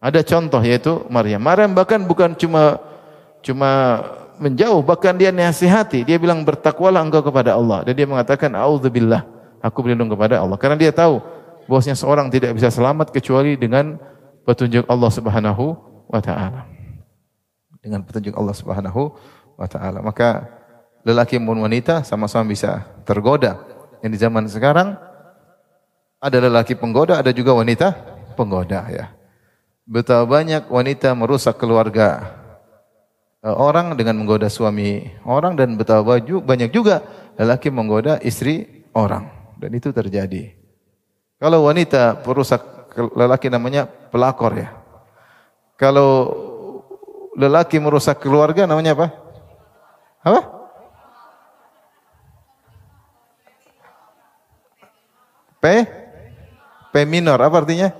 Ada 0.00 0.24
contoh 0.24 0.64
yaitu 0.64 1.04
Maryam. 1.12 1.44
Maryam 1.44 1.76
bahkan 1.76 2.00
bukan 2.08 2.32
cuma 2.40 2.80
cuma 3.44 4.00
menjauh, 4.38 4.80
bahkan 4.82 5.14
dia 5.14 5.34
nasihati. 5.34 6.06
Dia 6.06 6.16
bilang 6.16 6.46
bertakwalah 6.46 7.02
engkau 7.04 7.22
kepada 7.22 7.54
Allah. 7.54 7.84
Dan 7.84 7.94
dia 7.98 8.06
mengatakan, 8.06 8.54
A'udzubillah. 8.54 9.26
Aku 9.58 9.82
berlindung 9.82 10.08
kepada 10.08 10.38
Allah. 10.38 10.54
Karena 10.54 10.78
dia 10.78 10.94
tahu 10.94 11.18
bahwasanya 11.66 11.98
seorang 11.98 12.30
tidak 12.30 12.54
bisa 12.54 12.70
selamat 12.70 13.10
kecuali 13.10 13.58
dengan 13.58 13.98
petunjuk 14.46 14.86
Allah 14.86 15.10
Subhanahu 15.10 15.64
wa 16.08 16.20
taala. 16.22 16.64
Dengan 17.82 18.06
petunjuk 18.06 18.32
Allah 18.38 18.54
Subhanahu 18.54 19.12
wa 19.58 19.66
taala. 19.66 19.98
Maka 20.00 20.46
lelaki 21.02 21.36
maupun 21.42 21.66
wanita 21.66 22.06
sama-sama 22.06 22.48
bisa 22.48 22.86
tergoda. 23.02 23.58
Yang 24.00 24.10
di 24.14 24.18
zaman 24.22 24.46
sekarang 24.46 24.94
ada 26.22 26.38
lelaki 26.38 26.78
penggoda, 26.78 27.18
ada 27.18 27.34
juga 27.34 27.54
wanita 27.54 27.92
penggoda 28.38 28.86
ya. 28.94 29.10
Betapa 29.88 30.28
banyak 30.28 30.68
wanita 30.70 31.16
merusak 31.18 31.58
keluarga 31.58 32.37
orang 33.42 33.94
dengan 33.94 34.18
menggoda 34.18 34.50
suami 34.50 35.06
orang 35.22 35.54
dan 35.54 35.78
betapa 35.78 36.18
banyak 36.22 36.70
juga 36.74 37.02
lelaki 37.38 37.70
menggoda 37.70 38.18
istri 38.22 38.86
orang. 38.94 39.30
Dan 39.58 39.74
itu 39.74 39.90
terjadi. 39.90 40.54
Kalau 41.38 41.66
wanita 41.66 42.18
perusak 42.22 42.62
lelaki 43.14 43.46
namanya 43.50 43.86
pelakor 43.86 44.54
ya. 44.58 44.74
Kalau 45.78 46.34
lelaki 47.38 47.78
merusak 47.78 48.18
keluarga 48.18 48.66
namanya 48.66 48.98
apa? 48.98 49.06
Apa? 50.26 50.40
P? 55.58 55.64
P 56.90 56.94
minor, 57.06 57.38
apa 57.38 57.62
artinya? 57.62 57.94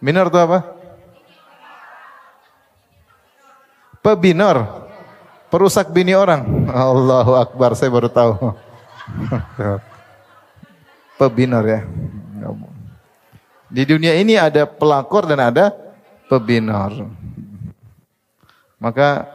Minor 0.00 0.32
itu 0.32 0.40
apa? 0.40 0.79
Pebinor. 4.00 4.88
Perusak 5.50 5.90
bini 5.90 6.14
orang. 6.14 6.46
Allahu 6.70 7.36
Akbar, 7.36 7.74
saya 7.74 7.90
baru 7.90 8.06
tahu. 8.06 8.54
Pebinar 11.20 11.64
ya. 11.66 11.80
Di 13.70 13.82
dunia 13.84 14.16
ini 14.16 14.40
ada 14.40 14.64
pelakor 14.64 15.28
dan 15.28 15.52
ada 15.52 15.74
pebinar. 16.32 16.90
Maka 18.80 19.28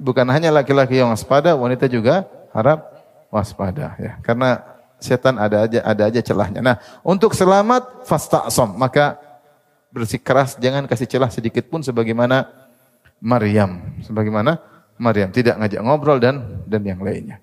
bukan 0.00 0.26
hanya 0.34 0.50
laki-laki 0.50 0.98
yang 0.98 1.14
waspada, 1.14 1.54
wanita 1.54 1.86
juga 1.86 2.26
harap 2.50 2.84
waspada 3.30 3.94
ya. 4.02 4.18
Karena 4.24 4.60
setan 4.98 5.38
ada 5.38 5.62
aja 5.62 5.80
ada 5.86 6.02
aja 6.10 6.20
celahnya. 6.24 6.58
Nah, 6.58 6.76
untuk 7.06 7.38
selamat 7.38 8.02
fasta'som, 8.02 8.74
maka 8.74 9.14
bersikeras 9.94 10.58
jangan 10.58 10.90
kasih 10.90 11.06
celah 11.06 11.30
sedikit 11.30 11.70
pun 11.70 11.80
sebagaimana 11.80 12.50
Maryam, 13.18 13.98
sebagaimana 14.02 14.58
Maryam 14.98 15.30
tidak 15.30 15.58
ngajak 15.58 15.82
ngobrol 15.82 16.18
dan 16.18 16.62
dan 16.66 16.82
yang 16.82 17.02
lainnya. 17.02 17.42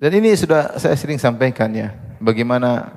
Dan 0.00 0.16
ini 0.16 0.32
sudah 0.32 0.80
saya 0.80 0.96
sering 0.96 1.20
sampaikan 1.20 1.68
ya, 1.76 1.92
bagaimana 2.24 2.88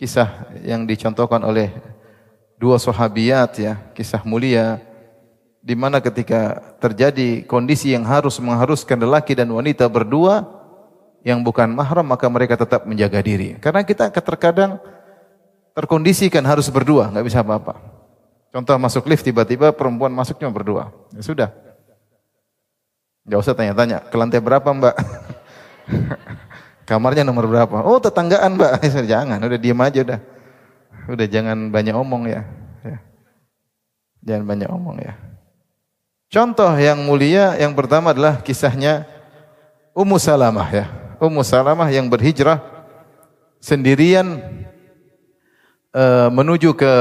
kisah 0.00 0.48
yang 0.64 0.88
dicontohkan 0.88 1.44
oleh 1.44 1.68
dua 2.56 2.80
sahabiat 2.80 3.50
ya, 3.60 3.76
kisah 3.92 4.24
mulia 4.24 4.80
di 5.60 5.76
mana 5.76 6.00
ketika 6.00 6.56
terjadi 6.80 7.44
kondisi 7.44 7.92
yang 7.92 8.08
harus 8.08 8.40
mengharuskan 8.40 8.96
lelaki 8.96 9.36
dan 9.36 9.52
wanita 9.52 9.84
berdua 9.92 10.59
yang 11.20 11.44
bukan 11.44 11.68
mahram 11.72 12.04
maka 12.04 12.26
mereka 12.28 12.56
tetap 12.56 12.88
menjaga 12.88 13.20
diri. 13.20 13.56
Karena 13.60 13.84
kita 13.84 14.08
terkadang 14.08 14.80
terkondisikan 15.76 16.42
harus 16.44 16.68
berdua, 16.72 17.12
nggak 17.12 17.26
bisa 17.26 17.40
apa-apa. 17.44 17.78
Contoh 18.50 18.74
masuk 18.82 19.06
lift 19.06 19.22
tiba-tiba 19.22 19.70
perempuan 19.70 20.10
masuk 20.10 20.40
cuma 20.40 20.50
berdua. 20.50 20.90
Ya 21.14 21.22
sudah. 21.22 21.48
Nggak 23.22 23.40
usah 23.46 23.54
tanya-tanya, 23.54 24.02
ke 24.10 24.16
lantai 24.18 24.42
berapa 24.42 24.66
mbak? 24.66 24.96
Kamarnya 26.88 27.22
nomor 27.22 27.46
berapa? 27.46 27.86
Oh 27.86 28.02
tetanggaan 28.02 28.58
mbak. 28.58 28.82
jangan, 29.12 29.38
udah 29.38 29.58
diem 29.60 29.78
aja 29.78 30.00
udah. 30.02 30.20
Udah 31.06 31.26
jangan 31.30 31.70
banyak 31.70 31.94
omong 31.94 32.26
ya. 32.26 32.42
ya. 32.82 32.98
Jangan 34.26 34.44
banyak 34.50 34.68
omong 34.68 34.98
ya. 34.98 35.14
Contoh 36.30 36.70
yang 36.78 37.02
mulia 37.02 37.58
yang 37.58 37.74
pertama 37.74 38.14
adalah 38.14 38.38
kisahnya 38.42 39.06
Ummu 39.94 40.18
Salamah 40.18 40.68
ya. 40.70 40.86
Ummu 41.20 41.44
Salamah 41.44 41.92
yang 41.92 42.08
berhijrah 42.08 42.64
sendirian 43.60 44.40
uh, 45.92 46.32
menuju 46.32 46.72
ke 46.72 46.94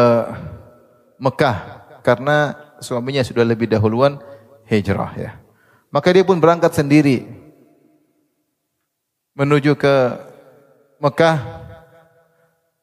Mekah 1.15 1.57
karena 2.03 2.55
suaminya 2.83 3.23
sudah 3.23 3.47
lebih 3.47 3.71
dahuluan 3.71 4.19
hijrah 4.67 5.11
ya. 5.15 5.31
Maka 5.89 6.11
dia 6.11 6.27
pun 6.27 6.37
berangkat 6.37 6.75
sendiri 6.75 7.25
menuju 9.39 9.79
ke 9.79 9.95
Mekah, 10.99 11.63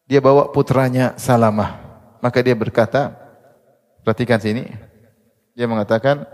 dia 0.09 0.25
bawa 0.25 0.49
putranya 0.49 1.13
Salamah. 1.21 1.85
Maka 2.25 2.41
dia 2.41 2.57
berkata, 2.57 3.13
perhatikan 4.01 4.41
sini, 4.41 4.65
dia 5.53 5.69
mengatakan, 5.69 6.25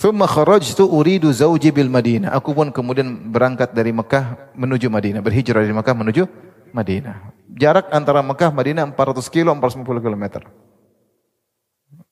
Thumma 0.00 0.24
kharajtu 0.24 0.88
uridu 0.88 1.28
zawji 1.28 1.68
bil 1.76 1.92
Madinah. 1.92 2.32
Aku 2.32 2.56
pun 2.56 2.72
kemudian 2.72 3.28
berangkat 3.28 3.76
dari 3.76 3.92
Mekah 3.92 4.56
menuju 4.56 4.88
Madinah, 4.88 5.20
berhijrah 5.20 5.60
dari 5.60 5.76
Mekah 5.76 5.92
menuju 5.92 6.24
Madinah. 6.72 7.36
Jarak 7.52 7.92
antara 7.92 8.24
Mekah 8.24 8.48
Madinah 8.48 8.88
400 8.96 9.28
kilo, 9.28 9.52
450 9.52 10.00
km. 10.00 10.24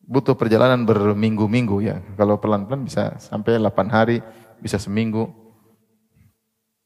Butuh 0.05 0.37
perjalanan 0.37 0.85
berminggu-minggu 0.85 1.81
ya. 1.81 2.05
Kalau 2.20 2.37
pelan-pelan 2.37 2.85
bisa 2.85 3.16
sampai 3.24 3.57
8 3.57 3.88
hari, 3.88 4.20
bisa 4.61 4.77
seminggu. 4.77 5.33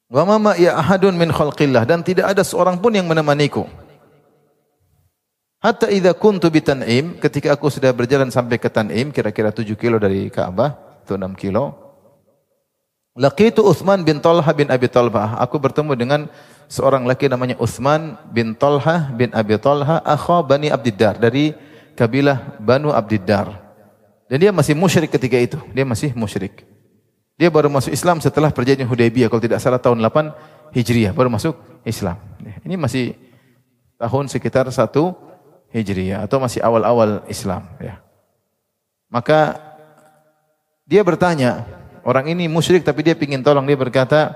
Wa 0.06 0.22
mama 0.22 0.54
ya 0.54 0.78
ahadun 0.78 1.18
min 1.18 1.34
khalqillah 1.34 1.82
dan 1.82 2.06
tidak 2.06 2.30
ada 2.30 2.46
seorang 2.46 2.78
pun 2.78 2.94
yang 2.94 3.10
menemaniku. 3.10 3.66
Hatta 5.58 5.90
idza 5.90 6.14
kuntu 6.14 6.46
bi 6.46 6.62
ketika 7.22 7.58
aku 7.58 7.70
sudah 7.70 7.90
berjalan 7.90 8.30
sampai 8.30 8.58
ke 8.58 8.70
Tan'im, 8.70 9.10
kira-kira 9.10 9.50
7 9.50 9.74
kilo 9.78 9.98
dari 9.98 10.26
Ka'bah, 10.26 10.91
atau 11.02 11.18
6 11.18 11.34
kilo. 11.34 11.74
Laqitu 13.12 13.60
Utsman 13.60 14.00
bin 14.08 14.24
Talha 14.24 14.48
bin 14.56 14.72
Abi 14.72 14.88
Talha. 14.88 15.36
Aku 15.44 15.60
bertemu 15.60 15.92
dengan 15.92 16.20
seorang 16.64 17.04
laki 17.04 17.28
namanya 17.28 17.60
Utsman 17.60 18.16
bin 18.32 18.56
Talha 18.56 19.12
bin 19.12 19.28
Abi 19.36 19.60
Talha, 19.60 20.00
akha 20.00 20.40
Bani 20.40 20.72
Abdiddar 20.72 21.20
dari 21.20 21.52
kabilah 21.92 22.56
Banu 22.56 22.88
Abdiddar. 22.88 23.52
Dan 24.32 24.40
dia 24.40 24.48
masih 24.48 24.72
musyrik 24.72 25.12
ketika 25.12 25.36
itu. 25.36 25.60
Dia 25.76 25.84
masih 25.84 26.16
musyrik. 26.16 26.64
Dia 27.36 27.52
baru 27.52 27.68
masuk 27.68 27.92
Islam 27.92 28.16
setelah 28.24 28.48
perjanjian 28.48 28.88
Hudaybiyah 28.88 29.28
kalau 29.28 29.44
tidak 29.44 29.60
salah 29.60 29.76
tahun 29.76 30.00
8 30.00 30.72
Hijriah 30.72 31.12
baru 31.12 31.28
masuk 31.28 31.52
Islam. 31.84 32.16
Ini 32.64 32.80
masih 32.80 33.12
tahun 34.00 34.32
sekitar 34.32 34.64
1 34.72 34.88
Hijriah 35.72 36.24
atau 36.24 36.40
masih 36.40 36.64
awal-awal 36.64 37.28
Islam 37.28 37.68
ya. 37.76 38.00
Maka 39.12 39.60
dia 40.86 41.02
bertanya, 41.02 41.66
Orang 42.02 42.26
ini 42.26 42.50
musyrik 42.50 42.82
tapi 42.82 43.06
dia 43.06 43.14
ingin 43.14 43.46
tolong. 43.46 43.62
Dia 43.62 43.78
berkata, 43.78 44.34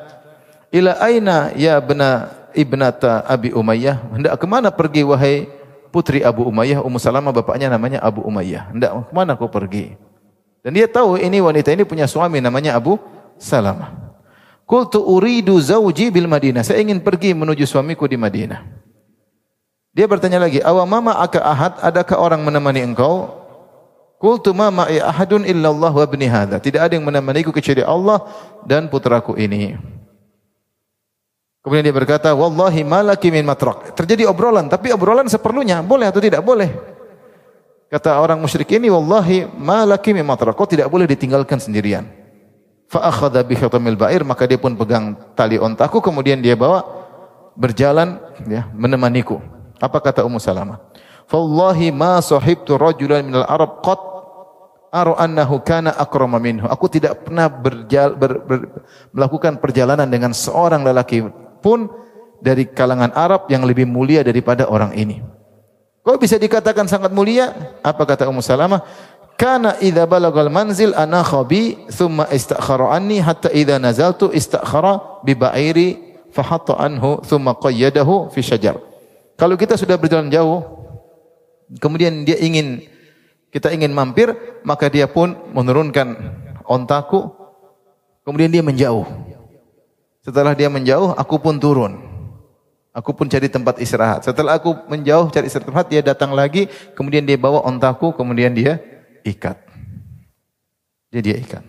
Ila 0.71 0.99
aina 1.03 1.51
ya 1.59 1.79
bena 1.83 2.31
ibnata 2.55 3.27
Abi 3.27 3.51
Umayyah? 3.51 4.07
Hendak 4.15 4.39
ke 4.39 4.47
mana 4.47 4.71
pergi 4.71 5.03
wahai 5.03 5.51
putri 5.91 6.23
Abu 6.23 6.47
Umayyah? 6.47 6.83
Ummu 6.83 6.99
Salamah 7.03 7.35
bapaknya 7.35 7.67
namanya 7.67 7.99
Abu 7.99 8.23
Umayyah. 8.23 8.71
Hendak 8.71 9.11
ke 9.11 9.13
mana 9.15 9.35
kau 9.35 9.51
pergi? 9.51 9.99
Dan 10.63 10.79
dia 10.79 10.87
tahu 10.87 11.19
ini 11.19 11.43
wanita 11.43 11.75
ini 11.75 11.83
punya 11.83 12.07
suami 12.07 12.39
namanya 12.39 12.79
Abu 12.79 12.99
Salamah. 13.39 14.15
Qultu 14.67 14.99
uridu 14.99 15.59
zawji 15.59 16.11
bil 16.11 16.27
Madinah. 16.27 16.67
Saya 16.67 16.83
ingin 16.83 16.99
pergi 17.03 17.35
menuju 17.35 17.67
suamiku 17.67 18.07
di 18.11 18.19
Madinah. 18.19 18.63
Dia 19.95 20.11
bertanya 20.11 20.43
lagi, 20.43 20.59
"Awa 20.59 20.83
mama 20.83 21.19
aka 21.19 21.39
ahad? 21.39 21.79
Adakah 21.83 22.19
orang 22.19 22.43
menemani 22.43 22.83
engkau?" 22.83 23.46
Qultu 24.27 24.51
ma 24.51 24.75
ma'i 24.75 24.99
ahadun 24.99 25.47
illa 25.47 25.71
Allah 25.71 25.95
wa 25.95 26.03
ibni 26.03 26.27
hadha. 26.27 26.59
Tidak 26.59 26.83
ada 26.83 26.99
yang 26.99 27.07
menemaniku 27.07 27.55
kecuali 27.55 27.79
Allah 27.87 28.27
dan 28.67 28.91
putraku 28.91 29.39
ini. 29.39 29.79
Kemudian 31.63 31.87
dia 31.87 31.95
berkata, 31.95 32.35
"Wallahi 32.35 32.83
malaki 32.83 33.31
min 33.31 33.47
matrak." 33.47 33.95
Terjadi 33.95 34.27
obrolan, 34.27 34.67
tapi 34.67 34.91
obrolan 34.91 35.31
seperlunya, 35.31 35.79
boleh 35.79 36.11
atau 36.11 36.19
tidak 36.19 36.43
boleh? 36.43 36.75
Kata 37.87 38.19
orang 38.19 38.43
musyrik 38.43 38.67
ini, 38.75 38.91
"Wallahi 38.91 39.47
malaki 39.47 40.11
min 40.11 40.27
matrak." 40.27 40.59
Kau 40.59 40.67
tidak 40.67 40.91
boleh 40.91 41.07
ditinggalkan 41.07 41.63
sendirian. 41.63 42.11
Fa 42.91 43.07
akhadha 43.07 43.47
bi 43.47 43.55
khatamil 43.55 43.95
ba'ir, 43.95 44.27
maka 44.27 44.43
dia 44.51 44.59
pun 44.59 44.75
pegang 44.75 45.15
tali 45.39 45.55
ontaku 45.55 46.03
kemudian 46.03 46.43
dia 46.43 46.59
bawa 46.59 46.83
berjalan 47.55 48.19
ya, 48.43 48.67
menemaniku. 48.75 49.39
Apa 49.79 50.03
kata 50.03 50.27
Ummu 50.27 50.43
Salamah? 50.43 50.83
"Wallahi 51.31 51.95
ma 51.95 52.19
sahibtu 52.19 52.75
rajulan 52.75 53.23
minal 53.23 53.47
Arab 53.47 53.87
qat 53.87 54.16
ara 54.91 55.15
annahu 55.21 55.63
kana 55.63 55.95
akrama 55.95 56.37
minhu." 56.41 56.67
Aku 56.69 56.87
tidak 56.91 57.27
pernah 57.27 57.47
berjal, 57.51 58.15
ber, 58.15 58.43
ber, 58.43 58.59
melakukan 59.15 59.59
perjalanan 59.59 60.07
dengan 60.07 60.35
seorang 60.35 60.87
lelaki 60.87 61.25
pun 61.63 61.91
dari 62.41 62.69
kalangan 62.69 63.11
Arab 63.17 63.49
yang 63.49 63.65
lebih 63.65 63.89
mulia 63.89 64.21
daripada 64.21 64.69
orang 64.69 64.93
ini. 64.95 65.25
Kok 66.07 66.23
bisa 66.23 66.39
dikatakan 66.39 66.87
sangat 66.87 67.11
mulia? 67.11 67.51
Apa 67.83 68.07
kata 68.07 68.31
Ummu 68.31 68.39
Salamah? 68.39 68.87
Kana 69.37 69.77
idza 69.83 70.07
balagal 70.09 70.49
manzil 70.49 70.97
ana 70.97 71.21
khabi 71.21 71.77
thumma 71.93 72.31
istakhara 72.33 72.95
anni 72.95 73.21
hatta 73.21 73.53
idza 73.53 73.77
nazaltu 73.77 74.33
istakhara 74.33 75.21
bi 75.27 75.37
ba'iri 75.37 75.89
fahatta 76.33 76.79
anhu 76.81 77.21
thumma 77.21 77.59
qayyadahu 77.59 78.33
fi 78.33 78.41
syajar. 78.41 78.81
Kalau 79.37 79.59
kita 79.61 79.77
sudah 79.77 80.01
berjalan 80.01 80.33
jauh 80.33 80.65
kemudian 81.83 82.23
dia 82.23 82.39
ingin 82.39 82.87
kita 83.57 83.73
ingin 83.73 83.97
mampir 83.97 84.37
maka 84.61 84.93
dia 84.93 85.09
pun 85.09 85.33
menurunkan 85.57 86.13
ontaku 86.69 87.33
kemudian 88.29 88.53
dia 88.53 88.61
menjauh 88.61 89.27
setelah 90.27 90.59
dia 90.59 90.67
menjauh, 90.67 91.15
aku 91.15 91.39
pun 91.39 91.55
turun. 91.55 92.03
Aku 92.91 93.15
pun 93.15 93.31
cari 93.31 93.47
tempat 93.47 93.79
istirahat. 93.79 94.27
Setelah 94.27 94.59
aku 94.59 94.75
menjauh 94.91 95.31
cari 95.31 95.47
istirahat, 95.47 95.87
dia 95.87 96.03
datang 96.03 96.35
lagi, 96.35 96.67
kemudian 96.99 97.23
dia 97.23 97.39
bawa 97.39 97.63
ontaku, 97.63 98.11
kemudian 98.11 98.51
dia 98.51 98.83
ikat. 99.23 99.55
Jadi 101.15 101.21
dia 101.23 101.37
ikat. 101.39 101.63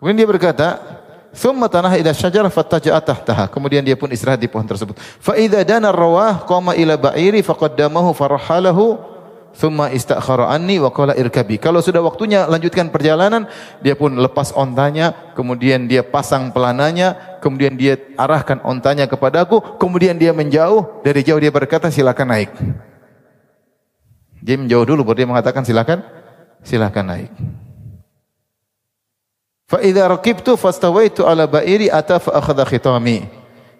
Kemudian 0.00 0.16
dia 0.16 0.28
berkata, 0.32 0.80
"Thumma 1.36 1.68
tanah 1.68 1.92
ila 2.00 2.16
syajarah 2.16 2.48
fattaja'a 2.48 3.04
tahtaha." 3.04 3.44
Kemudian 3.52 3.84
dia 3.84 3.92
pun 3.92 4.08
istirahat 4.08 4.40
di 4.40 4.48
pohon 4.48 4.64
tersebut. 4.64 4.96
Fa 4.96 5.36
idza 5.36 5.60
dana 5.60 5.92
rawah 5.92 6.40
qama 6.48 6.72
ila 6.72 6.96
ba'iri 6.96 7.44
faqaddamahu 7.44 8.16
farahalahu 8.16 8.96
thumma 9.56 9.88
istakhara 9.88 10.52
anni 10.52 10.76
wa 10.76 10.92
qala 10.92 11.16
irkabi. 11.16 11.56
Kalau 11.56 11.80
sudah 11.80 12.04
waktunya 12.04 12.44
lanjutkan 12.44 12.92
perjalanan, 12.92 13.48
dia 13.80 13.96
pun 13.96 14.12
lepas 14.12 14.52
ontanya, 14.52 15.32
kemudian 15.32 15.88
dia 15.88 16.04
pasang 16.04 16.52
pelananya, 16.52 17.40
kemudian 17.40 17.74
dia 17.74 17.96
arahkan 18.20 18.60
ontanya 18.62 19.08
kepadaku, 19.08 19.80
kemudian 19.80 20.20
dia 20.20 20.36
menjauh, 20.36 21.00
dari 21.00 21.24
jauh 21.24 21.40
dia 21.40 21.48
berkata 21.48 21.88
silakan 21.88 22.36
naik. 22.36 22.52
Dia 24.44 24.60
menjauh 24.60 24.84
dulu 24.84 25.02
baru 25.02 25.24
dia 25.24 25.28
mengatakan 25.32 25.64
silakan 25.64 26.04
silakan 26.62 27.04
naik. 27.08 27.32
Fa 29.66 29.82
idza 29.82 30.06
raqibtu 30.06 30.54
fastawaitu 30.54 31.26
ala 31.26 31.50
ba'iri 31.50 31.90
ata 31.90 32.22
fa 32.22 32.38
akhadha 32.38 32.62
khitami. 32.62 33.26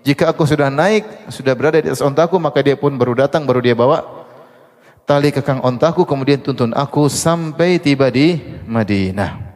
Jika 0.03 0.31
aku 0.31 0.47
sudah 0.47 0.71
naik, 0.71 1.31
sudah 1.31 1.55
berada 1.55 1.83
di 1.83 1.91
atas 1.91 2.03
ontaku, 2.03 2.39
maka 2.39 2.63
dia 2.63 2.79
pun 2.79 2.95
baru 2.95 3.27
datang, 3.27 3.43
baru 3.43 3.59
dia 3.59 3.75
bawa 3.75 4.16
tali 5.07 5.31
kekang 5.31 5.63
ontaku 5.63 6.03
kemudian 6.03 6.43
tuntun 6.43 6.75
aku 6.75 7.07
sampai 7.07 7.79
tiba 7.79 8.11
di 8.11 8.43
Madinah. 8.67 9.47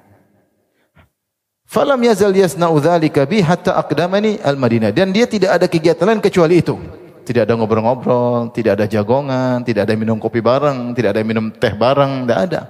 Falam 1.71 2.03
yazal 2.03 2.35
yasna'u 2.35 2.83
dzalika 2.83 3.27
bi 3.27 3.43
hatta 3.43 3.79
aqdamani 3.79 4.43
al-Madinah 4.43 4.91
dan 4.91 5.15
dia 5.15 5.27
tidak 5.27 5.61
ada 5.61 5.67
kegiatan 5.71 6.07
lain 6.07 6.23
kecuali 6.23 6.63
itu. 6.63 6.75
Tidak 7.23 7.47
ada 7.47 7.55
ngobrol-ngobrol, 7.55 8.51
tidak 8.51 8.75
ada 8.81 8.91
jagongan, 8.91 9.63
tidak 9.63 9.87
ada 9.87 9.95
minum 9.95 10.19
kopi 10.19 10.43
bareng, 10.43 10.91
tidak 10.99 11.15
ada 11.15 11.23
minum 11.23 11.47
teh 11.55 11.71
bareng, 11.71 12.27
tidak 12.27 12.39
ada. 12.51 12.61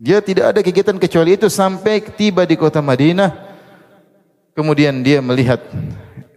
Dia 0.00 0.18
tidak 0.24 0.56
ada 0.56 0.60
kegiatan 0.64 0.96
kecuali 0.98 1.38
itu 1.38 1.46
sampai 1.46 2.02
tiba 2.02 2.42
di 2.48 2.58
kota 2.58 2.82
Madinah. 2.82 3.30
Kemudian 4.56 5.06
dia 5.06 5.22
melihat 5.22 5.62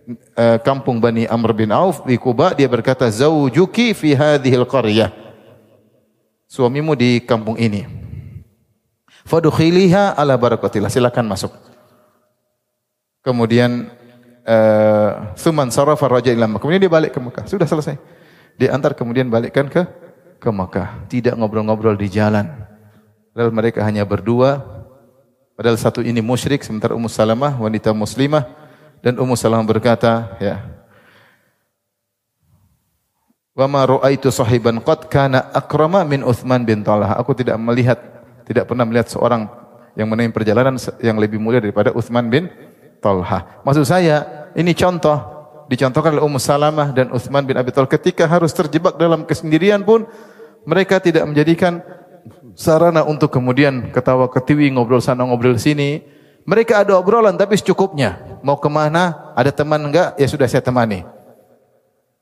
uh, 0.10 0.58
kampung 0.62 1.00
Bani 1.00 1.28
Amr 1.28 1.52
bin 1.56 1.72
Auf 1.72 2.04
di 2.04 2.20
Kuba, 2.20 2.52
dia 2.56 2.68
berkata, 2.68 3.08
"Zawjuki 3.08 3.96
fi 3.96 4.16
hadhil 4.16 4.68
qaryah." 4.68 5.12
Suamimu 6.54 6.94
di 6.94 7.18
kampung 7.24 7.58
ini. 7.58 7.88
Fadkhiliha 9.26 10.14
ala 10.14 10.38
barakatillah. 10.38 10.92
Silakan 10.92 11.26
masuk. 11.26 11.50
Kemudian 13.26 13.90
uh, 14.46 15.34
Suman 15.34 15.72
sarafa 15.72 16.06
raja 16.06 16.30
ila 16.30 16.46
Kemudian 16.60 16.78
dia 16.78 16.92
balik 16.92 17.16
ke 17.16 17.20
Mekah. 17.24 17.50
Sudah 17.50 17.66
selesai. 17.66 17.98
Dia 18.60 18.70
antar 18.76 18.94
kemudian 18.94 19.34
balikkan 19.34 19.66
ke 19.66 19.82
ke 20.38 20.50
Mekah. 20.52 21.10
Tidak 21.10 21.34
ngobrol-ngobrol 21.34 21.98
di 21.98 22.06
jalan. 22.12 22.46
Lalu 23.34 23.50
mereka 23.50 23.82
hanya 23.82 24.06
berdua. 24.06 24.62
Padahal 25.58 25.80
satu 25.80 26.06
ini 26.06 26.22
musyrik 26.22 26.62
sementara 26.62 26.94
Ummu 26.94 27.10
Salamah 27.10 27.58
wanita 27.58 27.90
muslimah 27.98 28.46
dan 29.04 29.20
Ummu 29.20 29.36
Salamah 29.36 29.68
berkata, 29.68 30.40
ya. 30.40 30.64
Wa 33.52 33.68
ma 33.68 33.84
ra'aitu 33.84 34.32
sahiban 34.32 34.80
qad 34.80 35.12
kana 35.12 35.52
akrama 35.52 36.08
min 36.08 36.24
Uthman 36.24 36.64
bin 36.64 36.82
Talha. 36.82 37.20
Aku 37.20 37.36
tidak 37.36 37.60
melihat, 37.60 38.00
tidak 38.48 38.72
pernah 38.72 38.88
melihat 38.88 39.12
seorang 39.12 39.46
yang 39.94 40.08
menemani 40.08 40.32
perjalanan 40.34 40.80
yang 41.04 41.20
lebih 41.20 41.38
mulia 41.38 41.60
daripada 41.60 41.92
Uthman 41.92 42.32
bin 42.32 42.48
Talha. 43.04 43.62
Maksud 43.68 43.86
saya, 43.86 44.50
ini 44.56 44.72
contoh 44.72 45.20
dicontohkan 45.68 46.16
oleh 46.18 46.24
Ummu 46.24 46.40
Salamah 46.40 46.96
dan 46.96 47.12
Uthman 47.12 47.44
bin 47.44 47.60
Abi 47.60 47.76
Talha 47.76 47.92
ketika 47.92 48.24
harus 48.26 48.56
terjebak 48.56 48.96
dalam 48.96 49.28
kesendirian 49.28 49.84
pun 49.84 50.08
mereka 50.64 51.04
tidak 51.04 51.28
menjadikan 51.28 51.84
sarana 52.56 53.04
untuk 53.04 53.36
kemudian 53.36 53.92
ketawa 53.92 54.32
ketiwi 54.32 54.72
ngobrol 54.72 55.04
sana 55.04 55.28
ngobrol 55.28 55.60
sini 55.60 56.00
mereka 56.44 56.84
ada 56.84 57.00
obrolan 57.00 57.40
tapi 57.40 57.56
secukupnya. 57.56 58.40
Mau 58.44 58.60
ke 58.60 58.68
mana? 58.68 59.34
Ada 59.36 59.56
teman 59.56 59.80
enggak? 59.80 60.20
Ya 60.20 60.28
sudah 60.28 60.48
saya 60.48 60.60
temani. 60.60 61.08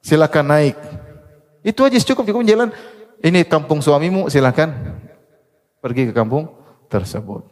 Silakan 0.01 0.45
naik. 0.45 0.77
Itu 1.65 1.85
aja 1.85 1.97
cukup 1.97 2.25
cukup 2.29 2.41
jalan. 2.45 2.69
Ini 3.21 3.45
kampung 3.45 3.81
suamimu, 3.81 4.29
silakan 4.29 4.97
pergi 5.81 6.09
ke 6.09 6.13
kampung 6.13 6.49
tersebut. 6.89 7.45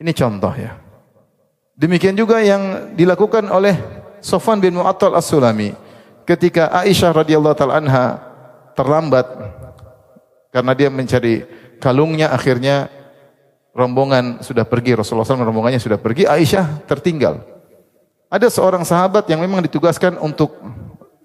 Ini 0.00 0.12
contoh 0.12 0.52
ya. 0.52 0.80
Demikian 1.76 2.16
juga 2.16 2.40
yang 2.44 2.94
dilakukan 2.96 3.48
oleh 3.48 3.76
Sofan 4.24 4.60
bin 4.60 4.76
Mu'attal 4.76 5.16
As-Sulami 5.16 5.76
ketika 6.24 6.72
Aisyah 6.72 7.12
radhiyallahu 7.12 7.56
taala 7.56 7.76
anha 7.82 8.04
terlambat 8.72 9.26
karena 10.48 10.72
dia 10.72 10.88
mencari 10.88 11.44
kalungnya 11.82 12.32
akhirnya 12.32 12.88
rombongan 13.74 14.40
sudah 14.40 14.62
pergi, 14.62 14.94
Rasulullah 14.94 15.26
SAW 15.26 15.44
rombongannya 15.44 15.82
sudah 15.82 15.98
pergi, 15.98 16.24
Aisyah 16.24 16.86
tertinggal. 16.86 17.42
Ada 18.30 18.48
seorang 18.48 18.86
sahabat 18.86 19.26
yang 19.28 19.42
memang 19.42 19.62
ditugaskan 19.66 20.16
untuk 20.22 20.58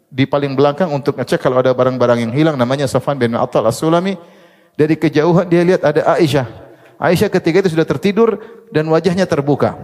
di 0.10 0.26
paling 0.26 0.58
belakang 0.58 0.90
untuk 0.90 1.16
ngecek 1.22 1.38
kalau 1.38 1.62
ada 1.62 1.70
barang-barang 1.72 2.26
yang 2.26 2.34
hilang 2.34 2.58
namanya 2.58 2.90
Safan 2.90 3.16
bin 3.16 3.38
Attal 3.38 3.66
As-Sulami. 3.70 4.18
Dari 4.74 4.96
kejauhan 4.98 5.46
dia 5.46 5.62
lihat 5.62 5.86
ada 5.86 6.06
Aisyah. 6.18 6.46
Aisyah 7.00 7.30
ketika 7.32 7.66
itu 7.66 7.70
sudah 7.78 7.88
tertidur 7.88 8.42
dan 8.74 8.88
wajahnya 8.90 9.24
terbuka. 9.30 9.76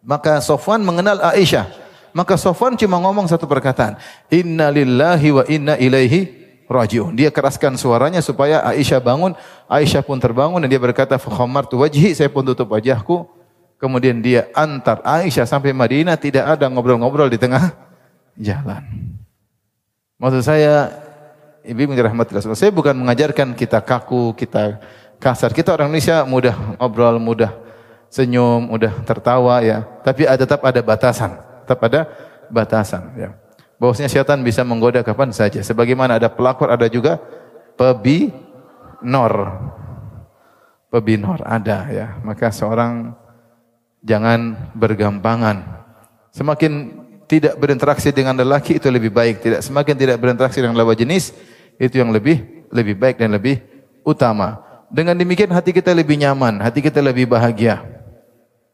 Maka 0.00 0.40
Sofwan 0.40 0.80
mengenal 0.80 1.20
Aisyah. 1.20 1.68
Maka 2.10 2.34
Sofwan 2.34 2.74
cuma 2.74 2.98
ngomong 2.98 3.28
satu 3.28 3.44
perkataan. 3.46 4.00
Inna 4.32 4.72
lillahi 4.72 5.28
wa 5.30 5.44
inna 5.46 5.74
ilaihi 5.76 6.39
rajiun. 6.70 7.18
Dia 7.18 7.34
keraskan 7.34 7.74
suaranya 7.74 8.22
supaya 8.22 8.62
Aisyah 8.62 9.02
bangun. 9.02 9.34
Aisyah 9.66 10.06
pun 10.06 10.22
terbangun 10.22 10.62
dan 10.62 10.70
dia 10.70 10.78
berkata, 10.78 11.18
tu 11.66 11.76
wajhi, 11.82 12.14
saya 12.14 12.30
pun 12.30 12.46
tutup 12.46 12.70
wajahku." 12.70 13.26
Kemudian 13.80 14.20
dia 14.20 14.52
antar 14.52 15.00
Aisyah 15.02 15.48
sampai 15.48 15.72
Madinah, 15.72 16.14
tidak 16.20 16.44
ada 16.44 16.68
ngobrol-ngobrol 16.68 17.32
di 17.32 17.40
tengah 17.40 17.72
jalan. 18.36 18.84
Maksud 20.20 20.44
saya, 20.44 20.92
Ibu 21.64 21.96
rahmatillah, 21.96 22.52
saya 22.52 22.68
bukan 22.68 22.92
mengajarkan 22.92 23.56
kita 23.56 23.80
kaku, 23.80 24.36
kita 24.36 24.80
kasar. 25.16 25.56
Kita 25.56 25.72
orang 25.72 25.88
Indonesia 25.92 26.28
mudah 26.28 26.76
ngobrol, 26.76 27.16
mudah 27.16 27.56
senyum, 28.12 28.68
mudah 28.68 28.92
tertawa 29.08 29.64
ya. 29.64 29.84
Tapi 30.04 30.28
ada 30.28 30.44
tetap 30.44 30.60
ada 30.60 30.80
batasan. 30.84 31.40
Tetap 31.64 31.80
ada 31.88 32.00
batasan 32.52 33.16
ya. 33.16 33.39
Bahwasanya 33.80 34.12
syaitan 34.12 34.44
bisa 34.44 34.60
menggoda 34.60 35.00
kapan 35.00 35.32
saja. 35.32 35.64
Sebagaimana 35.64 36.20
ada 36.20 36.28
pelakor, 36.28 36.68
ada 36.68 36.84
juga 36.84 37.16
pebinor. 37.80 39.32
Pebinor 40.92 41.40
ada 41.48 41.88
ya. 41.88 42.06
Maka 42.20 42.52
seorang 42.52 43.16
jangan 44.04 44.68
bergampangan. 44.76 45.80
Semakin 46.28 47.00
tidak 47.24 47.56
berinteraksi 47.56 48.12
dengan 48.12 48.36
lelaki 48.36 48.76
itu 48.76 48.92
lebih 48.92 49.08
baik. 49.08 49.40
Tidak 49.40 49.64
semakin 49.64 49.96
tidak 49.96 50.20
berinteraksi 50.20 50.60
dengan 50.60 50.76
lawan 50.76 50.98
jenis 50.98 51.32
itu 51.80 51.96
yang 51.96 52.12
lebih 52.12 52.68
lebih 52.68 53.00
baik 53.00 53.16
dan 53.16 53.32
lebih 53.32 53.64
utama. 54.04 54.60
Dengan 54.90 55.16
demikian 55.16 55.54
hati 55.54 55.70
kita 55.70 55.94
lebih 55.94 56.18
nyaman, 56.18 56.60
hati 56.60 56.82
kita 56.82 56.98
lebih 57.00 57.30
bahagia. 57.30 57.80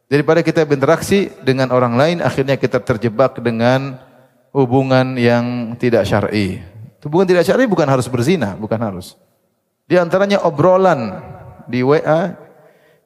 Daripada 0.08 0.40
kita 0.40 0.64
berinteraksi 0.64 1.28
dengan 1.44 1.68
orang 1.74 1.98
lain, 1.98 2.18
akhirnya 2.24 2.56
kita 2.56 2.80
terjebak 2.80 3.36
dengan 3.42 4.00
hubungan 4.56 5.20
yang 5.20 5.76
tidak 5.76 6.08
syar'i. 6.08 6.64
Hubungan 7.04 7.28
tidak 7.28 7.44
syar'i 7.44 7.68
bukan 7.68 7.84
harus 7.84 8.08
berzina, 8.08 8.56
bukan 8.56 8.80
harus. 8.80 9.12
Di 9.84 10.00
antaranya 10.00 10.40
obrolan 10.48 11.20
di 11.68 11.84
WA 11.84 12.32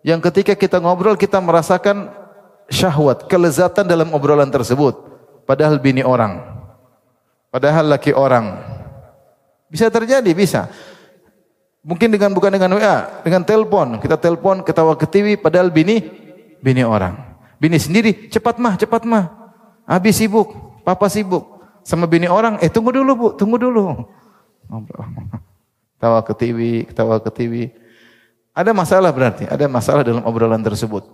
yang 0.06 0.22
ketika 0.22 0.54
kita 0.54 0.78
ngobrol 0.78 1.18
kita 1.18 1.42
merasakan 1.42 2.08
syahwat, 2.70 3.26
kelezatan 3.26 3.84
dalam 3.84 4.14
obrolan 4.14 4.48
tersebut. 4.48 4.94
Padahal 5.44 5.82
bini 5.82 6.06
orang. 6.06 6.38
Padahal 7.50 7.90
laki 7.90 8.14
orang. 8.14 8.62
Bisa 9.66 9.90
terjadi, 9.90 10.30
bisa. 10.30 10.70
Mungkin 11.82 12.14
dengan 12.14 12.30
bukan 12.30 12.54
dengan 12.54 12.78
WA, 12.78 13.20
dengan 13.26 13.42
telepon. 13.42 13.98
Kita 13.98 14.14
telepon, 14.14 14.62
ketawa 14.62 14.94
ke 14.94 15.04
TV, 15.10 15.34
padahal 15.34 15.68
bini, 15.74 15.98
bini 16.62 16.86
orang. 16.86 17.18
Bini 17.58 17.76
sendiri, 17.76 18.30
cepat 18.30 18.56
mah, 18.62 18.78
cepat 18.78 19.02
mah. 19.04 19.26
Habis 19.84 20.22
sibuk, 20.22 20.69
papa 20.90 21.06
sibuk. 21.06 21.62
Sama 21.86 22.10
bini 22.10 22.26
orang, 22.26 22.58
eh 22.58 22.68
tunggu 22.68 22.90
dulu 22.90 23.12
bu, 23.14 23.28
tunggu 23.38 23.56
dulu. 23.56 23.94
Ketawa 25.96 26.24
ke 26.24 26.32
TV, 26.32 26.58
ketawa 26.88 27.20
ke 27.20 27.28
TV. 27.28 27.54
Ada 28.56 28.72
masalah 28.72 29.12
berarti, 29.12 29.44
ada 29.44 29.68
masalah 29.68 30.00
dalam 30.00 30.24
obrolan 30.24 30.64
tersebut. 30.64 31.04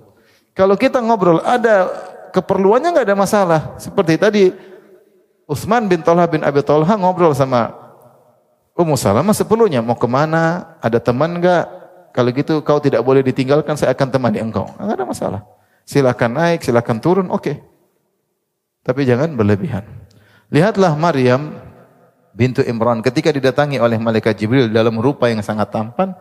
Kalau 0.54 0.78
kita 0.78 1.02
ngobrol, 1.02 1.42
ada 1.42 1.90
keperluannya 2.30 2.94
nggak 2.94 3.06
ada 3.10 3.18
masalah. 3.18 3.60
Seperti 3.82 4.14
tadi, 4.14 4.44
Utsman 5.50 5.90
bin 5.90 6.06
Talha 6.06 6.24
bin 6.30 6.46
Abi 6.46 6.62
Talha 6.62 6.94
ngobrol 6.94 7.34
sama 7.34 7.74
Ummu 8.78 8.94
Salamah 8.94 9.34
sepenuhnya 9.34 9.82
mau 9.82 9.98
ke 9.98 10.06
mana? 10.06 10.76
Ada 10.78 11.02
teman 11.02 11.42
enggak? 11.42 11.66
Kalau 12.14 12.30
gitu 12.30 12.62
kau 12.62 12.78
tidak 12.78 13.02
boleh 13.02 13.26
ditinggalkan, 13.26 13.74
saya 13.74 13.90
akan 13.90 14.08
temani 14.08 14.38
engkau. 14.38 14.70
Enggak 14.78 15.02
ada 15.02 15.06
masalah. 15.08 15.40
Silakan 15.82 16.30
naik, 16.30 16.62
silakan 16.62 17.02
turun, 17.02 17.26
oke. 17.26 17.42
Okay. 17.42 17.56
Tapi 18.86 19.02
jangan 19.02 19.34
berlebihan. 19.34 19.82
Lihatlah 20.54 20.94
Maryam 20.94 21.58
bintu 22.30 22.62
Imran 22.62 23.02
ketika 23.02 23.34
didatangi 23.34 23.82
oleh 23.82 23.98
malaikat 23.98 24.38
Jibril 24.38 24.70
dalam 24.70 25.02
rupa 25.02 25.26
yang 25.26 25.42
sangat 25.42 25.74
tampan, 25.74 26.14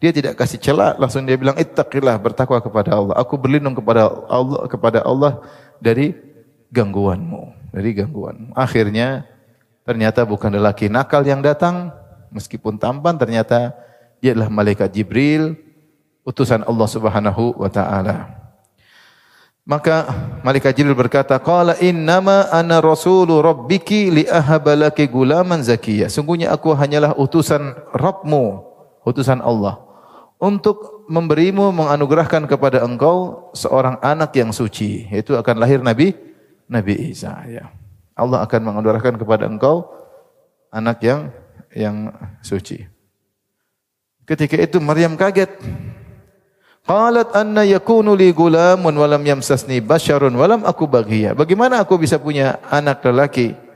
dia 0.00 0.16
tidak 0.16 0.40
kasih 0.40 0.56
celah, 0.56 0.96
langsung 0.96 1.28
dia 1.28 1.36
bilang 1.36 1.60
ittaqillah, 1.60 2.16
bertakwa 2.16 2.56
kepada 2.64 2.96
Allah. 2.96 3.14
Aku 3.20 3.36
berlindung 3.36 3.76
kepada 3.76 4.08
Allah 4.32 4.60
kepada 4.64 4.98
Allah 5.04 5.44
dari 5.76 6.16
gangguanmu, 6.72 7.72
dari 7.76 7.92
gangguan. 7.92 8.56
Akhirnya 8.56 9.36
Ternyata 9.86 10.26
bukan 10.26 10.50
lelaki 10.50 10.90
nakal 10.90 11.22
yang 11.22 11.38
datang, 11.38 11.94
meskipun 12.34 12.74
tampan 12.74 13.14
ternyata 13.14 13.70
dia 14.18 14.34
adalah 14.34 14.50
malaikat 14.50 14.90
Jibril, 14.90 15.54
utusan 16.26 16.66
Allah 16.66 16.88
Subhanahu 16.90 17.54
wa 17.54 17.70
taala. 17.70 18.45
Maka 19.66 20.06
malaikat 20.46 20.78
Jibril 20.78 20.94
berkata, 20.94 21.34
"Qala 21.42 21.74
innama 21.82 22.46
ana 22.54 22.78
rasulu 22.78 23.42
rabbiki 23.42 24.14
li 24.14 24.22
ahabalaki 24.22 25.10
gulaman 25.10 25.58
zakiyya." 25.58 26.06
Sungguhnya 26.06 26.54
aku 26.54 26.70
hanyalah 26.70 27.18
utusan 27.18 27.74
Rabbmu, 27.90 28.62
utusan 29.02 29.42
Allah 29.42 29.82
untuk 30.38 31.06
memberimu 31.10 31.74
menganugerahkan 31.74 32.46
kepada 32.46 32.86
engkau 32.86 33.50
seorang 33.58 33.98
anak 34.06 34.38
yang 34.38 34.54
suci, 34.54 35.10
yaitu 35.10 35.34
akan 35.34 35.58
lahir 35.58 35.82
Nabi 35.82 36.14
Nabi 36.70 37.10
Isa 37.10 37.34
ya. 37.50 37.66
Allah 38.14 38.46
akan 38.46 38.70
menganugerahkan 38.70 39.18
kepada 39.18 39.50
engkau 39.50 39.90
anak 40.70 41.02
yang 41.02 41.34
yang 41.74 42.14
suci. 42.38 42.86
Ketika 44.22 44.54
itu 44.62 44.78
Maryam 44.78 45.18
kaget. 45.18 45.50
Qalat 46.86 47.34
anna 47.34 47.66
yakunu 47.66 48.14
li 48.14 48.30
gulamun 48.30 48.94
walam 48.94 49.18
yamsasni 49.26 49.82
basyarun 49.82 50.30
walam 50.38 50.62
aku 50.62 50.86
baghiya. 50.86 51.34
Bagaimana 51.34 51.82
aku 51.82 51.98
bisa 51.98 52.14
punya 52.22 52.62
anak 52.70 53.02
lelaki 53.02 53.66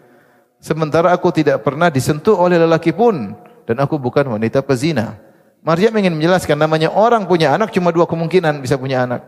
sementara 0.62 1.10
aku 1.10 1.32
tidak 1.34 1.64
pernah 1.64 1.90
disentuh 1.90 2.36
oleh 2.36 2.60
lelaki 2.60 2.94
pun 2.94 3.34
dan 3.64 3.76
aku 3.82 3.98
bukan 3.98 4.28
wanita 4.30 4.62
pezina. 4.62 5.16
Maryam 5.66 5.92
ingin 5.98 6.14
menjelaskan 6.16 6.56
namanya 6.56 6.92
orang 6.92 7.26
punya 7.26 7.52
anak 7.52 7.74
cuma 7.74 7.90
dua 7.90 8.06
kemungkinan 8.06 8.62
bisa 8.62 8.78
punya 8.78 9.04
anak. 9.04 9.26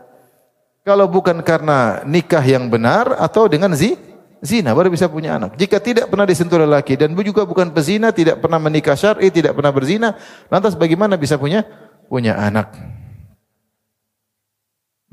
Kalau 0.87 1.09
bukan 1.11 1.43
karena 1.43 2.01
nikah 2.07 2.41
yang 2.43 2.71
benar 2.71 3.19
atau 3.19 3.51
dengan 3.51 3.71
zi, 3.75 3.99
zina 4.39 4.71
baru 4.71 4.91
bisa 4.91 5.11
punya 5.11 5.37
anak. 5.37 5.55
Jika 5.55 5.79
tidak 5.79 6.07
pernah 6.11 6.27
disentuh 6.27 6.59
lelaki 6.59 6.95
dan 6.99 7.13
juga 7.19 7.45
bukan 7.45 7.71
pezina, 7.71 8.11
tidak 8.11 8.39
pernah 8.43 8.59
menikah 8.59 8.97
syar'i, 8.97 9.31
tidak 9.31 9.55
pernah 9.55 9.71
berzina, 9.71 10.15
lantas 10.51 10.75
bagaimana 10.75 11.15
bisa 11.15 11.39
punya 11.39 11.63
punya 12.11 12.35
anak? 12.35 12.92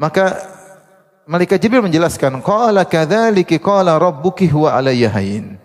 Maka 0.00 0.40
Malaikat 1.28 1.60
Jibril 1.60 1.84
menjelaskan, 1.84 2.40
"Qala 2.40 2.88
kadzalika 2.88 3.60
qala 3.60 4.00
rabbuki 4.00 4.48
huwa 4.48 4.72
alayya 4.72 5.12
hayyin." 5.12 5.60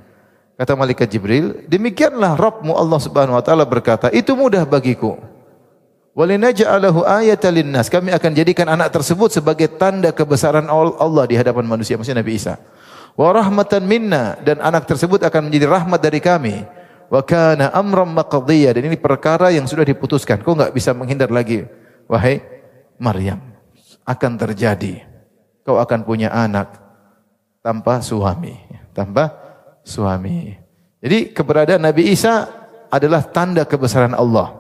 Kata 0.60 0.76
Malaikat 0.76 1.08
Jibril, 1.08 1.64
demikianlah 1.72 2.36
Rabbmu 2.36 2.76
Allah 2.76 3.00
Subhanahu 3.00 3.40
wa 3.40 3.44
taala 3.44 3.64
berkata, 3.64 4.12
itu 4.12 4.36
mudah 4.36 4.68
bagiku. 4.68 5.20
Walinaj'alahu 6.16 7.04
ayatan 7.04 7.52
linnas. 7.60 7.92
Kami 7.92 8.12
akan 8.12 8.32
jadikan 8.32 8.72
anak 8.72 8.92
tersebut 8.92 9.36
sebagai 9.36 9.68
tanda 9.68 10.16
kebesaran 10.16 10.68
Allah 10.72 11.24
di 11.28 11.36
hadapan 11.36 11.68
manusia, 11.68 12.00
maksudnya 12.00 12.24
Nabi 12.24 12.40
Isa 12.40 12.56
wa 13.16 13.32
rahmatan 13.32 13.84
minna 13.88 14.36
dan 14.44 14.60
anak 14.60 14.86
tersebut 14.86 15.24
akan 15.24 15.48
menjadi 15.48 15.66
rahmat 15.72 16.00
dari 16.04 16.20
kami. 16.20 16.68
Wa 17.08 17.24
kana 17.24 17.72
amran 17.72 18.12
dan 18.12 18.82
ini 18.84 18.98
perkara 19.00 19.54
yang 19.54 19.70
sudah 19.70 19.88
diputuskan. 19.88 20.44
Kau 20.44 20.58
enggak 20.58 20.76
bisa 20.76 20.92
menghindar 20.92 21.32
lagi. 21.32 21.64
Wahai 22.06 22.44
Maryam, 23.02 23.42
akan 24.06 24.32
terjadi. 24.38 25.02
Kau 25.66 25.82
akan 25.82 26.06
punya 26.06 26.30
anak 26.30 26.78
tanpa 27.66 27.98
suami, 28.06 28.54
tanpa 28.94 29.34
suami. 29.82 30.54
Jadi 31.02 31.34
keberadaan 31.34 31.82
Nabi 31.82 32.14
Isa 32.14 32.46
adalah 32.94 33.26
tanda 33.26 33.66
kebesaran 33.66 34.14
Allah. 34.14 34.54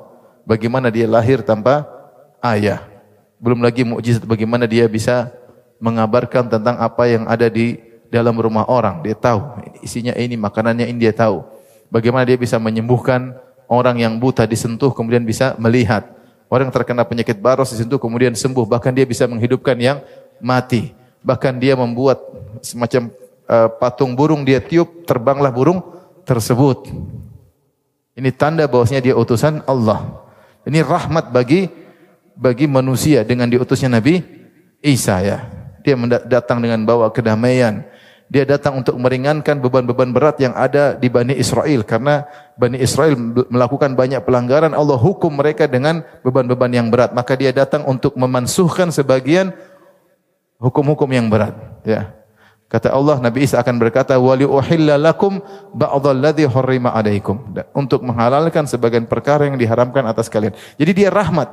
Bagaimana 0.45 0.89
dia 0.89 1.05
lahir 1.05 1.45
tanpa 1.45 1.85
ayah. 2.41 2.81
Belum 3.37 3.61
lagi 3.61 3.85
mukjizat 3.85 4.25
bagaimana 4.25 4.65
dia 4.65 4.89
bisa 4.89 5.29
mengabarkan 5.77 6.49
tentang 6.49 6.81
apa 6.81 7.05
yang 7.05 7.29
ada 7.29 7.45
di 7.49 7.77
dalam 8.09 8.37
rumah 8.37 8.65
orang. 8.65 9.01
Dia 9.05 9.13
tahu 9.17 9.61
isinya 9.85 10.13
ini, 10.17 10.37
makanannya 10.37 10.89
ini 10.89 10.97
dia 10.97 11.13
tahu. 11.13 11.45
Bagaimana 11.93 12.25
dia 12.25 12.37
bisa 12.37 12.57
menyembuhkan 12.57 13.37
orang 13.69 14.01
yang 14.01 14.17
buta 14.17 14.45
disentuh 14.49 14.93
kemudian 14.93 15.25
bisa 15.25 15.53
melihat. 15.61 16.14
Orang 16.45 16.69
terkena 16.69 17.01
penyakit 17.01 17.41
baros 17.41 17.73
disentuh 17.73 17.97
kemudian 17.97 18.33
sembuh. 18.37 18.65
Bahkan 18.69 18.91
dia 18.93 19.05
bisa 19.05 19.25
menghidupkan 19.25 19.75
yang 19.77 20.01
mati. 20.37 20.93
Bahkan 21.25 21.57
dia 21.57 21.73
membuat 21.73 22.21
semacam 22.61 23.09
uh, 23.49 23.69
patung 23.81 24.13
burung 24.13 24.45
dia 24.45 24.61
tiup 24.61 25.05
terbanglah 25.09 25.49
burung 25.49 25.81
tersebut. 26.25 26.89
Ini 28.15 28.29
tanda 28.31 28.63
bahwasanya 28.69 29.01
dia 29.11 29.15
utusan 29.17 29.65
Allah. 29.67 30.23
Ini 30.65 30.81
rahmat 30.81 31.29
bagi 31.29 31.67
bagi 32.35 32.67
manusia 32.67 33.23
dengan 33.23 33.47
diutusnya 33.49 33.91
Nabi 33.99 34.21
Isa 34.79 35.19
ya. 35.21 35.37
Dia 35.85 35.93
datang 36.25 36.61
dengan 36.61 36.81
bawa 36.81 37.13
kedamaian, 37.13 37.85
dia 38.25 38.41
datang 38.41 38.81
untuk 38.81 38.97
meringankan 38.97 39.61
beban-beban 39.61 40.09
berat 40.09 40.41
yang 40.41 40.57
ada 40.57 40.97
di 40.97 41.13
Bani 41.13 41.37
Israel. 41.37 41.85
Karena 41.85 42.25
Bani 42.57 42.81
Israel 42.81 43.13
melakukan 43.53 43.93
banyak 43.93 44.25
pelanggaran 44.25 44.73
Allah 44.73 44.97
hukum 44.97 45.29
mereka 45.29 45.69
dengan 45.69 46.01
beban-beban 46.25 46.73
yang 46.73 46.87
berat. 46.89 47.13
Maka 47.13 47.37
dia 47.37 47.53
datang 47.53 47.85
untuk 47.85 48.17
memansuhkan 48.17 48.89
sebagian 48.89 49.53
hukum-hukum 50.57 51.05
yang 51.13 51.29
berat 51.29 51.53
ya. 51.85 52.17
Kata 52.65 52.89
Allah 52.89 53.21
Nabi 53.21 53.45
Isa 53.45 53.61
akan 53.61 53.77
berkata 53.77 54.17
wali 54.17 54.41
uhilla 54.41 54.97
lakum 54.97 55.37
ba'dalladzi 55.77 56.49
harrima 56.49 56.97
alaikum. 56.97 57.37
Untuk 57.77 58.01
menghalalkan 58.01 58.65
sebagian 58.65 59.05
perkara 59.05 59.45
yang 59.45 59.61
diharamkan 59.61 60.01
atas 60.01 60.33
kalian. 60.33 60.57
Jadi 60.81 61.05
dia 61.05 61.13
rahmat. 61.13 61.45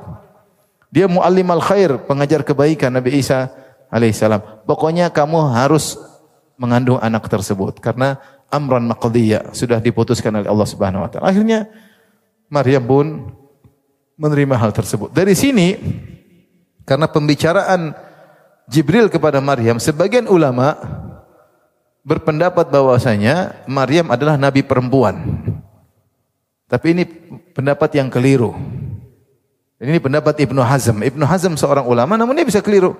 Dia 0.89 1.05
muallim 1.05 1.45
al 1.53 1.61
khair 1.61 2.01
pengajar 2.09 2.41
kebaikan 2.41 2.97
Nabi 2.97 3.21
Isa 3.21 3.53
alaihissalam. 3.93 4.65
Pokoknya 4.65 5.13
kamu 5.13 5.53
harus 5.53 6.01
mengandung 6.57 7.01
anak 7.01 7.25
tersebut 7.25 7.81
karena 7.81 8.21
amran 8.53 8.85
maqdiyah 8.85 9.53
sudah 9.57 9.81
diputuskan 9.81 10.29
oleh 10.37 10.49
Allah 10.49 10.67
Subhanahu 10.69 11.05
wa 11.05 11.09
taala. 11.09 11.33
Akhirnya 11.33 11.65
Maryam 12.53 12.85
pun 12.85 13.05
menerima 14.13 14.55
hal 14.61 14.71
tersebut. 14.71 15.09
Dari 15.09 15.33
sini 15.33 15.73
karena 16.85 17.09
pembicaraan 17.09 17.97
Jibril 18.69 19.11
kepada 19.11 19.43
Maryam, 19.43 19.81
sebagian 19.81 20.29
ulama 20.29 20.77
berpendapat 22.05 22.69
bahwasanya 22.69 23.65
Maryam 23.67 24.11
adalah 24.13 24.39
nabi 24.39 24.61
perempuan. 24.63 25.43
Tapi 26.69 26.87
ini 26.95 27.03
pendapat 27.53 27.89
yang 27.97 28.07
keliru. 28.07 28.55
Ini 29.83 29.99
pendapat 29.99 30.39
Ibnu 30.39 30.63
Hazm. 30.63 31.03
Ibnu 31.03 31.27
Hazm 31.27 31.59
seorang 31.59 31.83
ulama 31.83 32.15
namun 32.15 32.39
dia 32.39 32.47
bisa 32.47 32.63
keliru. 32.63 32.95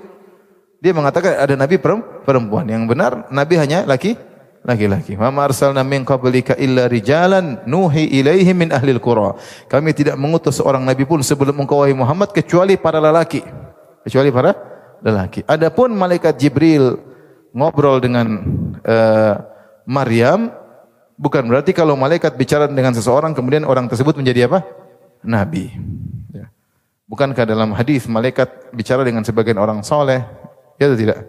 Dia 0.84 0.92
mengatakan 0.92 1.40
ada 1.40 1.56
nabi 1.56 1.80
perempuan. 1.80 2.68
Yang 2.68 2.84
benar 2.92 3.12
nabi 3.32 3.56
hanya 3.56 3.88
laki 3.88 4.20
laki-laki. 4.68 5.16
Ma 5.16 5.32
arsalna 5.32 5.80
min 5.80 6.04
qablika 6.04 6.60
illa 6.60 6.92
rijalan 6.92 7.64
nuhi 7.64 8.12
ilaihim 8.20 8.68
min 8.68 8.70
ahlil 8.76 9.00
qura. 9.00 9.40
Kami 9.72 9.96
tidak 9.96 10.20
mengutus 10.20 10.60
seorang 10.60 10.84
nabi 10.84 11.08
pun 11.08 11.24
sebelum 11.24 11.56
engkau 11.64 11.80
wahai 11.84 11.96
Muhammad 11.96 12.36
kecuali 12.36 12.76
para 12.76 13.00
lelaki. 13.00 13.40
Kecuali 14.04 14.28
para 14.28 14.52
lelaki. 15.00 15.48
Adapun 15.48 15.96
malaikat 15.96 16.36
Jibril 16.36 17.00
ngobrol 17.56 18.04
dengan 18.04 18.44
uh, 18.84 19.40
Maryam 19.88 20.52
bukan 21.16 21.48
berarti 21.48 21.72
kalau 21.72 21.96
malaikat 21.96 22.36
bicara 22.36 22.68
dengan 22.68 22.92
seseorang 22.92 23.32
kemudian 23.32 23.64
orang 23.64 23.88
tersebut 23.88 24.20
menjadi 24.20 24.52
apa? 24.52 24.68
Nabi. 25.24 25.72
Ya. 26.36 26.52
Bukankah 27.08 27.48
dalam 27.48 27.72
hadis 27.72 28.04
malaikat 28.12 28.76
bicara 28.76 29.08
dengan 29.08 29.24
sebagian 29.24 29.56
orang 29.56 29.80
soleh 29.80 30.43
Atau 30.92 31.00
tidak? 31.00 31.20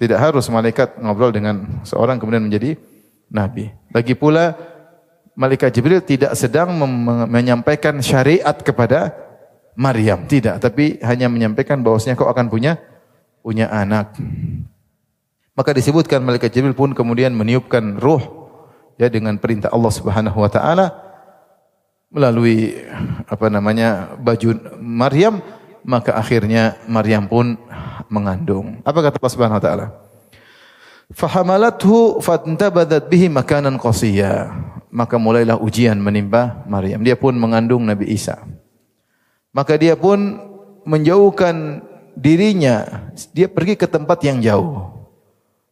Tidak 0.00 0.16
harus 0.16 0.48
malaikat 0.48 0.96
ngobrol 0.96 1.28
dengan 1.28 1.84
seorang 1.84 2.16
kemudian 2.16 2.40
menjadi 2.40 2.80
nabi. 3.28 3.68
Lagi 3.92 4.16
pula 4.16 4.56
malaikat 5.36 5.76
Jibril 5.76 6.00
tidak 6.00 6.32
sedang 6.36 6.72
menyampaikan 7.28 8.00
syariat 8.00 8.56
kepada 8.56 9.12
Maryam, 9.76 10.24
tidak, 10.26 10.60
tapi 10.60 10.98
hanya 11.00 11.30
menyampaikan 11.30 11.80
bahwasanya 11.80 12.18
kau 12.18 12.28
akan 12.28 12.48
punya 12.48 12.76
punya 13.40 13.68
anak. 13.72 14.16
Maka 15.56 15.76
disebutkan 15.76 16.24
malaikat 16.24 16.52
Jibril 16.52 16.76
pun 16.76 16.92
kemudian 16.96 17.36
meniupkan 17.36 18.00
ruh 18.00 18.20
ya 19.00 19.08
dengan 19.08 19.36
perintah 19.40 19.72
Allah 19.72 19.92
Subhanahu 19.92 20.36
wa 20.40 20.50
taala 20.52 20.86
melalui 22.12 22.74
apa 23.24 23.46
namanya 23.48 24.18
baju 24.18 24.56
Maryam 24.82 25.40
maka 25.86 26.16
akhirnya 26.18 26.76
Maryam 26.84 27.24
pun 27.24 27.56
mengandung. 28.10 28.82
Apa 28.82 29.06
kata 29.06 29.16
Allah 29.16 29.32
Subhanahu 29.32 29.58
wa 29.58 29.64
taala? 29.64 29.86
Fahamalathu 31.14 32.18
fantabadat 32.20 33.06
bihi 33.06 33.30
makanan 33.30 33.78
qasiyya. 33.78 34.50
Maka 34.90 35.16
mulailah 35.22 35.56
ujian 35.62 35.94
menimpa 36.02 36.66
Maryam. 36.66 37.00
Dia 37.06 37.14
pun 37.14 37.38
mengandung 37.38 37.86
Nabi 37.86 38.10
Isa. 38.10 38.42
Maka 39.54 39.78
dia 39.78 39.94
pun 39.94 40.38
menjauhkan 40.82 41.86
dirinya, 42.18 43.06
dia 43.30 43.46
pergi 43.46 43.78
ke 43.78 43.86
tempat 43.86 44.18
yang 44.26 44.42
jauh. 44.42 44.90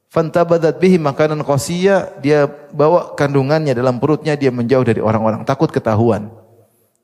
Fantabadat 0.08 0.80
bihi 0.80 0.96
makanan 0.96 1.44
qasiyya, 1.44 2.22
dia 2.22 2.48
bawa 2.72 3.12
kandungannya 3.12 3.76
dalam 3.76 4.00
perutnya, 4.00 4.38
dia 4.38 4.48
menjauh 4.48 4.86
dari 4.86 5.02
orang-orang, 5.02 5.44
takut 5.44 5.68
ketahuan. 5.68 6.32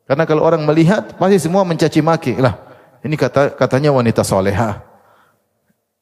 Karena 0.08 0.24
kalau 0.24 0.40
orang 0.46 0.64
melihat, 0.64 1.12
pasti 1.18 1.36
semua 1.36 1.66
mencaci 1.68 2.00
maki. 2.00 2.40
Lah, 2.40 2.56
ini 3.04 3.18
kata 3.18 3.52
katanya 3.52 3.92
wanita 3.92 4.24
soleha. 4.24 4.93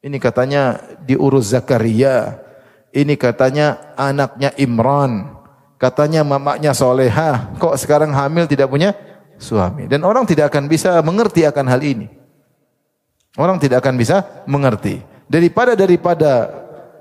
Ini 0.02 0.18
katanya 0.18 0.82
diurus 1.06 1.54
Zakaria. 1.54 2.42
Ini 2.90 3.14
katanya 3.14 3.94
anaknya 3.94 4.50
Imran. 4.58 5.38
Katanya 5.78 6.26
mamanya 6.26 6.74
soleha. 6.74 7.54
Kok 7.56 7.78
sekarang 7.78 8.10
hamil 8.10 8.50
tidak 8.50 8.66
punya 8.66 8.98
suami? 9.38 9.86
Dan 9.86 10.02
orang 10.02 10.26
tidak 10.26 10.50
akan 10.50 10.66
bisa 10.66 10.98
mengerti 11.06 11.46
akan 11.46 11.66
hal 11.70 11.80
ini. 11.86 12.10
Orang 13.38 13.62
tidak 13.62 13.86
akan 13.86 13.94
bisa 13.94 14.44
mengerti. 14.44 15.00
Daripada 15.30 15.78
daripada 15.78 16.50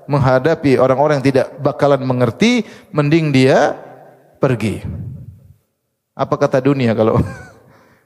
menghadapi 0.06 0.78
orang-orang 0.78 1.20
yang 1.20 1.28
tidak 1.28 1.46
bakalan 1.58 2.00
mengerti, 2.06 2.64
mending 2.94 3.34
dia 3.34 3.76
pergi. 4.38 4.80
Apa 6.14 6.38
kata 6.38 6.62
dunia 6.62 6.94
kalau 6.94 7.18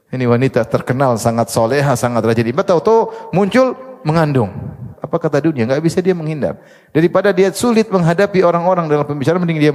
Ini 0.07 0.23
wanita 0.23 0.63
terkenal 0.63 1.19
sangat 1.19 1.51
soleha, 1.51 1.91
sangat 1.99 2.23
rajin 2.23 2.47
ibadah. 2.47 2.79
Tahu-tahu 2.79 3.31
muncul 3.35 3.75
mengandung. 4.05 4.51
Apa 4.97 5.21
kata 5.21 5.39
dunia? 5.39 5.63
Enggak 5.63 5.81
bisa 5.81 6.01
dia 6.01 6.11
menghindar. 6.17 6.57
Daripada 6.91 7.31
dia 7.31 7.53
sulit 7.53 7.87
menghadapi 7.87 8.41
orang-orang 8.43 8.89
dalam 8.89 9.05
pembicaraan, 9.05 9.39
mending 9.39 9.61
dia 9.61 9.71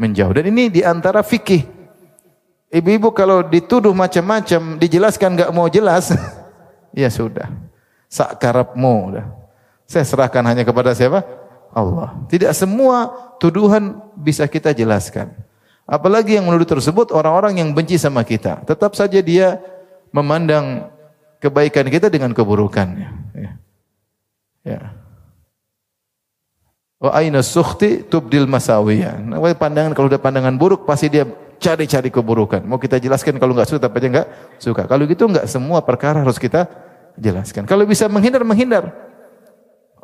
menjauh. 0.00 0.32
Dan 0.34 0.50
ini 0.50 0.72
di 0.72 0.80
antara 0.82 1.22
fikih. 1.22 1.62
Ibu-ibu 2.74 3.14
kalau 3.14 3.46
dituduh 3.46 3.94
macam-macam, 3.94 4.82
dijelaskan 4.82 5.38
enggak 5.38 5.50
mau 5.54 5.70
jelas, 5.70 6.10
ya 6.96 7.06
sudah. 7.06 7.46
Sakarapmu. 8.10 9.20
Saya 9.86 10.02
serahkan 10.02 10.42
hanya 10.42 10.66
kepada 10.66 10.90
siapa? 10.90 11.22
Allah. 11.70 12.18
Tidak 12.26 12.50
semua 12.54 13.10
tuduhan 13.38 14.00
bisa 14.18 14.46
kita 14.50 14.74
jelaskan. 14.74 15.30
Apalagi 15.84 16.40
yang 16.40 16.48
menuduh 16.48 16.64
tersebut 16.64 17.12
orang-orang 17.12 17.60
yang 17.60 17.70
benci 17.76 18.00
sama 18.00 18.24
kita. 18.24 18.64
Tetap 18.64 18.96
saja 18.96 19.20
dia 19.20 19.60
memandang 20.14 20.88
kebaikan 21.44 21.84
kita 21.92 22.08
dengan 22.08 22.32
keburukannya. 22.32 23.08
Ya. 23.36 23.50
ya. 24.64 24.80
Wa 27.04 27.12
aina 27.20 27.44
sukhti 27.44 28.08
tubdil 28.08 28.48
masawiya. 28.48 29.20
Nah, 29.20 29.44
pandangan 29.52 29.92
kalau 29.92 30.08
udah 30.08 30.16
pandangan 30.16 30.56
buruk 30.56 30.88
pasti 30.88 31.12
dia 31.12 31.28
cari-cari 31.60 32.08
keburukan. 32.08 32.64
Mau 32.64 32.80
kita 32.80 32.96
jelaskan 32.96 33.36
kalau 33.36 33.52
enggak 33.52 33.68
suka 33.68 33.84
tapi 33.84 34.00
aja 34.00 34.08
enggak 34.08 34.28
suka. 34.56 34.82
Kalau 34.88 35.04
gitu 35.04 35.28
enggak 35.28 35.44
semua 35.44 35.84
perkara 35.84 36.24
harus 36.24 36.40
kita 36.40 36.64
jelaskan. 37.20 37.68
Kalau 37.68 37.84
bisa 37.84 38.08
menghindar 38.08 38.40
menghindar. 38.40 38.84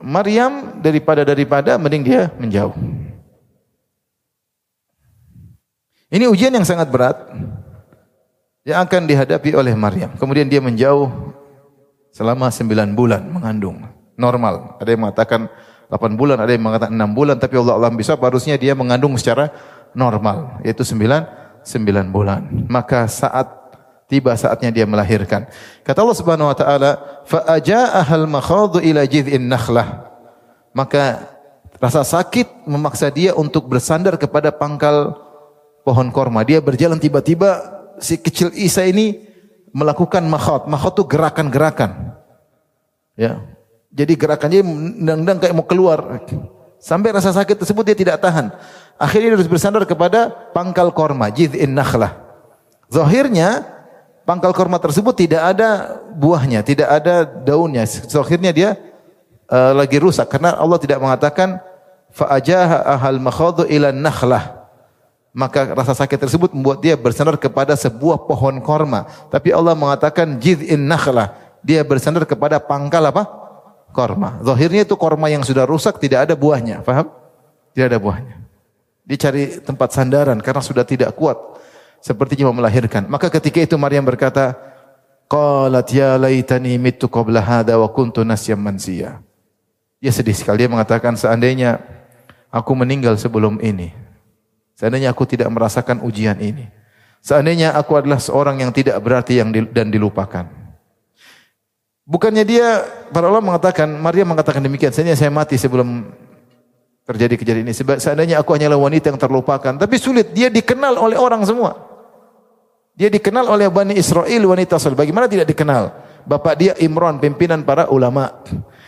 Maryam 0.01 0.81
daripada 0.81 1.29
daripada 1.29 1.77
mending 1.77 2.05
dia 2.05 2.33
menjauh. 2.41 2.73
Ini 6.11 6.25
ujian 6.27 6.57
yang 6.57 6.65
sangat 6.65 6.89
berat 6.89 7.17
yang 8.71 8.87
akan 8.87 9.03
dihadapi 9.11 9.51
oleh 9.59 9.75
Maryam. 9.75 10.15
Kemudian 10.15 10.47
dia 10.47 10.63
menjauh 10.63 11.11
selama 12.15 12.51
sembilan 12.55 12.95
bulan 12.95 13.23
mengandung. 13.27 13.83
Normal. 14.15 14.79
Ada 14.79 14.89
yang 14.95 15.03
mengatakan 15.09 15.51
8 15.91 16.15
bulan, 16.15 16.39
ada 16.39 16.53
yang 16.55 16.63
mengatakan 16.63 16.95
6 16.95 17.19
bulan, 17.19 17.37
tapi 17.41 17.59
Allah 17.59 17.75
alam 17.75 17.99
bisa 17.99 18.15
harusnya 18.15 18.55
dia 18.55 18.79
mengandung 18.79 19.19
secara 19.19 19.51
normal, 19.97 20.63
yaitu 20.63 20.87
9 20.87 21.27
9 21.67 22.15
bulan. 22.15 22.47
Maka 22.71 23.11
saat 23.11 23.49
tiba 24.07 24.35
saatnya 24.35 24.75
dia 24.75 24.87
melahirkan. 24.87 25.47
Kata 25.87 26.03
Allah 26.03 26.19
Subhanahu 26.19 26.51
wa 26.51 26.57
taala, 26.59 26.91
"Fa 27.27 27.47
aja'ahal 27.47 28.27
makhadhu 28.27 28.83
ila 28.83 29.07
jid'in 29.07 29.47
nakhlah." 29.47 30.11
Maka 30.75 31.31
rasa 31.79 32.03
sakit 32.03 32.67
memaksa 32.67 33.11
dia 33.11 33.35
untuk 33.35 33.67
bersandar 33.71 34.19
kepada 34.19 34.51
pangkal 34.51 35.15
pohon 35.87 36.11
korma. 36.13 36.45
Dia 36.45 36.61
berjalan 36.61 37.01
tiba-tiba 37.01 37.80
si 38.01 38.19
kecil 38.19 38.51
Isa 38.57 38.85
ini 38.85 39.21
melakukan 39.71 40.25
makhot. 40.27 40.67
Makhot 40.67 40.99
itu 40.99 41.05
gerakan-gerakan. 41.07 42.17
Ya. 43.15 43.45
Jadi 43.91 44.13
gerakannya 44.15 44.61
nendang 44.99 45.39
kayak 45.39 45.55
mau 45.55 45.67
keluar. 45.67 46.23
Sampai 46.81 47.13
rasa 47.13 47.35
sakit 47.35 47.61
tersebut 47.61 47.85
dia 47.85 47.97
tidak 47.97 48.17
tahan. 48.25 48.51
Akhirnya 48.97 49.35
dia 49.35 49.37
harus 49.37 49.51
bersandar 49.51 49.85
kepada 49.85 50.33
pangkal 50.57 50.93
korma, 50.93 51.29
jid'in 51.29 51.77
nakhlah. 51.77 52.17
Zahirnya 52.89 53.69
pangkal 54.25 54.57
korma 54.57 54.81
tersebut 54.81 55.13
tidak 55.13 55.43
ada 55.45 56.01
buahnya, 56.17 56.65
tidak 56.65 56.89
ada 56.89 57.25
daunnya. 57.25 57.85
Zahirnya 57.85 58.53
dia 58.55 58.71
uh, 59.51 59.73
lagi 59.77 60.01
rusak 60.01 60.31
karena 60.31 60.57
Allah 60.57 60.79
tidak 60.81 61.03
mengatakan 61.03 61.61
fa'ajaha 62.15 62.79
ahal 62.97 63.21
makhadhu 63.21 63.67
ila 63.69 63.93
nakhlah 63.93 64.60
maka 65.31 65.79
rasa 65.79 65.95
sakit 65.95 66.19
tersebut 66.27 66.51
membuat 66.51 66.83
dia 66.83 66.99
bersandar 66.99 67.39
kepada 67.39 67.79
sebuah 67.79 68.27
pohon 68.27 68.59
korma. 68.59 69.07
Tapi 69.31 69.55
Allah 69.55 69.79
mengatakan 69.79 70.39
jid'in 70.43 70.83
nakhlah. 70.91 71.39
Dia 71.63 71.87
bersandar 71.87 72.27
kepada 72.27 72.59
pangkal 72.59 73.05
apa? 73.07 73.29
Korma. 73.95 74.43
Zahirnya 74.43 74.83
itu 74.83 74.95
korma 74.99 75.31
yang 75.31 75.47
sudah 75.47 75.69
rusak, 75.69 76.03
tidak 76.03 76.27
ada 76.27 76.35
buahnya. 76.35 76.83
Faham? 76.83 77.11
Tidak 77.75 77.87
ada 77.87 77.99
buahnya. 78.03 78.43
Dia 79.07 79.19
cari 79.29 79.63
tempat 79.63 79.95
sandaran 79.95 80.39
karena 80.43 80.63
sudah 80.63 80.83
tidak 80.83 81.15
kuat. 81.15 81.39
Sepertinya 82.01 82.51
mau 82.51 82.65
melahirkan. 82.65 83.07
Maka 83.07 83.29
ketika 83.29 83.61
itu 83.61 83.77
Maryam 83.77 84.03
berkata, 84.07 84.57
Qalat 85.31 85.95
ya 85.95 86.19
laitani 86.19 86.75
mitu 86.75 87.07
qabla 87.07 87.39
hadha 87.39 87.79
wa 87.79 87.87
kuntu 87.87 88.27
nasyam 88.27 88.59
mansiya. 88.59 89.23
Dia 90.03 90.11
sedih 90.11 90.35
sekali. 90.35 90.67
Dia 90.67 90.71
mengatakan 90.73 91.15
seandainya 91.15 91.79
aku 92.51 92.75
meninggal 92.75 93.15
sebelum 93.15 93.63
ini. 93.63 93.95
Seandainya 94.81 95.13
aku 95.13 95.29
tidak 95.29 95.53
merasakan 95.53 96.01
ujian 96.01 96.41
ini. 96.41 96.65
Seandainya 97.21 97.77
aku 97.77 98.01
adalah 98.01 98.17
seorang 98.17 98.65
yang 98.65 98.73
tidak 98.73 98.97
berarti 99.05 99.37
yang 99.37 99.53
di, 99.53 99.69
dan 99.69 99.93
dilupakan. 99.93 100.49
Bukannya 102.09 102.49
dia, 102.49 102.81
para 103.13 103.29
ulama 103.29 103.53
mengatakan, 103.53 103.93
Maria 103.93 104.25
mengatakan 104.25 104.65
demikian, 104.65 104.89
seandainya 104.89 105.21
saya 105.21 105.29
mati 105.29 105.61
sebelum 105.61 106.09
terjadi 107.05 107.37
kejadian 107.37 107.69
ini. 107.69 107.77
Seandainya 107.77 108.41
aku 108.41 108.57
hanyalah 108.57 108.81
wanita 108.81 109.13
yang 109.13 109.21
terlupakan. 109.21 109.77
Tapi 109.77 110.01
sulit, 110.01 110.33
dia 110.33 110.49
dikenal 110.49 110.97
oleh 110.97 111.21
orang 111.21 111.45
semua. 111.45 111.77
Dia 112.97 113.13
dikenal 113.13 113.53
oleh 113.53 113.69
Bani 113.69 114.01
Israel 114.01 114.41
wanita 114.49 114.81
saleh. 114.81 114.97
Bagaimana 114.97 115.29
tidak 115.29 115.45
dikenal? 115.53 115.93
Bapak 116.25 116.57
dia 116.57 116.73
Imran, 116.81 117.21
pimpinan 117.21 117.69
para 117.69 117.85
ulama. 117.93 118.33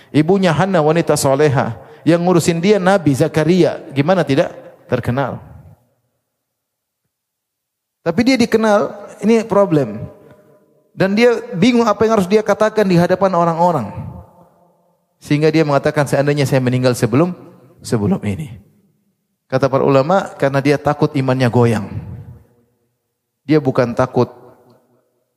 Ibunya 0.09 0.57
Hanna, 0.57 0.81
wanita 0.81 1.21
soleha. 1.21 1.77
Yang 2.09 2.21
ngurusin 2.25 2.65
dia 2.65 2.81
Nabi 2.81 3.13
Zakaria. 3.13 3.93
Gimana 3.93 4.25
tidak 4.25 4.57
terkenal? 4.89 5.52
Tapi 8.03 8.21
dia 8.27 8.37
dikenal, 8.39 9.11
ini 9.23 9.47
problem. 9.47 10.11
Dan 10.93 11.17
dia 11.17 11.41
bingung 11.55 11.87
apa 11.87 12.05
yang 12.05 12.21
harus 12.21 12.29
dia 12.29 12.45
katakan 12.45 12.85
di 12.85 12.99
hadapan 12.99 13.33
orang-orang. 13.33 13.89
Sehingga 15.23 15.49
dia 15.49 15.63
mengatakan 15.63 16.05
seandainya 16.05 16.45
saya 16.45 16.59
meninggal 16.59 16.93
sebelum 16.99 17.33
sebelum 17.81 18.19
ini. 18.27 18.59
Kata 19.47 19.71
para 19.71 19.87
ulama 19.87 20.35
karena 20.35 20.59
dia 20.59 20.77
takut 20.77 21.15
imannya 21.15 21.47
goyang. 21.47 21.87
Dia 23.47 23.63
bukan 23.63 23.95
takut 23.95 24.29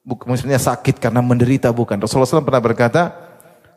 maksudnya 0.05 0.57
sakit 0.57 0.97
karena 0.97 1.21
menderita 1.21 1.69
bukan. 1.69 2.01
Rasulullah 2.01 2.29
SAW 2.29 2.45
pernah 2.45 2.63
berkata, 2.65 3.03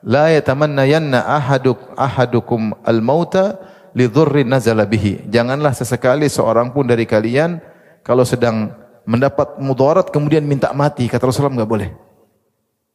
"La 0.05 0.33
yatamannayanna 0.33 1.25
ahaduk 1.25 1.93
ahadukum 1.97 2.77
al-mauta 2.85 3.61
li 3.93 4.09
dhurrin 4.09 4.49
nazala 4.49 4.85
bihi." 4.85 5.29
Janganlah 5.29 5.77
sesekali 5.77 6.29
seorang 6.29 6.73
pun 6.73 6.89
dari 6.89 7.09
kalian 7.09 7.61
kalau 8.03 8.25
sedang 8.27 8.73
mendapat 9.09 9.57
mudarat 9.57 10.13
kemudian 10.13 10.45
minta 10.45 10.73
mati. 10.77 11.09
Kata 11.09 11.29
Rasulullah 11.29 11.63
enggak 11.63 11.73
boleh. 11.73 11.89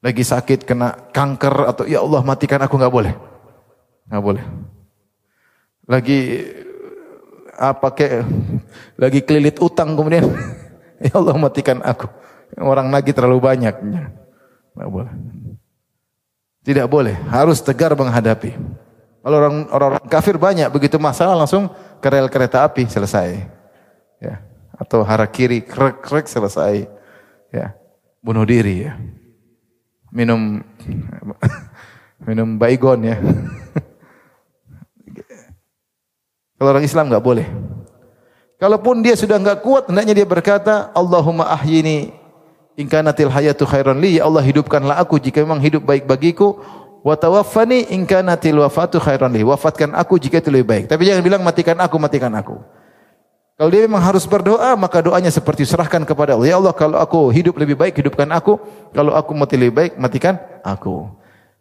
Lagi 0.03 0.23
sakit 0.23 0.67
kena 0.67 1.09
kanker 1.09 1.55
atau 1.73 1.83
ya 1.87 2.03
Allah 2.03 2.21
matikan 2.21 2.61
aku 2.61 2.77
enggak 2.77 2.93
boleh. 2.93 3.13
Enggak 4.09 4.23
boleh. 4.23 4.43
Lagi 5.89 6.19
apa 7.53 7.87
kayak 7.93 8.25
lagi 8.97 9.19
kelilit 9.21 9.61
utang 9.61 9.93
kemudian 9.93 10.25
Ya 11.03 11.19
Allah 11.19 11.35
matikan 11.35 11.83
aku. 11.83 12.07
Orang 12.61 12.87
nagih 12.87 13.11
terlalu 13.11 13.43
banyak. 13.43 13.75
Tidak 13.75 14.87
boleh. 14.87 15.13
Tidak 16.63 16.87
boleh. 16.87 17.15
Harus 17.27 17.59
tegar 17.59 17.91
menghadapi. 17.91 18.55
Kalau 19.23 19.37
orang, 19.39 19.55
orang, 19.71 19.91
kafir 20.07 20.35
banyak, 20.35 20.67
begitu 20.67 20.99
masalah 20.99 21.35
langsung 21.35 21.71
ke 22.03 22.07
rel 22.11 22.27
kereta 22.27 22.63
api 22.63 22.87
selesai. 22.87 23.39
Ya. 24.19 24.43
Atau 24.75 25.05
hara 25.05 25.29
kiri 25.29 25.61
krek 25.61 26.01
krek 26.01 26.25
selesai. 26.25 26.89
Ya. 27.53 27.77
Bunuh 28.23 28.45
diri 28.47 28.89
ya. 28.89 28.97
Minum 30.13 30.61
minum 32.27 32.57
baygon 32.57 33.03
ya. 33.03 33.17
Kalau 36.57 36.69
orang 36.79 36.87
Islam 36.87 37.11
nggak 37.11 37.25
boleh. 37.25 37.47
Kalaupun 38.63 39.03
dia 39.03 39.19
sudah 39.19 39.35
enggak 39.35 39.59
kuat, 39.59 39.91
hendaknya 39.91 40.23
dia 40.23 40.23
berkata, 40.23 40.87
Allahumma 40.95 41.51
ahyini 41.51 42.15
in 42.79 42.87
kanatil 42.87 43.27
hayatu 43.27 43.67
khairan 43.67 43.99
li, 43.99 44.15
ya 44.15 44.23
Allah 44.23 44.39
hidupkanlah 44.39 44.95
aku 45.03 45.19
jika 45.19 45.43
memang 45.43 45.59
hidup 45.59 45.83
baik 45.83 46.07
bagiku, 46.07 46.63
wa 47.03 47.11
tawaffani 47.19 47.91
in 47.91 48.07
kanatil 48.07 48.63
wafatu 48.63 49.03
khairan 49.03 49.35
li, 49.35 49.43
wafatkan 49.43 49.91
aku 49.91 50.15
jika 50.15 50.39
itu 50.39 50.47
lebih 50.47 50.67
baik. 50.71 50.85
Tapi 50.87 51.03
jangan 51.03 51.19
bilang 51.19 51.41
matikan 51.43 51.75
aku, 51.75 51.99
matikan 51.99 52.31
aku. 52.31 52.63
Kalau 53.53 53.69
dia 53.69 53.85
memang 53.85 54.01
harus 54.01 54.25
berdoa, 54.25 54.73
maka 54.73 54.97
doanya 55.05 55.29
seperti 55.29 55.61
serahkan 55.61 56.01
kepada 56.09 56.33
Allah. 56.33 56.49
Ya 56.49 56.57
Allah, 56.57 56.73
kalau 56.73 56.97
aku 56.97 57.29
hidup 57.29 57.53
lebih 57.61 57.77
baik, 57.77 58.01
hidupkan 58.01 58.25
aku. 58.33 58.57
Kalau 58.89 59.13
aku 59.13 59.31
mati 59.37 59.61
lebih 59.61 59.75
baik, 59.77 59.91
matikan 60.01 60.41
aku. 60.65 61.05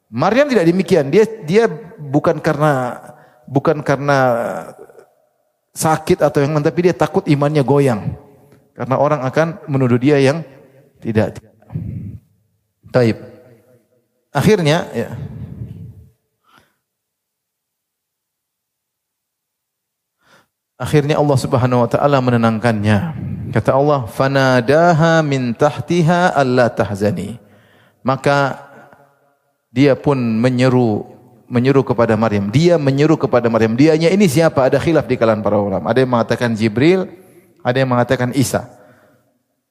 Maryam 0.08 0.48
tidak 0.48 0.64
demikian. 0.64 1.12
Dia 1.12 1.28
dia 1.44 1.68
bukan 2.00 2.40
karena 2.40 2.96
bukan 3.44 3.84
karena 3.84 4.18
sakit 5.76 6.24
atau 6.24 6.40
yang 6.40 6.56
lain, 6.56 6.64
tapi 6.64 6.88
dia 6.88 6.96
takut 6.96 7.28
imannya 7.28 7.60
goyang. 7.60 8.16
Karena 8.72 8.96
orang 8.96 9.20
akan 9.28 9.68
menuduh 9.68 10.00
dia 10.00 10.16
yang 10.16 10.40
tidak. 11.04 11.36
Taib. 12.88 13.20
Akhirnya, 14.32 14.88
ya. 14.96 15.12
Akhirnya 20.82 21.22
Allah 21.22 21.38
Subhanahu 21.38 21.86
wa 21.86 21.88
taala 21.88 22.18
menenangkannya. 22.18 22.98
Kata 23.54 23.78
Allah, 23.78 24.02
"Fanadaha 24.10 25.22
min 25.22 25.54
tahtiha 25.54 26.34
alla 26.34 26.66
tahzani." 26.74 27.38
Maka 28.02 28.58
dia 29.70 29.94
pun 29.94 30.18
menyeru 30.18 31.06
menyeru 31.46 31.86
kepada 31.86 32.18
Maryam. 32.18 32.50
Dia 32.50 32.82
menyeru 32.82 33.14
kepada 33.14 33.46
Maryam. 33.46 33.78
Dianya 33.78 34.10
ini 34.10 34.26
siapa? 34.26 34.66
Ada 34.66 34.82
khilaf 34.82 35.06
di 35.06 35.14
kalangan 35.14 35.44
para 35.44 35.60
ulama. 35.62 35.86
Ada 35.86 36.02
yang 36.02 36.10
mengatakan 36.10 36.50
Jibril, 36.58 37.06
ada 37.62 37.76
yang 37.78 37.90
mengatakan 37.92 38.34
Isa. 38.34 38.66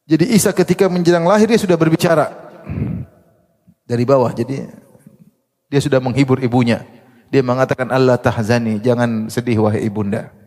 Jadi 0.07 0.31
Isa 0.31 0.55
ketika 0.55 0.87
menjelang 0.87 1.27
lahir 1.27 1.49
dia 1.49 1.59
sudah 1.59 1.75
berbicara 1.75 2.31
dari 3.83 4.07
bawah. 4.07 4.31
Jadi 4.31 4.63
dia 5.67 5.81
sudah 5.83 5.99
menghibur 5.99 6.39
ibunya. 6.39 6.87
Dia 7.33 7.43
mengatakan 7.43 7.91
Allah 7.91 8.15
tahzani, 8.15 8.79
jangan 8.79 9.27
sedih 9.27 9.59
wahai 9.65 9.87
ibunda. 9.87 10.40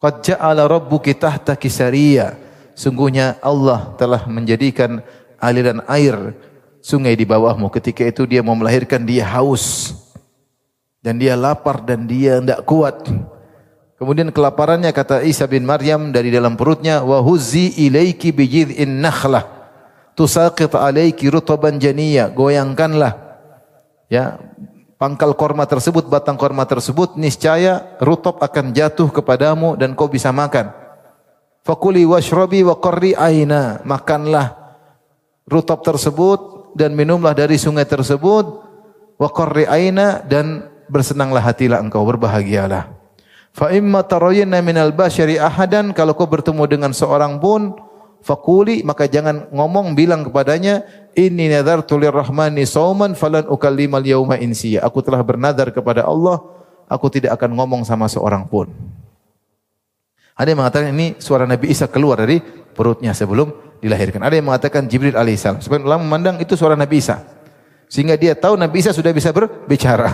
Qad 0.00 0.14
ja'ala 0.22 0.68
rabbuki 0.68 1.14
tahtaki 1.16 1.70
sariya. 1.70 2.36
Sungguhnya 2.74 3.38
Allah 3.38 3.94
telah 3.94 4.26
menjadikan 4.26 5.00
aliran 5.38 5.82
air 5.86 6.34
sungai 6.82 7.14
di 7.14 7.24
bawahmu. 7.24 7.70
Ketika 7.70 8.04
itu 8.04 8.26
dia 8.26 8.42
mau 8.42 8.58
melahirkan 8.58 9.06
dia 9.06 9.24
haus 9.24 9.94
dan 11.04 11.20
dia 11.20 11.36
lapar 11.36 11.84
dan 11.84 12.08
dia 12.08 12.40
tidak 12.40 12.64
kuat. 12.64 13.04
Kemudian 13.94 14.34
kelaparannya 14.34 14.90
kata 14.90 15.22
Isa 15.22 15.46
bin 15.46 15.62
Maryam 15.62 16.10
dari 16.10 16.34
dalam 16.34 16.58
perutnya 16.58 17.00
wa 17.06 17.22
huzzi 17.22 17.78
ilaiki 17.88 18.34
bijid'in 18.34 19.00
nakhlah 19.00 19.46
tusaqit 20.18 20.74
alaiki 20.74 21.30
rutaban 21.30 21.78
janiyya 21.78 22.30
goyangkanlah 22.34 23.14
ya 24.10 24.38
pangkal 24.96 25.34
korma 25.34 25.66
tersebut 25.66 26.06
batang 26.06 26.38
korma 26.38 26.64
tersebut 26.64 27.18
niscaya 27.18 27.98
rutop 27.98 28.40
akan 28.40 28.72
jatuh 28.72 29.10
kepadamu 29.10 29.74
dan 29.74 29.92
kau 29.98 30.06
bisa 30.06 30.30
makan. 30.30 30.70
Fakuli 31.64 32.04
washrabi 32.04 32.60
wa 32.60 32.76
qarri 32.76 33.16
aina. 33.16 33.80
Makanlah 33.88 34.52
rutop 35.48 35.80
tersebut 35.80 36.72
dan 36.76 36.92
minumlah 36.92 37.32
dari 37.32 37.56
sungai 37.56 37.88
tersebut. 37.88 38.60
Wa 39.16 39.28
qarri 39.32 39.64
aina 39.64 40.20
dan 40.20 40.68
bersenanglah 40.92 41.40
hatilah 41.40 41.80
engkau, 41.80 42.04
berbahagialah. 42.04 42.92
Fa 43.54 43.70
imma 43.72 44.04
tarayna 44.04 44.60
minal 44.60 44.92
basyari 44.92 45.40
ahadan. 45.40 45.96
Kalau 45.96 46.12
kau 46.12 46.28
bertemu 46.28 46.68
dengan 46.68 46.92
seorang 46.92 47.40
pun 47.40 47.72
fakuli 48.24 48.80
maka 48.80 49.04
jangan 49.04 49.52
ngomong 49.52 49.92
bilang 49.92 50.24
kepadanya 50.24 50.82
inni 51.12 51.52
nadartu 51.52 52.00
lirrahmani 52.00 52.64
sauman 52.64 53.12
falan 53.12 53.44
ukallimal 53.44 54.00
yauma 54.00 54.40
insiya. 54.40 54.80
Aku 54.80 55.04
telah 55.04 55.20
bernadar 55.20 55.68
kepada 55.68 56.08
Allah 56.08 56.40
aku 56.88 57.06
tidak 57.12 57.36
akan 57.36 57.52
ngomong 57.56 57.82
sama 57.84 58.08
seorang 58.08 58.48
pun. 58.48 58.72
Ada 60.34 60.50
yang 60.50 60.66
mengatakan 60.66 60.90
ini 60.90 61.14
suara 61.22 61.46
Nabi 61.46 61.70
Isa 61.70 61.86
keluar 61.86 62.18
dari 62.18 62.42
perutnya 62.74 63.14
sebelum 63.14 63.78
dilahirkan. 63.78 64.18
Ada 64.18 64.34
yang 64.42 64.50
mengatakan 64.50 64.90
Jibril 64.90 65.14
alaihissalam. 65.14 65.62
Sebagian 65.62 65.86
ulama 65.86 66.02
memandang 66.02 66.36
itu 66.42 66.58
suara 66.58 66.74
Nabi 66.74 66.98
Isa. 66.98 67.22
Sehingga 67.86 68.18
dia 68.18 68.34
tahu 68.34 68.58
Nabi 68.58 68.82
Isa 68.82 68.90
sudah 68.90 69.14
bisa 69.14 69.30
berbicara 69.30 70.10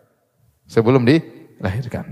sebelum 0.74 1.04
dilahirkan. 1.04 2.04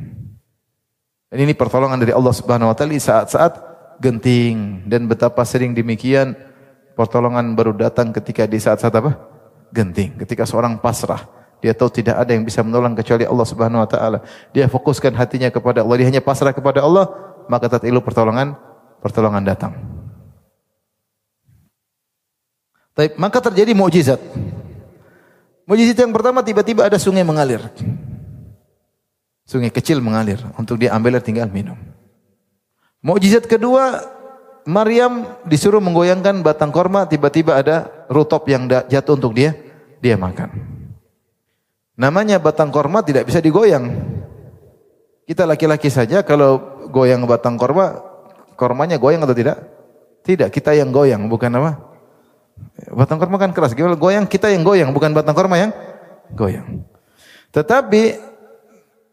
Dan 1.32 1.38
ini 1.40 1.56
pertolongan 1.56 1.96
dari 1.96 2.12
Allah 2.12 2.34
Subhanahu 2.36 2.68
wa 2.68 2.76
taala 2.76 2.92
saat-saat 3.00 3.71
genting 4.02 4.82
dan 4.90 5.06
betapa 5.06 5.46
sering 5.46 5.70
demikian 5.70 6.34
pertolongan 6.98 7.54
baru 7.54 7.70
datang 7.70 8.10
ketika 8.10 8.50
di 8.50 8.58
saat-saat 8.58 8.94
apa? 8.98 9.14
Genting. 9.70 10.18
Ketika 10.18 10.42
seorang 10.42 10.82
pasrah, 10.82 11.22
dia 11.62 11.70
tahu 11.72 11.88
tidak 11.88 12.18
ada 12.18 12.34
yang 12.34 12.42
bisa 12.42 12.60
menolong 12.66 12.98
kecuali 12.98 13.22
Allah 13.22 13.46
Subhanahu 13.46 13.86
wa 13.86 13.88
taala. 13.88 14.18
Dia 14.50 14.66
fokuskan 14.66 15.14
hatinya 15.14 15.48
kepada 15.54 15.86
Allah, 15.86 15.96
dia 16.02 16.06
hanya 16.10 16.20
pasrah 16.20 16.50
kepada 16.50 16.82
Allah, 16.82 17.08
maka 17.46 17.70
taat 17.70 17.86
ilu 17.86 18.02
pertolongan 18.02 18.58
pertolongan 18.98 19.46
datang. 19.46 19.72
Tapi, 22.92 23.16
maka 23.16 23.40
terjadi 23.40 23.72
mukjizat. 23.72 24.20
Mukjizat 25.64 25.96
yang 25.96 26.12
pertama 26.12 26.44
tiba-tiba 26.44 26.84
ada 26.84 27.00
sungai 27.00 27.24
mengalir. 27.24 27.64
Sungai 29.48 29.72
kecil 29.72 30.04
mengalir. 30.04 30.36
Untuk 30.60 30.76
dia 30.76 30.92
ambil 30.92 31.16
tinggal 31.24 31.48
minum. 31.48 31.91
Mukjizat 33.02 33.50
kedua, 33.50 33.98
Maryam 34.62 35.26
disuruh 35.42 35.82
menggoyangkan 35.82 36.38
batang 36.46 36.70
korma, 36.70 37.02
tiba-tiba 37.10 37.58
ada 37.58 38.06
rutop 38.06 38.46
yang 38.46 38.70
jatuh 38.70 39.18
untuk 39.18 39.34
dia, 39.34 39.58
dia 39.98 40.14
makan. 40.14 40.54
Namanya 41.98 42.38
batang 42.38 42.70
korma 42.70 43.02
tidak 43.02 43.26
bisa 43.26 43.42
digoyang. 43.42 43.90
Kita 45.26 45.42
laki-laki 45.50 45.90
saja 45.90 46.22
kalau 46.22 46.86
goyang 46.94 47.26
batang 47.26 47.58
korma, 47.58 47.98
kormanya 48.54 49.02
goyang 49.02 49.26
atau 49.26 49.34
tidak? 49.34 49.58
Tidak, 50.22 50.54
kita 50.54 50.70
yang 50.78 50.94
goyang, 50.94 51.26
bukan 51.26 51.50
apa? 51.58 51.82
Batang 52.94 53.18
korma 53.18 53.36
kan 53.42 53.50
keras, 53.50 53.74
gimana 53.74 53.98
goyang? 53.98 54.30
Kita 54.30 54.46
yang 54.46 54.62
goyang, 54.62 54.94
bukan 54.94 55.10
batang 55.10 55.34
korma 55.34 55.58
yang 55.58 55.74
goyang. 56.38 56.86
Tetapi 57.50 58.31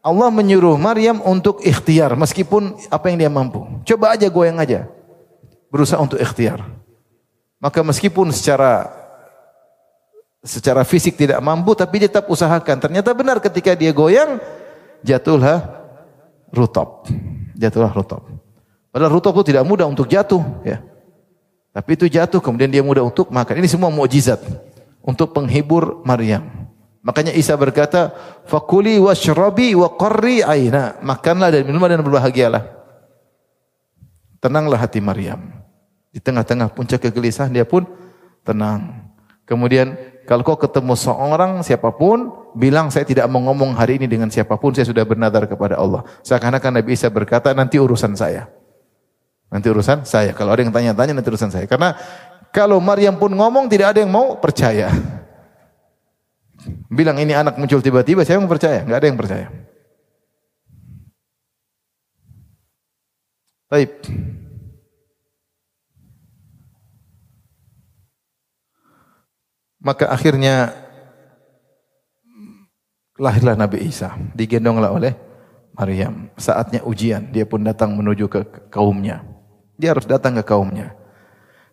Allah 0.00 0.32
menyuruh 0.32 0.80
Maryam 0.80 1.20
untuk 1.20 1.60
ikhtiar 1.60 2.16
meskipun 2.16 2.72
apa 2.88 3.12
yang 3.12 3.16
dia 3.20 3.30
mampu. 3.32 3.68
Coba 3.84 4.16
aja 4.16 4.26
goyang 4.32 4.56
aja. 4.56 4.88
Berusaha 5.68 6.00
untuk 6.00 6.16
ikhtiar. 6.16 6.64
Maka 7.60 7.84
meskipun 7.84 8.32
secara 8.32 8.88
secara 10.40 10.88
fisik 10.88 11.20
tidak 11.20 11.36
mampu 11.44 11.76
tapi 11.76 12.00
dia 12.00 12.08
tetap 12.08 12.32
usahakan. 12.32 12.80
Ternyata 12.80 13.12
benar 13.12 13.44
ketika 13.44 13.76
dia 13.76 13.92
goyang 13.92 14.40
jatuhlah 15.04 15.84
rutop. 16.48 17.04
Jatuhlah 17.60 17.92
rutop. 17.92 18.24
Padahal 18.88 19.12
rutop 19.12 19.36
itu 19.36 19.52
tidak 19.52 19.68
mudah 19.68 19.84
untuk 19.84 20.08
jatuh 20.08 20.40
ya. 20.64 20.80
Tapi 21.70 21.94
itu 21.94 22.08
jatuh 22.08 22.40
kemudian 22.40 22.72
dia 22.72 22.80
mudah 22.80 23.04
untuk 23.04 23.28
makan. 23.28 23.60
Ini 23.60 23.68
semua 23.68 23.92
mukjizat 23.92 24.40
untuk 25.04 25.36
penghibur 25.36 26.00
Maryam. 26.08 26.69
Makanya 27.00 27.32
Isa 27.32 27.56
berkata, 27.56 28.12
"Fakuli 28.44 29.00
washrabi 29.00 29.72
wa 29.72 29.88
qarri 29.96 30.44
aina." 30.44 31.00
Makanlah 31.00 31.48
dan 31.48 31.64
minumlah 31.64 31.88
dan 31.88 32.04
berbahagialah. 32.04 32.62
Tenanglah 34.40 34.80
hati 34.80 35.00
Maryam. 35.00 35.52
Di 36.12 36.20
tengah-tengah 36.20 36.72
puncak 36.72 37.00
kegelisahan 37.08 37.52
dia 37.52 37.64
pun 37.64 37.88
tenang. 38.44 39.08
Kemudian 39.48 39.96
kalau 40.30 40.46
kau 40.46 40.54
ketemu 40.54 40.94
seorang 40.94 41.58
siapa 41.66 41.90
pun, 41.90 42.30
bilang 42.54 42.86
saya 42.86 43.02
tidak 43.02 43.26
mau 43.26 43.42
ngomong 43.50 43.74
hari 43.74 43.98
ini 43.98 44.06
dengan 44.06 44.30
siapa 44.30 44.54
pun, 44.60 44.70
saya 44.70 44.86
sudah 44.86 45.02
bernadar 45.02 45.42
kepada 45.50 45.74
Allah. 45.74 46.06
Seakan-akan 46.22 46.78
Nabi 46.78 46.94
Isa 46.94 47.10
berkata, 47.10 47.50
nanti 47.50 47.82
urusan 47.82 48.14
saya. 48.14 48.46
Nanti 49.50 49.66
urusan 49.66 50.06
saya. 50.06 50.30
Kalau 50.30 50.54
ada 50.54 50.62
yang 50.62 50.70
tanya-tanya, 50.70 51.18
nanti 51.18 51.26
urusan 51.26 51.50
saya. 51.50 51.66
Karena 51.66 51.98
kalau 52.54 52.78
Maryam 52.78 53.18
pun 53.18 53.34
ngomong, 53.34 53.66
tidak 53.66 53.96
ada 53.96 54.06
yang 54.06 54.12
mau 54.14 54.38
percaya. 54.38 54.94
Bilang 56.90 57.16
ini 57.18 57.34
anak 57.34 57.56
muncul 57.56 57.78
tiba-tiba, 57.82 58.26
saya 58.26 58.42
mau 58.42 58.50
percaya. 58.50 58.82
Nggak 58.82 58.98
ada 58.98 59.08
yang 59.08 59.20
percaya. 59.20 59.46
Baik. 63.70 63.90
Maka 69.80 70.12
akhirnya 70.12 70.76
lahirlah 73.16 73.56
Nabi 73.56 73.88
Isa, 73.88 74.12
digendonglah 74.36 74.92
oleh 74.92 75.16
Maryam. 75.72 76.28
Saatnya 76.36 76.84
ujian, 76.84 77.32
dia 77.32 77.48
pun 77.48 77.64
datang 77.64 77.96
menuju 77.96 78.28
ke 78.28 78.40
kaumnya. 78.68 79.24
Dia 79.80 79.96
harus 79.96 80.04
datang 80.04 80.36
ke 80.36 80.44
kaumnya. 80.44 80.92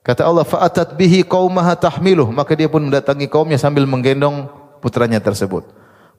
Kata 0.08 0.24
Allah, 0.24 0.48
fa'atat 0.48 0.96
bihi 0.96 1.28
qaumaha 1.28 1.76
tahmiluh. 1.76 2.32
Maka 2.32 2.56
dia 2.56 2.72
pun 2.72 2.80
mendatangi 2.88 3.28
kaumnya 3.28 3.60
sambil 3.60 3.84
menggendong 3.84 4.48
putranya 4.80 5.22
tersebut. 5.22 5.68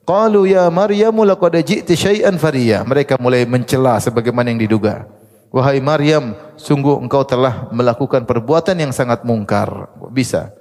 Qalu 0.07 0.57
ya 0.57 0.65
Maryamu 0.73 1.21
laqad 1.21 1.61
ji'ti 1.61 1.93
syai'an 1.93 2.33
fariya. 2.41 2.81
Mereka 2.81 3.21
mulai 3.21 3.45
mencela 3.45 4.01
sebagaimana 4.01 4.49
yang 4.49 4.57
diduga. 4.57 5.05
Wahai 5.49 5.81
Maryam, 5.81 6.37
sungguh 6.57 6.97
engkau 7.01 7.25
telah 7.25 7.69
melakukan 7.73 8.25
perbuatan 8.25 8.77
yang 8.77 8.93
sangat 8.93 9.25
mungkar. 9.25 9.89
Bisa 10.13 10.53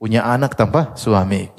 punya 0.00 0.24
anak 0.24 0.56
tanpa 0.56 0.92
suami. 0.96 1.52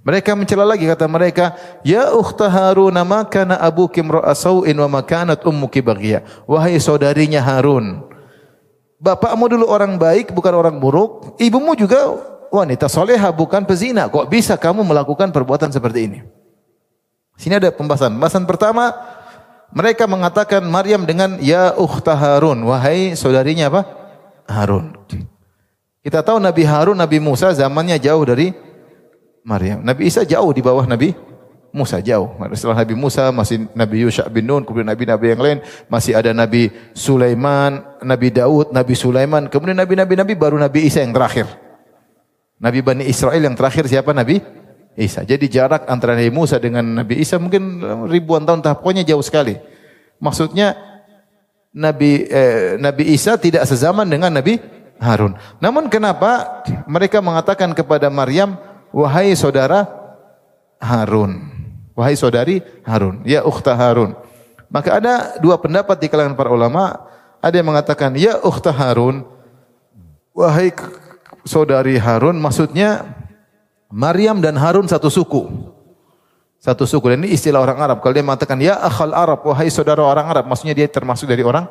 Mereka 0.00 0.32
mencela 0.32 0.64
lagi 0.64 0.88
kata 0.88 1.04
mereka, 1.04 1.52
"Ya 1.84 2.08
ukhta 2.16 2.48
Harun, 2.48 2.96
ma 3.04 3.20
kana 3.28 3.60
abuki 3.60 4.00
ra'asauin 4.00 4.72
wa 4.72 4.88
ma 4.88 5.00
kanat 5.04 5.44
ummuki 5.44 5.84
baghiya." 5.84 6.24
Wahai 6.48 6.80
saudarinya 6.80 7.44
Harun, 7.44 8.00
bapakmu 8.96 9.44
dulu 9.52 9.68
orang 9.68 10.00
baik 10.00 10.32
bukan 10.32 10.56
orang 10.56 10.80
buruk, 10.80 11.36
ibumu 11.36 11.76
juga 11.76 12.16
wanita 12.50 12.90
soleha 12.90 13.30
bukan 13.30 13.64
pezina. 13.64 14.10
Kok 14.10 14.26
bisa 14.26 14.58
kamu 14.58 14.82
melakukan 14.82 15.30
perbuatan 15.30 15.70
seperti 15.70 16.10
ini? 16.10 16.18
Sini 17.40 17.56
ada 17.56 17.72
pembahasan. 17.72 18.12
Pembahasan 18.12 18.44
pertama, 18.44 18.92
mereka 19.72 20.04
mengatakan 20.04 20.60
Maryam 20.66 21.08
dengan 21.08 21.38
ya 21.40 21.72
ukhta 21.78 22.12
Harun, 22.12 22.66
wahai 22.66 23.16
saudarinya 23.16 23.70
apa? 23.72 23.82
Harun. 24.50 24.92
Kita 26.02 26.20
tahu 26.20 26.42
Nabi 26.42 26.66
Harun, 26.66 26.98
Nabi 26.98 27.22
Musa 27.22 27.54
zamannya 27.54 27.96
jauh 27.96 28.20
dari 28.26 28.52
Maryam. 29.46 29.80
Nabi 29.80 30.10
Isa 30.10 30.26
jauh 30.26 30.50
di 30.52 30.60
bawah 30.60 30.84
Nabi 30.84 31.14
Musa 31.70 32.02
jauh. 32.02 32.34
Setelah 32.50 32.82
Nabi 32.82 32.94
Musa 32.98 33.30
masih 33.30 33.70
Nabi 33.78 34.02
Yusha 34.02 34.26
bin 34.26 34.50
Nun, 34.50 34.66
kemudian 34.66 34.90
Nabi-Nabi 34.90 35.26
yang 35.38 35.40
lain, 35.40 35.58
masih 35.86 36.18
ada 36.18 36.34
Nabi 36.34 36.74
Sulaiman, 36.98 37.86
Nabi 38.02 38.28
Daud, 38.34 38.74
Nabi 38.74 38.94
Sulaiman, 38.98 39.46
kemudian 39.46 39.78
Nabi-Nabi 39.78 40.18
Nabi 40.18 40.34
baru 40.34 40.58
Nabi 40.58 40.90
Isa 40.90 40.98
yang 41.00 41.14
terakhir. 41.14 41.69
Nabi 42.60 42.84
Bani 42.84 43.04
Israel 43.08 43.40
yang 43.40 43.56
terakhir 43.56 43.88
siapa 43.88 44.12
Nabi? 44.12 44.38
Isa. 45.00 45.24
Jadi 45.24 45.48
jarak 45.48 45.88
antara 45.88 46.12
Nabi 46.12 46.28
Musa 46.28 46.60
dengan 46.60 46.84
Nabi 46.84 47.24
Isa 47.24 47.40
mungkin 47.40 47.80
ribuan 48.10 48.44
tahun, 48.44 48.60
pokoknya 48.60 49.06
jauh 49.06 49.24
sekali. 49.24 49.56
Maksudnya 50.20 50.76
Nabi 51.72 52.28
eh, 52.28 52.76
Nabi 52.76 53.16
Isa 53.16 53.40
tidak 53.40 53.64
sezaman 53.64 54.04
dengan 54.04 54.28
Nabi 54.28 54.60
Harun. 55.00 55.40
Namun 55.62 55.88
kenapa 55.88 56.62
mereka 56.84 57.24
mengatakan 57.24 57.72
kepada 57.72 58.12
Maryam, 58.12 58.60
wahai 58.92 59.32
saudara 59.32 59.88
Harun. 60.76 61.48
Wahai 61.96 62.18
saudari 62.18 62.60
Harun. 62.84 63.24
Ya 63.24 63.40
ukhta 63.40 63.72
Harun. 63.72 64.12
Maka 64.68 65.00
ada 65.00 65.14
dua 65.40 65.56
pendapat 65.56 65.96
di 65.96 66.06
kalangan 66.12 66.36
para 66.36 66.52
ulama. 66.52 67.08
Ada 67.40 67.64
yang 67.64 67.72
mengatakan, 67.72 68.12
ya 68.20 68.36
ukhta 68.44 68.68
Harun. 68.68 69.24
Wahai 70.36 70.70
saudari 71.50 71.98
Harun. 71.98 72.38
Maksudnya 72.38 73.10
Maryam 73.90 74.38
dan 74.38 74.54
Harun 74.54 74.86
satu 74.86 75.10
suku. 75.10 75.50
Satu 76.62 76.86
suku. 76.86 77.10
Dan 77.10 77.26
ini 77.26 77.34
istilah 77.34 77.58
orang 77.58 77.82
Arab. 77.82 77.98
Kalau 77.98 78.14
dia 78.14 78.22
mengatakan, 78.22 78.62
ya 78.62 78.78
akhal 78.78 79.10
Arab. 79.10 79.42
Wahai 79.42 79.66
saudara 79.66 80.06
orang 80.06 80.30
Arab. 80.30 80.46
Maksudnya 80.46 80.78
dia 80.78 80.86
termasuk 80.86 81.26
dari 81.26 81.42
orang 81.42 81.66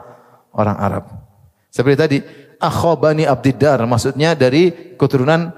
orang 0.51 0.75
Arab. 0.75 1.03
Seperti 1.71 1.95
tadi, 1.95 2.17
akho 2.59 2.97
Bani 2.99 3.23
Abdiddar, 3.23 3.79
maksudnya 3.85 4.33
dari 4.33 4.95
keturunan 4.97 5.53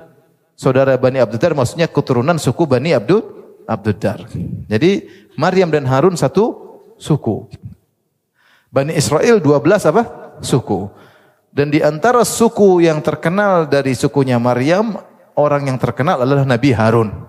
saudara 0.53 0.99
Bani 0.99 1.17
Abdiddar, 1.23 1.55
maksudnya 1.55 1.87
keturunan 1.87 2.37
suku 2.37 2.67
Bani 2.67 2.91
Abdul 2.91 3.23
Abdiddar. 3.65 4.27
Jadi 4.67 4.91
Maryam 5.39 5.71
dan 5.71 5.87
Harun 5.87 6.19
satu 6.19 6.53
suku. 6.99 7.49
Bani 8.71 8.95
Israel 8.95 9.39
12 9.39 9.89
apa? 9.91 10.03
Suku. 10.43 10.87
Dan 11.51 11.67
di 11.67 11.83
antara 11.83 12.23
suku 12.23 12.79
yang 12.79 13.03
terkenal 13.03 13.67
dari 13.67 13.91
sukunya 13.91 14.39
Maryam, 14.39 14.95
orang 15.35 15.67
yang 15.67 15.77
terkenal 15.77 16.23
adalah 16.23 16.47
Nabi 16.47 16.71
Harun. 16.71 17.27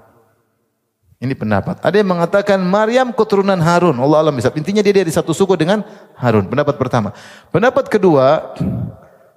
Ini 1.23 1.39
pendapat. 1.39 1.79
Ada 1.83 2.03
yang 2.03 2.19
mengatakan 2.19 2.59
Maryam 2.59 3.15
keturunan 3.15 3.59
Harun. 3.59 3.95
Allah 3.99 4.27
alam 4.27 4.35
bisa. 4.35 4.51
Intinya 4.59 4.83
dia 4.83 4.91
dari 4.91 5.11
satu 5.11 5.31
suku 5.31 5.55
dengan 5.55 5.87
Harun. 6.19 6.51
Pendapat 6.51 6.75
pertama. 6.75 7.15
Pendapat 7.55 7.87
kedua, 7.87 8.59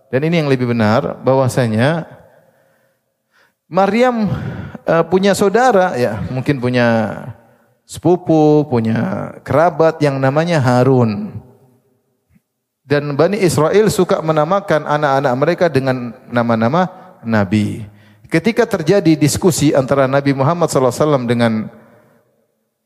dan 0.10 0.22
ini 0.26 0.42
yang 0.42 0.50
lebih 0.50 0.70
benar 0.74 1.18
bahwasanya 1.22 2.10
Maryam 3.70 4.30
uh, 4.86 5.06
punya 5.06 5.38
saudara 5.38 5.98
ya, 5.98 6.22
mungkin 6.30 6.58
punya 6.58 6.88
sepupu, 7.86 8.66
punya 8.66 9.34
kerabat 9.46 10.02
yang 10.02 10.18
namanya 10.18 10.58
Harun. 10.62 11.42
Dan 12.86 13.18
Bani 13.18 13.42
Israel 13.42 13.90
suka 13.90 14.22
menamakan 14.22 14.86
anak-anak 14.86 15.34
mereka 15.34 15.66
dengan 15.74 16.14
nama-nama 16.30 16.86
nabi. 17.26 17.82
Ketika 18.30 18.70
terjadi 18.70 19.18
diskusi 19.18 19.74
antara 19.74 20.06
Nabi 20.06 20.38
Muhammad 20.38 20.70
SAW 20.70 21.26
dengan 21.26 21.66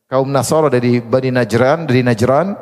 kaum 0.08 0.32
Nasara 0.32 0.72
dari 0.72 1.04
Bani 1.04 1.36
Najran, 1.36 1.84
dari 1.84 2.00
Najran, 2.00 2.56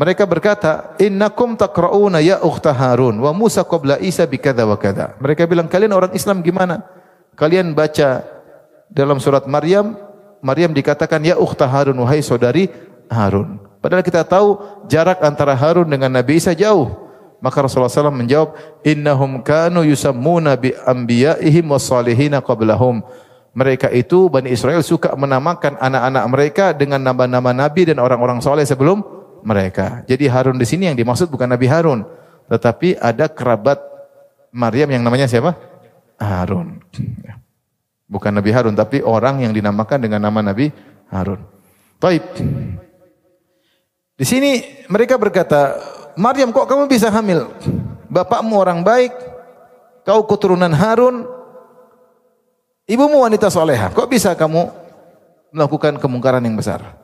mereka 0.00 0.24
berkata, 0.24 0.96
"Innakum 0.96 1.60
taqra'una 1.60 2.24
ya 2.24 2.40
ukhta 2.40 2.72
Harun 2.72 3.20
wa 3.20 3.36
Musa 3.36 3.60
qabla 3.60 4.00
Isa 4.00 4.24
bikadza 4.24 4.64
wa 4.64 4.80
kadza." 4.80 5.12
Mereka 5.20 5.44
bilang, 5.44 5.68
"Kalian 5.68 5.92
orang 5.92 6.12
Islam 6.16 6.40
gimana? 6.40 6.84
Kalian 7.36 7.76
baca 7.76 8.24
dalam 8.88 9.20
surat 9.20 9.44
Maryam, 9.44 9.92
Maryam 10.40 10.72
dikatakan 10.72 11.20
ya 11.20 11.36
ukhta 11.36 11.68
Harun 11.68 12.00
wahai 12.00 12.24
saudari 12.24 12.68
Harun. 13.12 13.65
Padahal 13.80 14.02
kita 14.02 14.26
tahu 14.26 14.58
jarak 14.90 15.20
antara 15.22 15.52
Harun 15.54 15.86
dengan 15.86 16.10
Nabi 16.10 16.40
Isa 16.40 16.56
jauh. 16.56 17.06
Maka 17.40 17.60
Rasulullah 17.60 17.92
SAW 17.92 18.10
menjawab, 18.10 18.56
"Innahum 18.80 19.44
kanu 19.44 19.84
yusammuna 19.84 20.56
bi 20.56 20.72
anbiya'ihim 20.72 21.68
salihina 21.76 22.40
qablahum." 22.40 23.04
Mereka 23.56 23.88
itu 23.92 24.28
Bani 24.28 24.52
Israel 24.52 24.84
suka 24.84 25.16
menamakan 25.16 25.80
anak-anak 25.80 26.24
mereka 26.28 26.64
dengan 26.76 27.00
nama-nama 27.00 27.56
nabi 27.56 27.88
dan 27.88 27.96
orang-orang 28.00 28.44
soleh 28.44 28.68
sebelum 28.68 29.00
mereka. 29.40 30.04
Jadi 30.04 30.28
Harun 30.28 30.60
di 30.60 30.68
sini 30.68 30.92
yang 30.92 30.98
dimaksud 30.98 31.32
bukan 31.32 31.48
Nabi 31.48 31.64
Harun, 31.70 32.04
tetapi 32.52 33.00
ada 33.00 33.30
kerabat 33.30 33.80
Maryam 34.52 34.92
yang 34.92 35.06
namanya 35.06 35.24
siapa? 35.30 35.56
Harun. 36.20 36.82
Bukan 38.10 38.32
Nabi 38.34 38.50
Harun, 38.50 38.74
tapi 38.74 39.00
orang 39.00 39.46
yang 39.46 39.56
dinamakan 39.56 40.02
dengan 40.02 40.20
nama 40.26 40.42
Nabi 40.42 40.68
Harun. 41.08 41.40
Taib. 42.02 42.22
Di 44.16 44.24
sini 44.24 44.64
mereka 44.88 45.20
berkata, 45.20 45.76
Maryam 46.16 46.48
kok 46.48 46.64
kamu 46.64 46.88
bisa 46.88 47.12
hamil? 47.12 47.52
Bapakmu 48.08 48.56
orang 48.56 48.80
baik, 48.80 49.12
kau 50.08 50.24
keturunan 50.24 50.72
Harun, 50.72 51.28
ibumu 52.88 53.20
wanita 53.20 53.52
soleha. 53.52 53.92
Kok 53.92 54.08
bisa 54.08 54.32
kamu 54.32 54.72
melakukan 55.52 56.00
kemungkaran 56.00 56.40
yang 56.40 56.56
besar? 56.56 56.96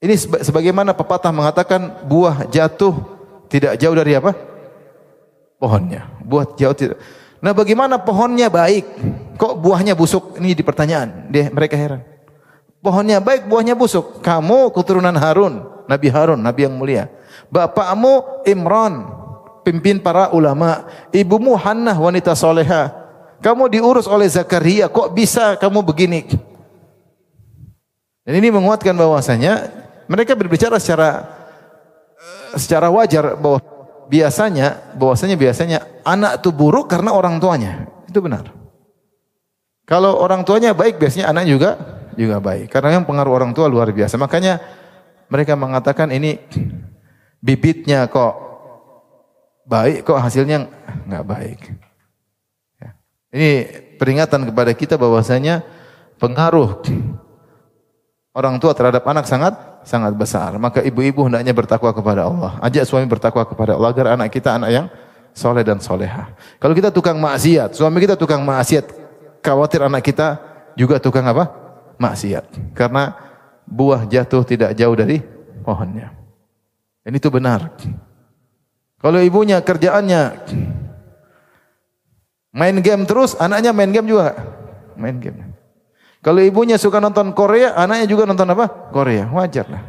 Ini 0.00 0.16
sebagaimana 0.40 0.96
pepatah 0.96 1.32
mengatakan 1.32 2.08
buah 2.08 2.48
jatuh 2.48 2.96
tidak 3.52 3.76
jauh 3.76 3.96
dari 3.96 4.16
apa? 4.16 4.32
Pohonnya. 5.60 6.08
Buah 6.24 6.56
jauh 6.56 6.76
tidak. 6.76 6.96
Nah 7.44 7.52
bagaimana 7.52 8.00
pohonnya 8.00 8.48
baik, 8.48 8.84
kok 9.36 9.60
buahnya 9.60 9.92
busuk? 9.92 10.40
Ini 10.40 10.56
di 10.56 10.64
pertanyaan. 10.64 11.28
Dia, 11.28 11.52
mereka 11.52 11.76
heran. 11.76 12.13
Pohonnya 12.84 13.16
baik, 13.16 13.48
buahnya 13.48 13.72
busuk. 13.72 14.20
Kamu 14.20 14.68
keturunan 14.76 15.16
Harun, 15.16 15.64
Nabi 15.88 16.12
Harun, 16.12 16.44
Nabi 16.44 16.68
yang 16.68 16.76
mulia. 16.76 17.08
Bapakmu 17.48 18.44
Imran, 18.44 19.08
pimpin 19.64 19.96
para 19.96 20.28
ulama. 20.36 20.84
Ibumu 21.08 21.56
Hannah, 21.56 21.96
wanita 21.96 22.36
soleha. 22.36 22.92
Kamu 23.40 23.72
diurus 23.72 24.04
oleh 24.04 24.28
Zakaria, 24.28 24.92
kok 24.92 25.16
bisa 25.16 25.56
kamu 25.56 25.80
begini? 25.80 26.28
Dan 28.24 28.36
ini 28.36 28.52
menguatkan 28.52 28.92
bahwasanya 28.92 29.72
mereka 30.04 30.36
berbicara 30.36 30.76
secara 30.76 31.24
eh, 32.20 32.60
secara 32.60 32.92
wajar 32.92 33.36
bahwa 33.36 33.64
biasanya 34.12 34.92
bahwasanya 34.96 35.36
biasanya 35.40 35.78
anak 36.04 36.44
itu 36.44 36.52
buruk 36.52 36.88
karena 36.92 37.16
orang 37.16 37.40
tuanya. 37.40 37.88
Itu 38.08 38.20
benar. 38.20 38.52
Kalau 39.84 40.16
orang 40.20 40.44
tuanya 40.44 40.72
baik 40.76 40.96
biasanya 40.96 41.32
anak 41.32 41.44
juga 41.48 41.76
juga 42.14 42.40
baik. 42.40 42.70
Karena 42.70 42.98
yang 43.00 43.04
pengaruh 43.04 43.32
orang 43.32 43.52
tua 43.52 43.68
luar 43.68 43.90
biasa. 43.90 44.16
Makanya 44.16 44.62
mereka 45.28 45.58
mengatakan 45.58 46.10
ini 46.14 46.38
bibitnya 47.44 48.08
kok 48.08 48.34
baik 49.68 50.04
kok 50.04 50.20
hasilnya 50.20 50.68
nggak 51.08 51.24
baik. 51.24 51.60
Ya. 52.80 52.90
Ini 53.34 53.50
peringatan 53.96 54.48
kepada 54.48 54.72
kita 54.72 54.94
bahwasanya 54.96 55.64
pengaruh 56.20 56.80
orang 58.34 58.56
tua 58.60 58.72
terhadap 58.76 59.04
anak 59.06 59.24
sangat 59.28 59.54
sangat 59.84 60.12
besar. 60.16 60.56
Maka 60.56 60.80
ibu-ibu 60.80 61.24
hendaknya 61.28 61.52
bertakwa 61.52 61.92
kepada 61.92 62.28
Allah. 62.28 62.56
Ajak 62.60 62.84
suami 62.84 63.06
bertakwa 63.08 63.44
kepada 63.44 63.76
Allah 63.76 63.90
agar 63.92 64.06
anak 64.18 64.28
kita 64.32 64.56
anak 64.56 64.70
yang 64.72 64.86
soleh 65.34 65.66
dan 65.66 65.82
soleha. 65.82 66.30
Kalau 66.62 66.72
kita 66.72 66.94
tukang 66.94 67.18
maksiat, 67.18 67.74
suami 67.74 67.98
kita 67.98 68.14
tukang 68.14 68.40
maksiat, 68.46 68.86
khawatir 69.42 69.82
anak 69.82 70.02
kita 70.06 70.38
juga 70.78 71.02
tukang 71.02 71.26
apa? 71.26 71.63
Maksiat. 71.96 72.74
Karena 72.74 73.14
buah 73.64 74.04
jatuh 74.08 74.44
tidak 74.44 74.76
jauh 74.76 74.94
dari 74.94 75.20
pohonnya. 75.64 76.12
Dan 77.04 77.12
itu 77.16 77.28
benar. 77.28 77.72
Kalau 79.00 79.20
ibunya 79.20 79.60
kerjaannya 79.60 80.22
main 82.56 82.76
game 82.80 83.04
terus, 83.04 83.36
anaknya 83.36 83.76
main 83.76 83.92
game 83.92 84.08
juga. 84.08 84.32
Main 84.96 85.20
game. 85.20 85.52
Kalau 86.24 86.40
ibunya 86.40 86.80
suka 86.80 87.04
nonton 87.04 87.36
Korea, 87.36 87.76
anaknya 87.76 88.08
juga 88.08 88.24
nonton 88.24 88.48
apa? 88.48 88.88
Korea. 88.88 89.28
Wajar 89.28 89.68
lah. 89.68 89.84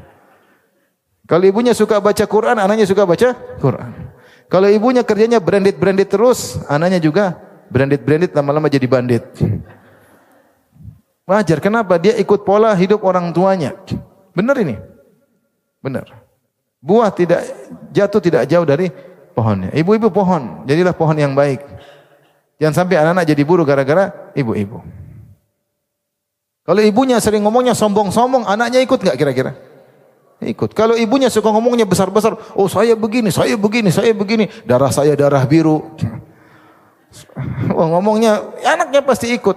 Kalau 1.26 1.47
ibunya 1.47 1.72
suka 1.72 2.03
baca 2.03 2.26
Quran, 2.28 2.60
anaknya 2.60 2.84
suka 2.84 3.08
baca 3.08 3.32
Quran. 3.58 3.91
Kalau 4.45 4.70
ibunya 4.70 5.01
kerjanya 5.01 5.41
branded-branded 5.41 6.06
terus, 6.12 6.60
anaknya 6.70 7.01
juga 7.01 7.39
branded-branded 7.72 8.36
lama-lama 8.36 8.70
jadi 8.70 8.86
bandit. 8.86 9.26
Wajar. 11.26 11.57
Kenapa? 11.57 11.97
Dia 11.97 12.13
ikut 12.21 12.45
pola 12.45 12.78
hidup 12.78 13.01
orang 13.01 13.34
tuanya. 13.34 13.73
Benar 14.38 14.55
ini? 14.61 14.78
Benar. 15.82 16.05
Buah 16.86 17.09
tidak 17.09 17.41
jatuh 17.89 18.21
tidak 18.21 18.45
jauh 18.45 18.65
dari 18.65 18.93
pohonnya. 19.34 19.73
Ibu-ibu 19.73 20.13
pohon, 20.13 20.63
jadilah 20.69 20.93
pohon 20.93 21.17
yang 21.17 21.34
baik. 21.34 21.65
Jangan 22.61 22.86
sampai 22.86 23.01
anak-anak 23.01 23.26
jadi 23.26 23.41
buruh 23.41 23.65
gara-gara 23.65 24.32
ibu-ibu. 24.38 24.80
Kalau 26.65 26.82
ibunya 26.82 27.21
sering 27.21 27.45
ngomongnya 27.45 27.78
sombong-sombong, 27.78 28.45
anaknya 28.45 28.82
ikut 28.82 28.97
nggak 28.97 29.17
kira-kira? 29.17 29.53
Ikut. 30.41 30.73
Kalau 30.73 30.97
ibunya 30.97 31.30
suka 31.30 31.53
ngomongnya 31.53 31.86
besar-besar, 31.86 32.38
oh 32.57 32.65
saya 32.65 32.97
begini, 32.97 33.30
saya 33.30 33.53
begini, 33.53 33.89
saya 33.93 34.11
begini, 34.13 34.49
darah 34.65 34.89
saya 34.89 35.13
darah 35.17 35.43
biru. 35.45 35.82
Oh, 37.71 37.88
ngomongnya 37.95 38.43
anaknya 38.59 38.99
pasti 38.99 39.32
ikut. 39.32 39.55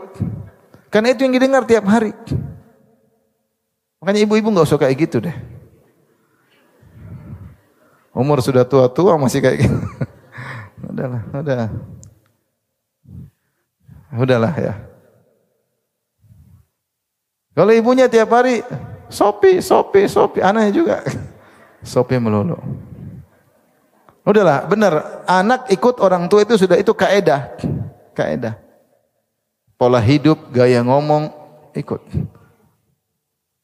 Karena 0.89 1.12
itu 1.12 1.24
yang 1.24 1.36
didengar 1.36 1.68
tiap 1.68 1.84
hari. 1.84 2.16
Makanya 4.01 4.24
ibu-ibu 4.24 4.49
nggak 4.49 4.68
usah 4.68 4.80
kayak 4.80 4.97
gitu 5.09 5.20
deh. 5.20 5.36
Umur 8.16 8.41
sudah 8.41 8.64
tua-tua 8.64 9.14
masih 9.20 9.45
kayak 9.45 9.68
gitu. 9.68 9.78
Udahlah, 10.91 11.22
udah. 11.30 11.70
Udahlah 14.16 14.55
ya. 14.57 14.74
Kalau 17.53 17.72
ibunya 17.74 18.07
tiap 18.07 18.30
hari 18.32 18.62
sopi, 19.11 19.59
sopi, 19.59 20.07
sopi, 20.07 20.39
anaknya 20.41 20.72
juga 20.72 20.97
sopi 21.95 22.16
melulu. 22.16 22.57
Udahlah, 24.24 24.64
benar. 24.68 25.24
Anak 25.28 25.68
ikut 25.72 26.01
orang 26.01 26.28
tua 26.30 26.45
itu 26.45 26.55
sudah 26.57 26.78
itu 26.78 26.93
kaedah. 26.95 27.55
Kaedah. 28.14 28.67
Pola 29.79 30.03
hidup, 30.03 30.51
gaya 30.51 30.83
ngomong, 30.83 31.31
ikut. 31.70 32.03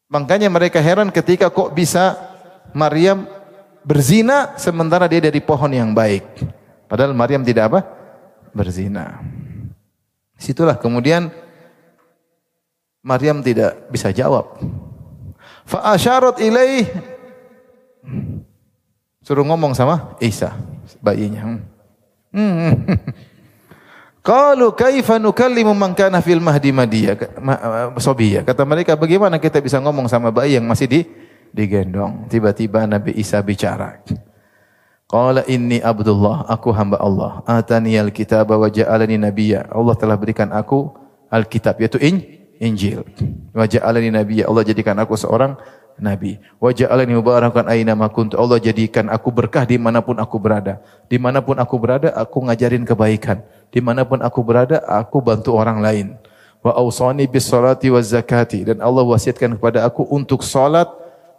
Makanya 0.06 0.46
mereka 0.46 0.78
heran 0.78 1.10
ketika 1.10 1.50
kok 1.50 1.74
bisa 1.74 2.14
Maryam 2.70 3.26
berzina 3.82 4.54
sementara 4.54 5.10
dia 5.10 5.18
dari 5.18 5.42
pohon 5.42 5.74
yang 5.74 5.90
baik. 5.90 6.22
Padahal 6.86 7.10
Maryam 7.18 7.42
tidak 7.42 7.66
apa? 7.66 7.80
Berzina. 8.54 9.18
Situlah 10.38 10.78
kemudian 10.78 11.34
Maryam 13.02 13.42
tidak 13.42 13.90
bisa 13.90 14.14
jawab. 14.14 14.54
Fa 15.66 15.98
asyarat 15.98 16.38
ilaih 16.38 16.86
suruh 19.18 19.42
ngomong 19.42 19.74
sama 19.74 20.14
Isa 20.22 20.54
bayinya. 21.02 21.58
Hmm. 22.30 22.86
Qalu 24.24 24.72
kaifa 24.72 25.20
nukallimu 25.20 25.76
man 25.76 25.92
kana 25.92 26.24
fil 26.24 26.40
mahdi 26.40 26.72
madiya 26.72 27.12
sobiya. 28.00 28.40
Kata 28.40 28.64
mereka 28.64 28.96
bagaimana 28.96 29.36
kita 29.36 29.60
bisa 29.60 29.76
ngomong 29.84 30.08
sama 30.08 30.32
bayi 30.32 30.56
yang 30.56 30.64
masih 30.64 30.88
di 30.88 31.00
digendong. 31.52 32.24
Tiba-tiba 32.32 32.88
Nabi 32.88 33.12
Isa 33.20 33.44
bicara. 33.44 34.00
Qala 35.04 35.44
inni 35.44 35.76
abdullah, 35.76 36.48
aku 36.48 36.72
hamba 36.72 36.96
Allah. 37.04 37.44
Atani 37.44 38.00
alkitab 38.00 38.48
wa 38.48 38.64
ja'alani 38.64 39.20
nabiyya. 39.20 39.68
Allah 39.68 39.92
telah 39.92 40.16
berikan 40.16 40.48
aku 40.56 40.88
alkitab 41.28 41.76
yaitu 41.84 42.00
in 42.00 42.24
Injil. 42.64 43.04
Wa 43.52 43.68
ja'alani 43.68 44.08
nabiyya. 44.08 44.48
Allah 44.48 44.64
jadikan 44.64 44.96
aku 45.04 45.20
seorang 45.20 45.60
nabi. 46.00 46.40
Wa 46.56 46.72
ja'alani 46.72 47.12
mubarakan 47.12 47.68
aina 47.68 47.92
ma 47.92 48.08
kuntu. 48.08 48.40
Allah 48.40 48.56
jadikan 48.56 49.12
aku 49.12 49.28
berkah 49.28 49.68
di 49.68 49.76
mana 49.76 50.00
pun 50.00 50.16
aku 50.16 50.40
berada. 50.40 50.80
Di 51.12 51.20
mana 51.20 51.44
pun 51.44 51.60
aku 51.60 51.76
berada, 51.76 52.08
aku 52.16 52.40
ngajarin 52.48 52.88
kebaikan. 52.88 53.44
Di 53.74 53.82
mana 53.82 54.06
pun 54.06 54.22
aku 54.22 54.38
berada, 54.46 54.78
aku 54.86 55.18
bantu 55.18 55.58
orang 55.58 55.82
lain. 55.82 56.06
Wa 56.62 56.78
awsani 56.78 57.26
bis 57.26 57.50
salati 57.50 57.90
wa 57.90 57.98
zakati. 57.98 58.62
Dan 58.62 58.78
Allah 58.78 59.02
wasiatkan 59.02 59.58
kepada 59.58 59.82
aku 59.82 60.06
untuk 60.06 60.46
salat 60.46 60.86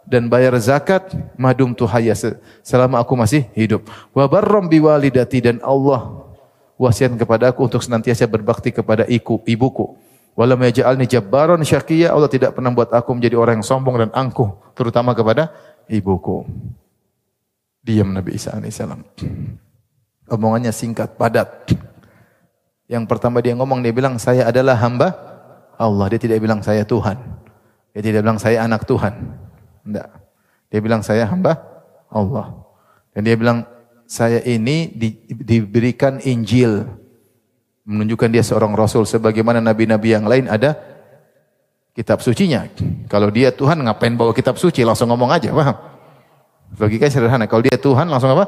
dan 0.04 0.28
bayar 0.28 0.52
zakat 0.60 1.16
madum 1.40 1.72
tuhaya 1.72 2.12
selama 2.60 3.00
aku 3.00 3.16
masih 3.16 3.48
hidup. 3.56 3.88
Wa 4.12 4.28
barram 4.28 4.68
biwalidati 4.68 5.40
dan 5.40 5.64
Allah 5.64 6.28
wasiatkan 6.76 7.16
kepada 7.16 7.48
aku 7.48 7.72
untuk 7.72 7.80
senantiasa 7.80 8.28
berbakti 8.28 8.68
kepada 8.68 9.08
iku, 9.08 9.40
ibuku. 9.48 9.96
Walam 10.36 10.60
yaj'alni 10.60 11.08
jabbaran 11.08 11.64
syaqiyya. 11.64 12.12
Allah 12.12 12.28
tidak 12.28 12.52
pernah 12.52 12.68
buat 12.68 12.92
aku 12.92 13.16
menjadi 13.16 13.40
orang 13.40 13.64
yang 13.64 13.66
sombong 13.66 13.96
dan 13.96 14.10
angkuh, 14.12 14.52
terutama 14.76 15.16
kepada 15.16 15.48
ibuku. 15.88 16.44
Diam 17.80 18.12
Nabi 18.12 18.36
Isa 18.36 18.52
alaihissalam. 18.52 19.00
Omongannya 20.28 20.76
singkat, 20.76 21.16
padat. 21.16 21.72
Yang 22.86 23.04
pertama 23.10 23.42
dia 23.42 23.54
ngomong, 23.58 23.82
dia 23.82 23.90
bilang, 23.90 24.18
saya 24.18 24.46
adalah 24.46 24.78
hamba 24.78 25.14
Allah. 25.74 26.06
Dia 26.14 26.20
tidak 26.22 26.38
bilang 26.38 26.62
saya 26.62 26.86
Tuhan. 26.86 27.18
Dia 27.90 28.02
tidak 28.02 28.20
bilang 28.22 28.38
saya 28.38 28.62
anak 28.62 28.86
Tuhan. 28.86 29.14
Tidak. 29.82 30.08
Dia 30.70 30.80
bilang 30.82 31.02
saya 31.02 31.26
hamba 31.26 31.58
Allah. 32.10 32.54
Dan 33.10 33.26
dia 33.26 33.34
bilang, 33.34 33.66
saya 34.06 34.38
ini 34.46 34.94
di, 34.94 35.18
diberikan 35.26 36.22
Injil 36.22 36.86
menunjukkan 37.86 38.28
dia 38.30 38.42
seorang 38.42 38.74
rasul 38.74 39.06
sebagaimana 39.06 39.62
nabi-nabi 39.62 40.14
yang 40.14 40.26
lain 40.26 40.46
ada 40.46 40.78
kitab 41.94 42.22
sucinya. 42.22 42.66
Kalau 43.10 43.30
dia 43.30 43.50
Tuhan 43.54 43.82
ngapain 43.82 44.14
bawa 44.14 44.30
kitab 44.34 44.58
suci 44.58 44.82
langsung 44.86 45.10
ngomong 45.10 45.30
aja, 45.30 45.50
paham? 45.50 45.76
Logikanya 46.78 47.12
sederhana. 47.14 47.44
Kalau 47.46 47.62
dia 47.62 47.78
Tuhan 47.78 48.10
langsung 48.10 48.34
apa? 48.34 48.46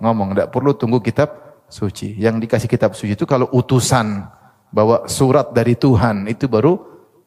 Ngomong, 0.00 0.34
tidak 0.34 0.48
perlu 0.50 0.72
tunggu 0.72 0.98
kitab 1.04 1.51
suci. 1.72 2.12
Yang 2.20 2.44
dikasih 2.44 2.68
kitab 2.68 2.92
suci 2.92 3.16
itu 3.16 3.24
kalau 3.24 3.48
utusan 3.48 4.28
bawa 4.68 5.08
surat 5.08 5.56
dari 5.56 5.72
Tuhan 5.72 6.28
itu 6.28 6.44
baru 6.44 6.76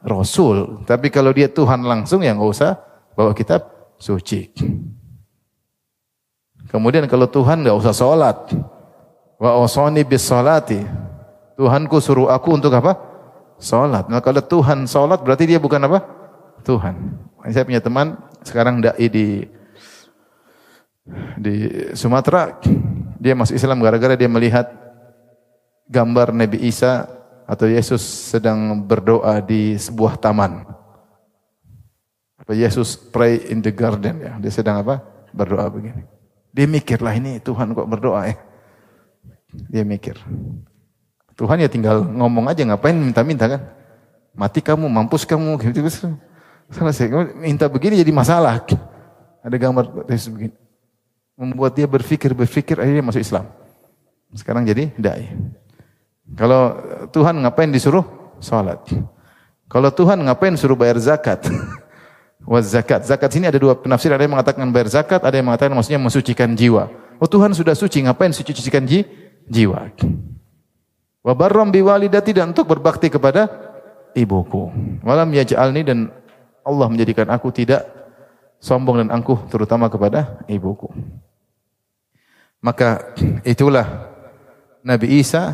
rasul. 0.05 0.85
Tapi 0.85 1.09
kalau 1.09 1.33
dia 1.33 1.49
Tuhan 1.49 1.81
langsung 1.81 2.21
ya 2.21 2.37
nggak 2.37 2.51
usah 2.53 2.77
bawa 3.17 3.33
kitab 3.33 3.65
suci. 3.97 4.53
Kemudian 6.69 7.09
kalau 7.09 7.25
Tuhan 7.25 7.65
nggak 7.65 7.77
usah 7.81 7.93
sholat. 7.97 8.37
Wa 9.41 9.57
osoni 9.57 10.05
bis 10.05 10.29
salati. 10.29 10.79
Tuhanku 11.55 11.97
suruh 12.03 12.29
aku 12.29 12.53
untuk 12.53 12.71
apa? 12.75 12.99
Salat. 13.55 14.11
Nah, 14.11 14.19
kalau 14.19 14.43
Tuhan 14.43 14.83
salat 14.83 15.23
berarti 15.23 15.47
dia 15.47 15.59
bukan 15.63 15.79
apa? 15.87 16.03
Tuhan. 16.67 17.15
Saya 17.47 17.63
punya 17.63 17.79
teman 17.79 18.19
sekarang 18.43 18.83
dai 18.83 19.07
di 19.07 19.47
di 21.39 21.53
Sumatera. 21.95 22.59
Dia 23.25 23.33
masuk 23.33 23.57
Islam 23.57 23.81
gara-gara 23.81 24.13
dia 24.13 24.29
melihat 24.29 24.69
gambar 25.89 26.29
Nabi 26.29 26.61
Isa 26.61 27.09
atau 27.49 27.65
Yesus 27.65 28.05
sedang 28.05 28.85
berdoa 28.85 29.41
di 29.41 29.73
sebuah 29.81 30.21
taman. 30.21 30.61
Yesus 32.53 32.93
pray 32.93 33.49
in 33.49 33.65
the 33.65 33.73
garden 33.73 34.21
ya. 34.21 34.37
Dia 34.37 34.53
sedang 34.53 34.77
apa? 34.85 35.01
Berdoa 35.33 35.65
begini. 35.73 36.05
Dia 36.53 36.69
mikirlah 36.69 37.17
ini 37.17 37.41
Tuhan 37.41 37.73
kok 37.73 37.89
berdoa 37.89 38.29
ya. 38.29 38.37
Dia 39.73 39.81
mikir. 39.81 40.21
Tuhan 41.33 41.65
ya 41.65 41.67
tinggal 41.67 42.05
ngomong 42.05 42.45
aja 42.45 42.61
ngapain 42.61 42.93
minta-minta 42.93 43.49
kan. 43.49 43.73
Mati 44.37 44.61
kamu, 44.61 44.85
mampus 44.85 45.25
kamu 45.25 45.57
gitu. 45.65 45.81
Selesai. 46.69 47.09
Minta 47.41 47.65
begini 47.65 47.97
jadi 47.97 48.13
masalah. 48.13 48.61
Ada 49.41 49.57
gambar 49.57 50.05
Yesus 50.05 50.29
begini. 50.29 50.64
Membuat 51.35 51.75
dia 51.75 51.83
berpikir-berpikir 51.83 52.79
akhirnya 52.79 53.03
masuk 53.03 53.19
Islam. 53.19 53.51
Sekarang 54.31 54.63
jadi 54.63 54.91
dai. 54.95 55.35
Kalau 56.33 56.79
Tuhan 57.11 57.35
ngapain 57.43 57.69
disuruh? 57.69 58.03
Salat. 58.39 58.81
Kalau 59.67 59.89
Tuhan 59.91 60.19
ngapain 60.23 60.55
suruh 60.55 60.79
bayar 60.79 60.97
zakat? 60.97 61.43
Was 62.49 62.71
zakat. 62.71 63.03
Zakat 63.03 63.29
sini 63.31 63.49
ada 63.49 63.59
dua 63.59 63.75
penafsir. 63.75 64.13
Ada 64.13 64.23
yang 64.25 64.33
mengatakan 64.37 64.69
bayar 64.69 64.89
zakat, 64.91 65.21
ada 65.23 65.35
yang 65.35 65.47
mengatakan 65.49 65.73
maksudnya 65.75 65.99
mensucikan 65.99 66.53
jiwa. 66.53 66.87
Oh 67.19 67.27
Tuhan 67.27 67.55
sudah 67.55 67.73
suci, 67.73 68.03
ngapain 68.03 68.31
suci-sucikan 68.35 68.83
ji? 68.83 69.07
jiwa? 69.49 69.91
Wa 71.25 71.33
barram 71.33 71.73
biwalidati 71.73 72.37
dan 72.37 72.53
untuk 72.53 72.69
berbakti 72.69 73.09
kepada 73.09 73.49
ibuku. 74.13 74.69
Walam 75.01 75.33
yaj'alni 75.33 75.81
dan 75.81 75.99
Allah 76.65 76.87
menjadikan 76.89 77.29
aku 77.29 77.49
tidak 77.49 77.85
sombong 78.61 79.05
dan 79.05 79.09
angkuh 79.13 79.49
terutama 79.49 79.89
kepada 79.89 80.41
ibuku. 80.49 80.89
Maka 82.65 83.13
itulah 83.45 84.09
Nabi 84.81 85.21
Isa 85.21 85.53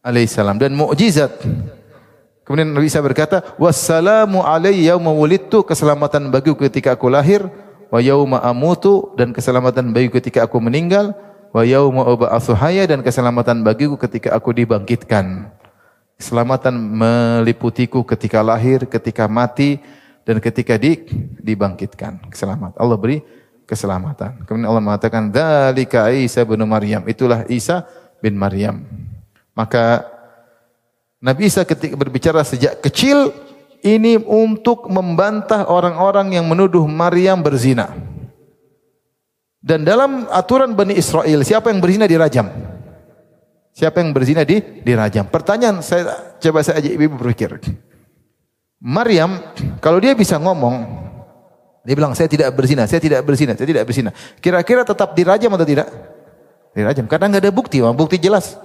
alaihissalam 0.00 0.56
dan 0.56 0.72
mukjizat. 0.72 1.36
Kemudian 2.48 2.72
Nabi 2.72 2.88
Isa 2.88 3.04
berkata, 3.04 3.44
"Wassalamu 3.60 4.40
alayya 4.40 4.96
yauma 4.96 5.12
wulidtu," 5.12 5.60
keselamatan 5.60 6.32
bagiku 6.32 6.64
ketika 6.64 6.96
aku 6.96 7.12
lahir, 7.12 7.44
wa 7.92 8.00
yauma 8.00 8.40
amutu 8.40 9.12
dan 9.20 9.36
keselamatan 9.36 9.92
bagiku 9.92 10.16
ketika 10.16 10.48
aku 10.48 10.64
meninggal, 10.64 11.12
wa 11.52 11.60
yauma 11.60 12.08
ub'atsu 12.08 12.56
dan 12.88 13.04
keselamatan 13.04 13.60
bagiku 13.60 14.00
ketika 14.00 14.32
aku 14.32 14.56
dibangkitkan. 14.56 15.52
Keselamatan 16.16 16.72
meliputiku 16.72 18.00
ketika 18.00 18.40
lahir, 18.40 18.88
ketika 18.88 19.28
mati 19.28 19.76
dan 20.24 20.40
ketika 20.40 20.80
di, 20.80 21.04
dibangkitkan. 21.36 22.32
Keselamatan. 22.32 22.80
Allah 22.80 22.96
beri 22.96 23.20
keselamatan. 23.64 24.44
Kemudian 24.44 24.68
Allah 24.68 24.84
mengatakan, 24.84 25.28
"Dzalika 25.32 26.08
Isa 26.12 26.44
bin 26.44 26.62
Maryam." 26.64 27.02
Itulah 27.08 27.44
Isa 27.48 27.88
bin 28.20 28.36
Maryam. 28.36 28.84
Maka 29.56 30.04
Nabi 31.24 31.48
Isa 31.48 31.64
ketika 31.64 31.96
berbicara 31.96 32.44
sejak 32.44 32.84
kecil 32.84 33.32
ini 33.84 34.16
untuk 34.16 34.88
membantah 34.88 35.68
orang-orang 35.68 36.36
yang 36.40 36.48
menuduh 36.48 36.84
Maryam 36.88 37.40
berzina. 37.44 37.92
Dan 39.64 39.84
dalam 39.84 40.28
aturan 40.28 40.76
Bani 40.76 40.92
Israel, 40.92 41.40
siapa 41.40 41.72
yang 41.72 41.80
berzina 41.80 42.04
dirajam? 42.04 42.52
Siapa 43.72 44.04
yang 44.04 44.12
berzina 44.12 44.44
di 44.44 44.60
dirajam? 44.60 45.24
Pertanyaan 45.28 45.80
saya 45.80 46.36
coba 46.36 46.60
saya 46.60 46.84
ajak 46.84 46.92
ibu 46.92 47.16
berpikir. 47.16 47.56
Maryam 48.76 49.40
kalau 49.80 49.96
dia 50.04 50.12
bisa 50.12 50.36
ngomong, 50.36 50.84
dia 51.84 51.94
bilang 51.94 52.16
saya 52.16 52.32
tidak 52.32 52.48
berzina, 52.56 52.88
saya 52.88 52.96
tidak 52.96 53.20
berzina, 53.28 53.52
saya 53.52 53.68
tidak 53.68 53.84
berzina. 53.84 54.10
Kira-kira 54.40 54.88
tetap 54.88 55.12
dirajam 55.12 55.52
atau 55.52 55.68
tidak? 55.68 55.88
Dirajam 56.72 57.04
karena 57.04 57.28
nggak 57.28 57.42
ada 57.44 57.52
bukti, 57.52 57.84
bukti 57.84 58.16
jelas. 58.16 58.56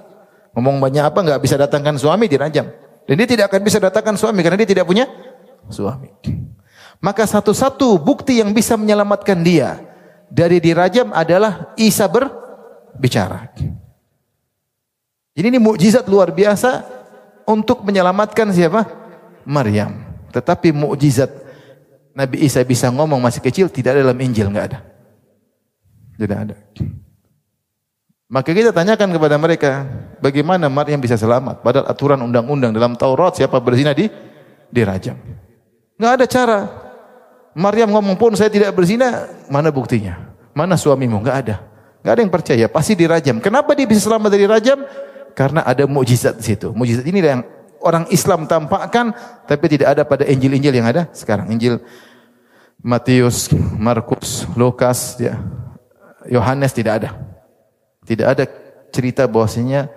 Ngomong 0.56 0.80
banyak 0.80 1.04
apa 1.04 1.20
nggak 1.20 1.40
bisa 1.44 1.60
datangkan 1.60 2.00
suami 2.00 2.26
dirajam. 2.26 2.66
Dan 3.04 3.14
dia 3.20 3.28
tidak 3.28 3.52
akan 3.52 3.60
bisa 3.60 3.76
datangkan 3.76 4.16
suami 4.16 4.40
karena 4.40 4.56
dia 4.64 4.72
tidak 4.72 4.88
punya 4.88 5.04
suami. 5.68 6.08
Maka 7.00 7.28
satu-satu 7.28 8.00
bukti 8.00 8.40
yang 8.40 8.56
bisa 8.56 8.80
menyelamatkan 8.80 9.36
dia 9.44 9.84
dari 10.32 10.56
dirajam 10.56 11.12
adalah 11.12 11.76
Isa 11.76 12.08
berbicara. 12.08 13.52
Jadi 15.36 15.46
ini 15.46 15.60
mukjizat 15.60 16.08
luar 16.08 16.32
biasa 16.32 16.84
untuk 17.48 17.84
menyelamatkan 17.84 18.48
siapa? 18.52 18.84
Maryam. 19.44 20.08
Tetapi 20.32 20.72
mukjizat 20.72 21.39
Nabi 22.14 22.42
Isa 22.42 22.62
bisa 22.66 22.90
ngomong 22.90 23.22
masih 23.22 23.42
kecil 23.42 23.70
tidak 23.70 23.96
ada 23.96 24.10
dalam 24.10 24.18
Injil, 24.18 24.50
enggak 24.50 24.66
ada. 24.74 24.78
Tidak 26.18 26.38
ada. 26.38 26.56
Maka 28.30 28.50
kita 28.54 28.70
tanyakan 28.70 29.10
kepada 29.10 29.36
mereka, 29.42 29.70
bagaimana 30.22 30.70
Maryam 30.70 31.02
bisa 31.02 31.18
selamat? 31.18 31.66
Padahal 31.66 31.86
aturan 31.90 32.20
undang-undang 32.22 32.70
dalam 32.70 32.94
Taurat 32.94 33.34
siapa 33.34 33.58
berzina 33.58 33.90
di 33.90 34.06
dirajam. 34.70 35.18
Enggak 35.98 36.12
ada 36.14 36.26
cara. 36.30 36.58
Maryam 37.58 37.90
ngomong 37.90 38.14
pun 38.14 38.30
saya 38.38 38.46
tidak 38.46 38.70
berzina, 38.70 39.26
mana 39.50 39.74
buktinya? 39.74 40.30
Mana 40.54 40.78
suamimu? 40.78 41.18
Enggak 41.18 41.36
ada. 41.42 41.56
Enggak 42.00 42.12
ada 42.14 42.20
yang 42.22 42.32
percaya, 42.32 42.66
pasti 42.70 42.92
dirajam. 42.94 43.42
Kenapa 43.42 43.74
dia 43.74 43.84
bisa 43.84 44.06
selamat 44.06 44.30
dari 44.30 44.46
rajam? 44.46 44.78
Karena 45.34 45.66
ada 45.66 45.82
mukjizat 45.90 46.38
di 46.38 46.44
situ. 46.46 46.70
Mukjizat 46.70 47.06
ini 47.06 47.18
yang 47.18 47.42
orang 47.80 48.06
Islam 48.12 48.44
tampakkan 48.44 49.12
tapi 49.48 49.66
tidak 49.66 49.96
ada 49.98 50.02
pada 50.04 50.24
Injil-Injil 50.28 50.74
yang 50.80 50.88
ada 50.88 51.08
sekarang. 51.12 51.50
Injil 51.52 51.80
Matius, 52.80 53.52
Markus, 53.76 54.48
Lukas, 54.56 55.20
ya. 55.20 55.36
Yohanes 56.28 56.72
tidak 56.72 57.04
ada. 57.04 57.10
Tidak 58.04 58.24
ada 58.24 58.44
cerita 58.92 59.28
bahwasanya 59.28 59.88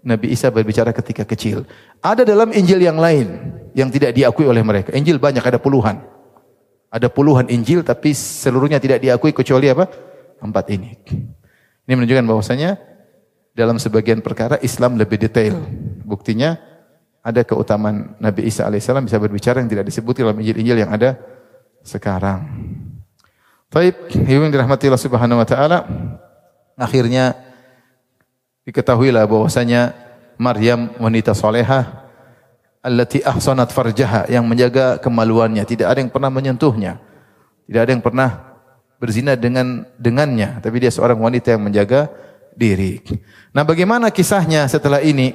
Nabi 0.00 0.32
Isa 0.32 0.48
berbicara 0.48 0.92
ketika 0.96 1.28
kecil. 1.28 1.68
Ada 2.00 2.24
dalam 2.24 2.52
Injil 2.56 2.80
yang 2.80 2.96
lain 2.96 3.28
yang 3.76 3.92
tidak 3.92 4.16
diakui 4.16 4.48
oleh 4.48 4.64
mereka. 4.64 4.96
Injil 4.96 5.20
banyak, 5.20 5.44
ada 5.44 5.60
puluhan. 5.60 6.00
Ada 6.90 7.12
puluhan 7.12 7.46
Injil 7.52 7.84
tapi 7.84 8.16
seluruhnya 8.16 8.80
tidak 8.80 9.04
diakui 9.04 9.30
kecuali 9.36 9.68
apa? 9.68 9.86
Empat 10.40 10.64
ini. 10.72 10.96
Ini 11.84 11.92
menunjukkan 11.92 12.26
bahwasanya 12.26 12.80
dalam 13.52 13.76
sebagian 13.76 14.24
perkara 14.24 14.56
Islam 14.64 14.96
lebih 14.96 15.20
detail. 15.20 15.60
Buktinya 16.02 16.56
ada 17.20 17.40
keutamaan 17.44 18.16
Nabi 18.16 18.48
Isa 18.48 18.64
alaihissalam 18.64 19.04
bisa 19.04 19.20
berbicara 19.20 19.60
yang 19.60 19.68
tidak 19.68 19.88
disebut 19.88 20.24
dalam 20.24 20.36
Injil-Injil 20.40 20.84
yang 20.86 20.90
ada 20.92 21.20
sekarang. 21.84 22.44
Baik, 23.70 24.10
yang 24.26 24.50
dirahmati 24.50 24.90
Allah 24.90 25.04
Subhanahu 25.04 25.38
wa 25.38 25.46
taala. 25.46 25.78
Akhirnya 26.80 27.50
Diketahuilah 28.70 29.24
bahwasanya 29.24 29.96
Maryam 30.36 30.92
wanita 31.00 31.32
solehah 31.32 32.06
allati 32.84 33.18
ahsanat 33.24 33.72
farjaha 33.72 34.28
yang 34.28 34.44
menjaga 34.44 35.00
kemaluannya, 35.00 35.64
tidak 35.64 35.90
ada 35.90 35.98
yang 35.98 36.12
pernah 36.12 36.30
menyentuhnya. 36.30 37.02
Tidak 37.66 37.80
ada 37.80 37.90
yang 37.90 38.04
pernah 38.04 38.30
berzina 39.02 39.34
dengan 39.34 39.82
dengannya, 39.98 40.62
tapi 40.62 40.78
dia 40.78 40.92
seorang 40.94 41.18
wanita 41.18 41.56
yang 41.56 41.66
menjaga 41.66 42.14
diri. 42.54 43.02
Nah, 43.50 43.66
bagaimana 43.66 44.14
kisahnya 44.14 44.70
setelah 44.70 45.02
ini? 45.02 45.34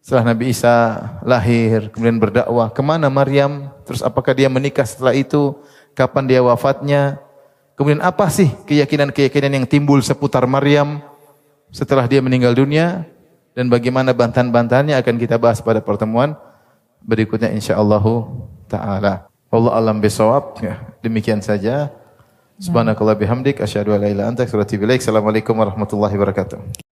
Setelah 0.00 0.32
Nabi 0.32 0.50
Isa 0.50 0.96
lahir, 1.22 1.92
kemudian 1.92 2.16
berdakwah, 2.16 2.72
ke 2.72 2.80
mana 2.80 3.12
Maryam? 3.12 3.68
Terus 3.84 4.00
apakah 4.00 4.32
dia 4.32 4.48
menikah 4.48 4.88
setelah 4.88 5.12
itu? 5.12 5.54
Kapan 5.92 6.24
dia 6.24 6.40
wafatnya? 6.40 7.20
Kemudian 7.76 8.00
apa 8.00 8.28
sih 8.32 8.48
keyakinan-keyakinan 8.64 9.60
yang 9.60 9.66
timbul 9.68 10.00
seputar 10.00 10.44
Maryam? 10.48 11.04
setelah 11.70 12.06
dia 12.10 12.18
meninggal 12.20 12.52
dunia 12.54 13.06
dan 13.54 13.70
bagaimana 13.70 14.10
bantahan-bantahannya 14.14 14.98
akan 14.98 15.16
kita 15.18 15.38
bahas 15.38 15.62
pada 15.62 15.78
pertemuan 15.82 16.34
berikutnya 17.02 17.50
insyaallah 17.54 18.04
taala. 18.66 19.26
Allah 19.50 19.72
alam 19.74 19.98
bisawab. 19.98 20.62
Ya, 20.62 20.78
demikian 21.02 21.42
saja. 21.42 21.90
Subhanakallah 22.60 23.16
bihamdik 23.16 23.58
asyhadu 23.58 23.96
wa. 23.96 23.98
Assalamualaikum 23.98 25.56
warahmatullahi 25.56 26.14
wabarakatuh. 26.14 26.89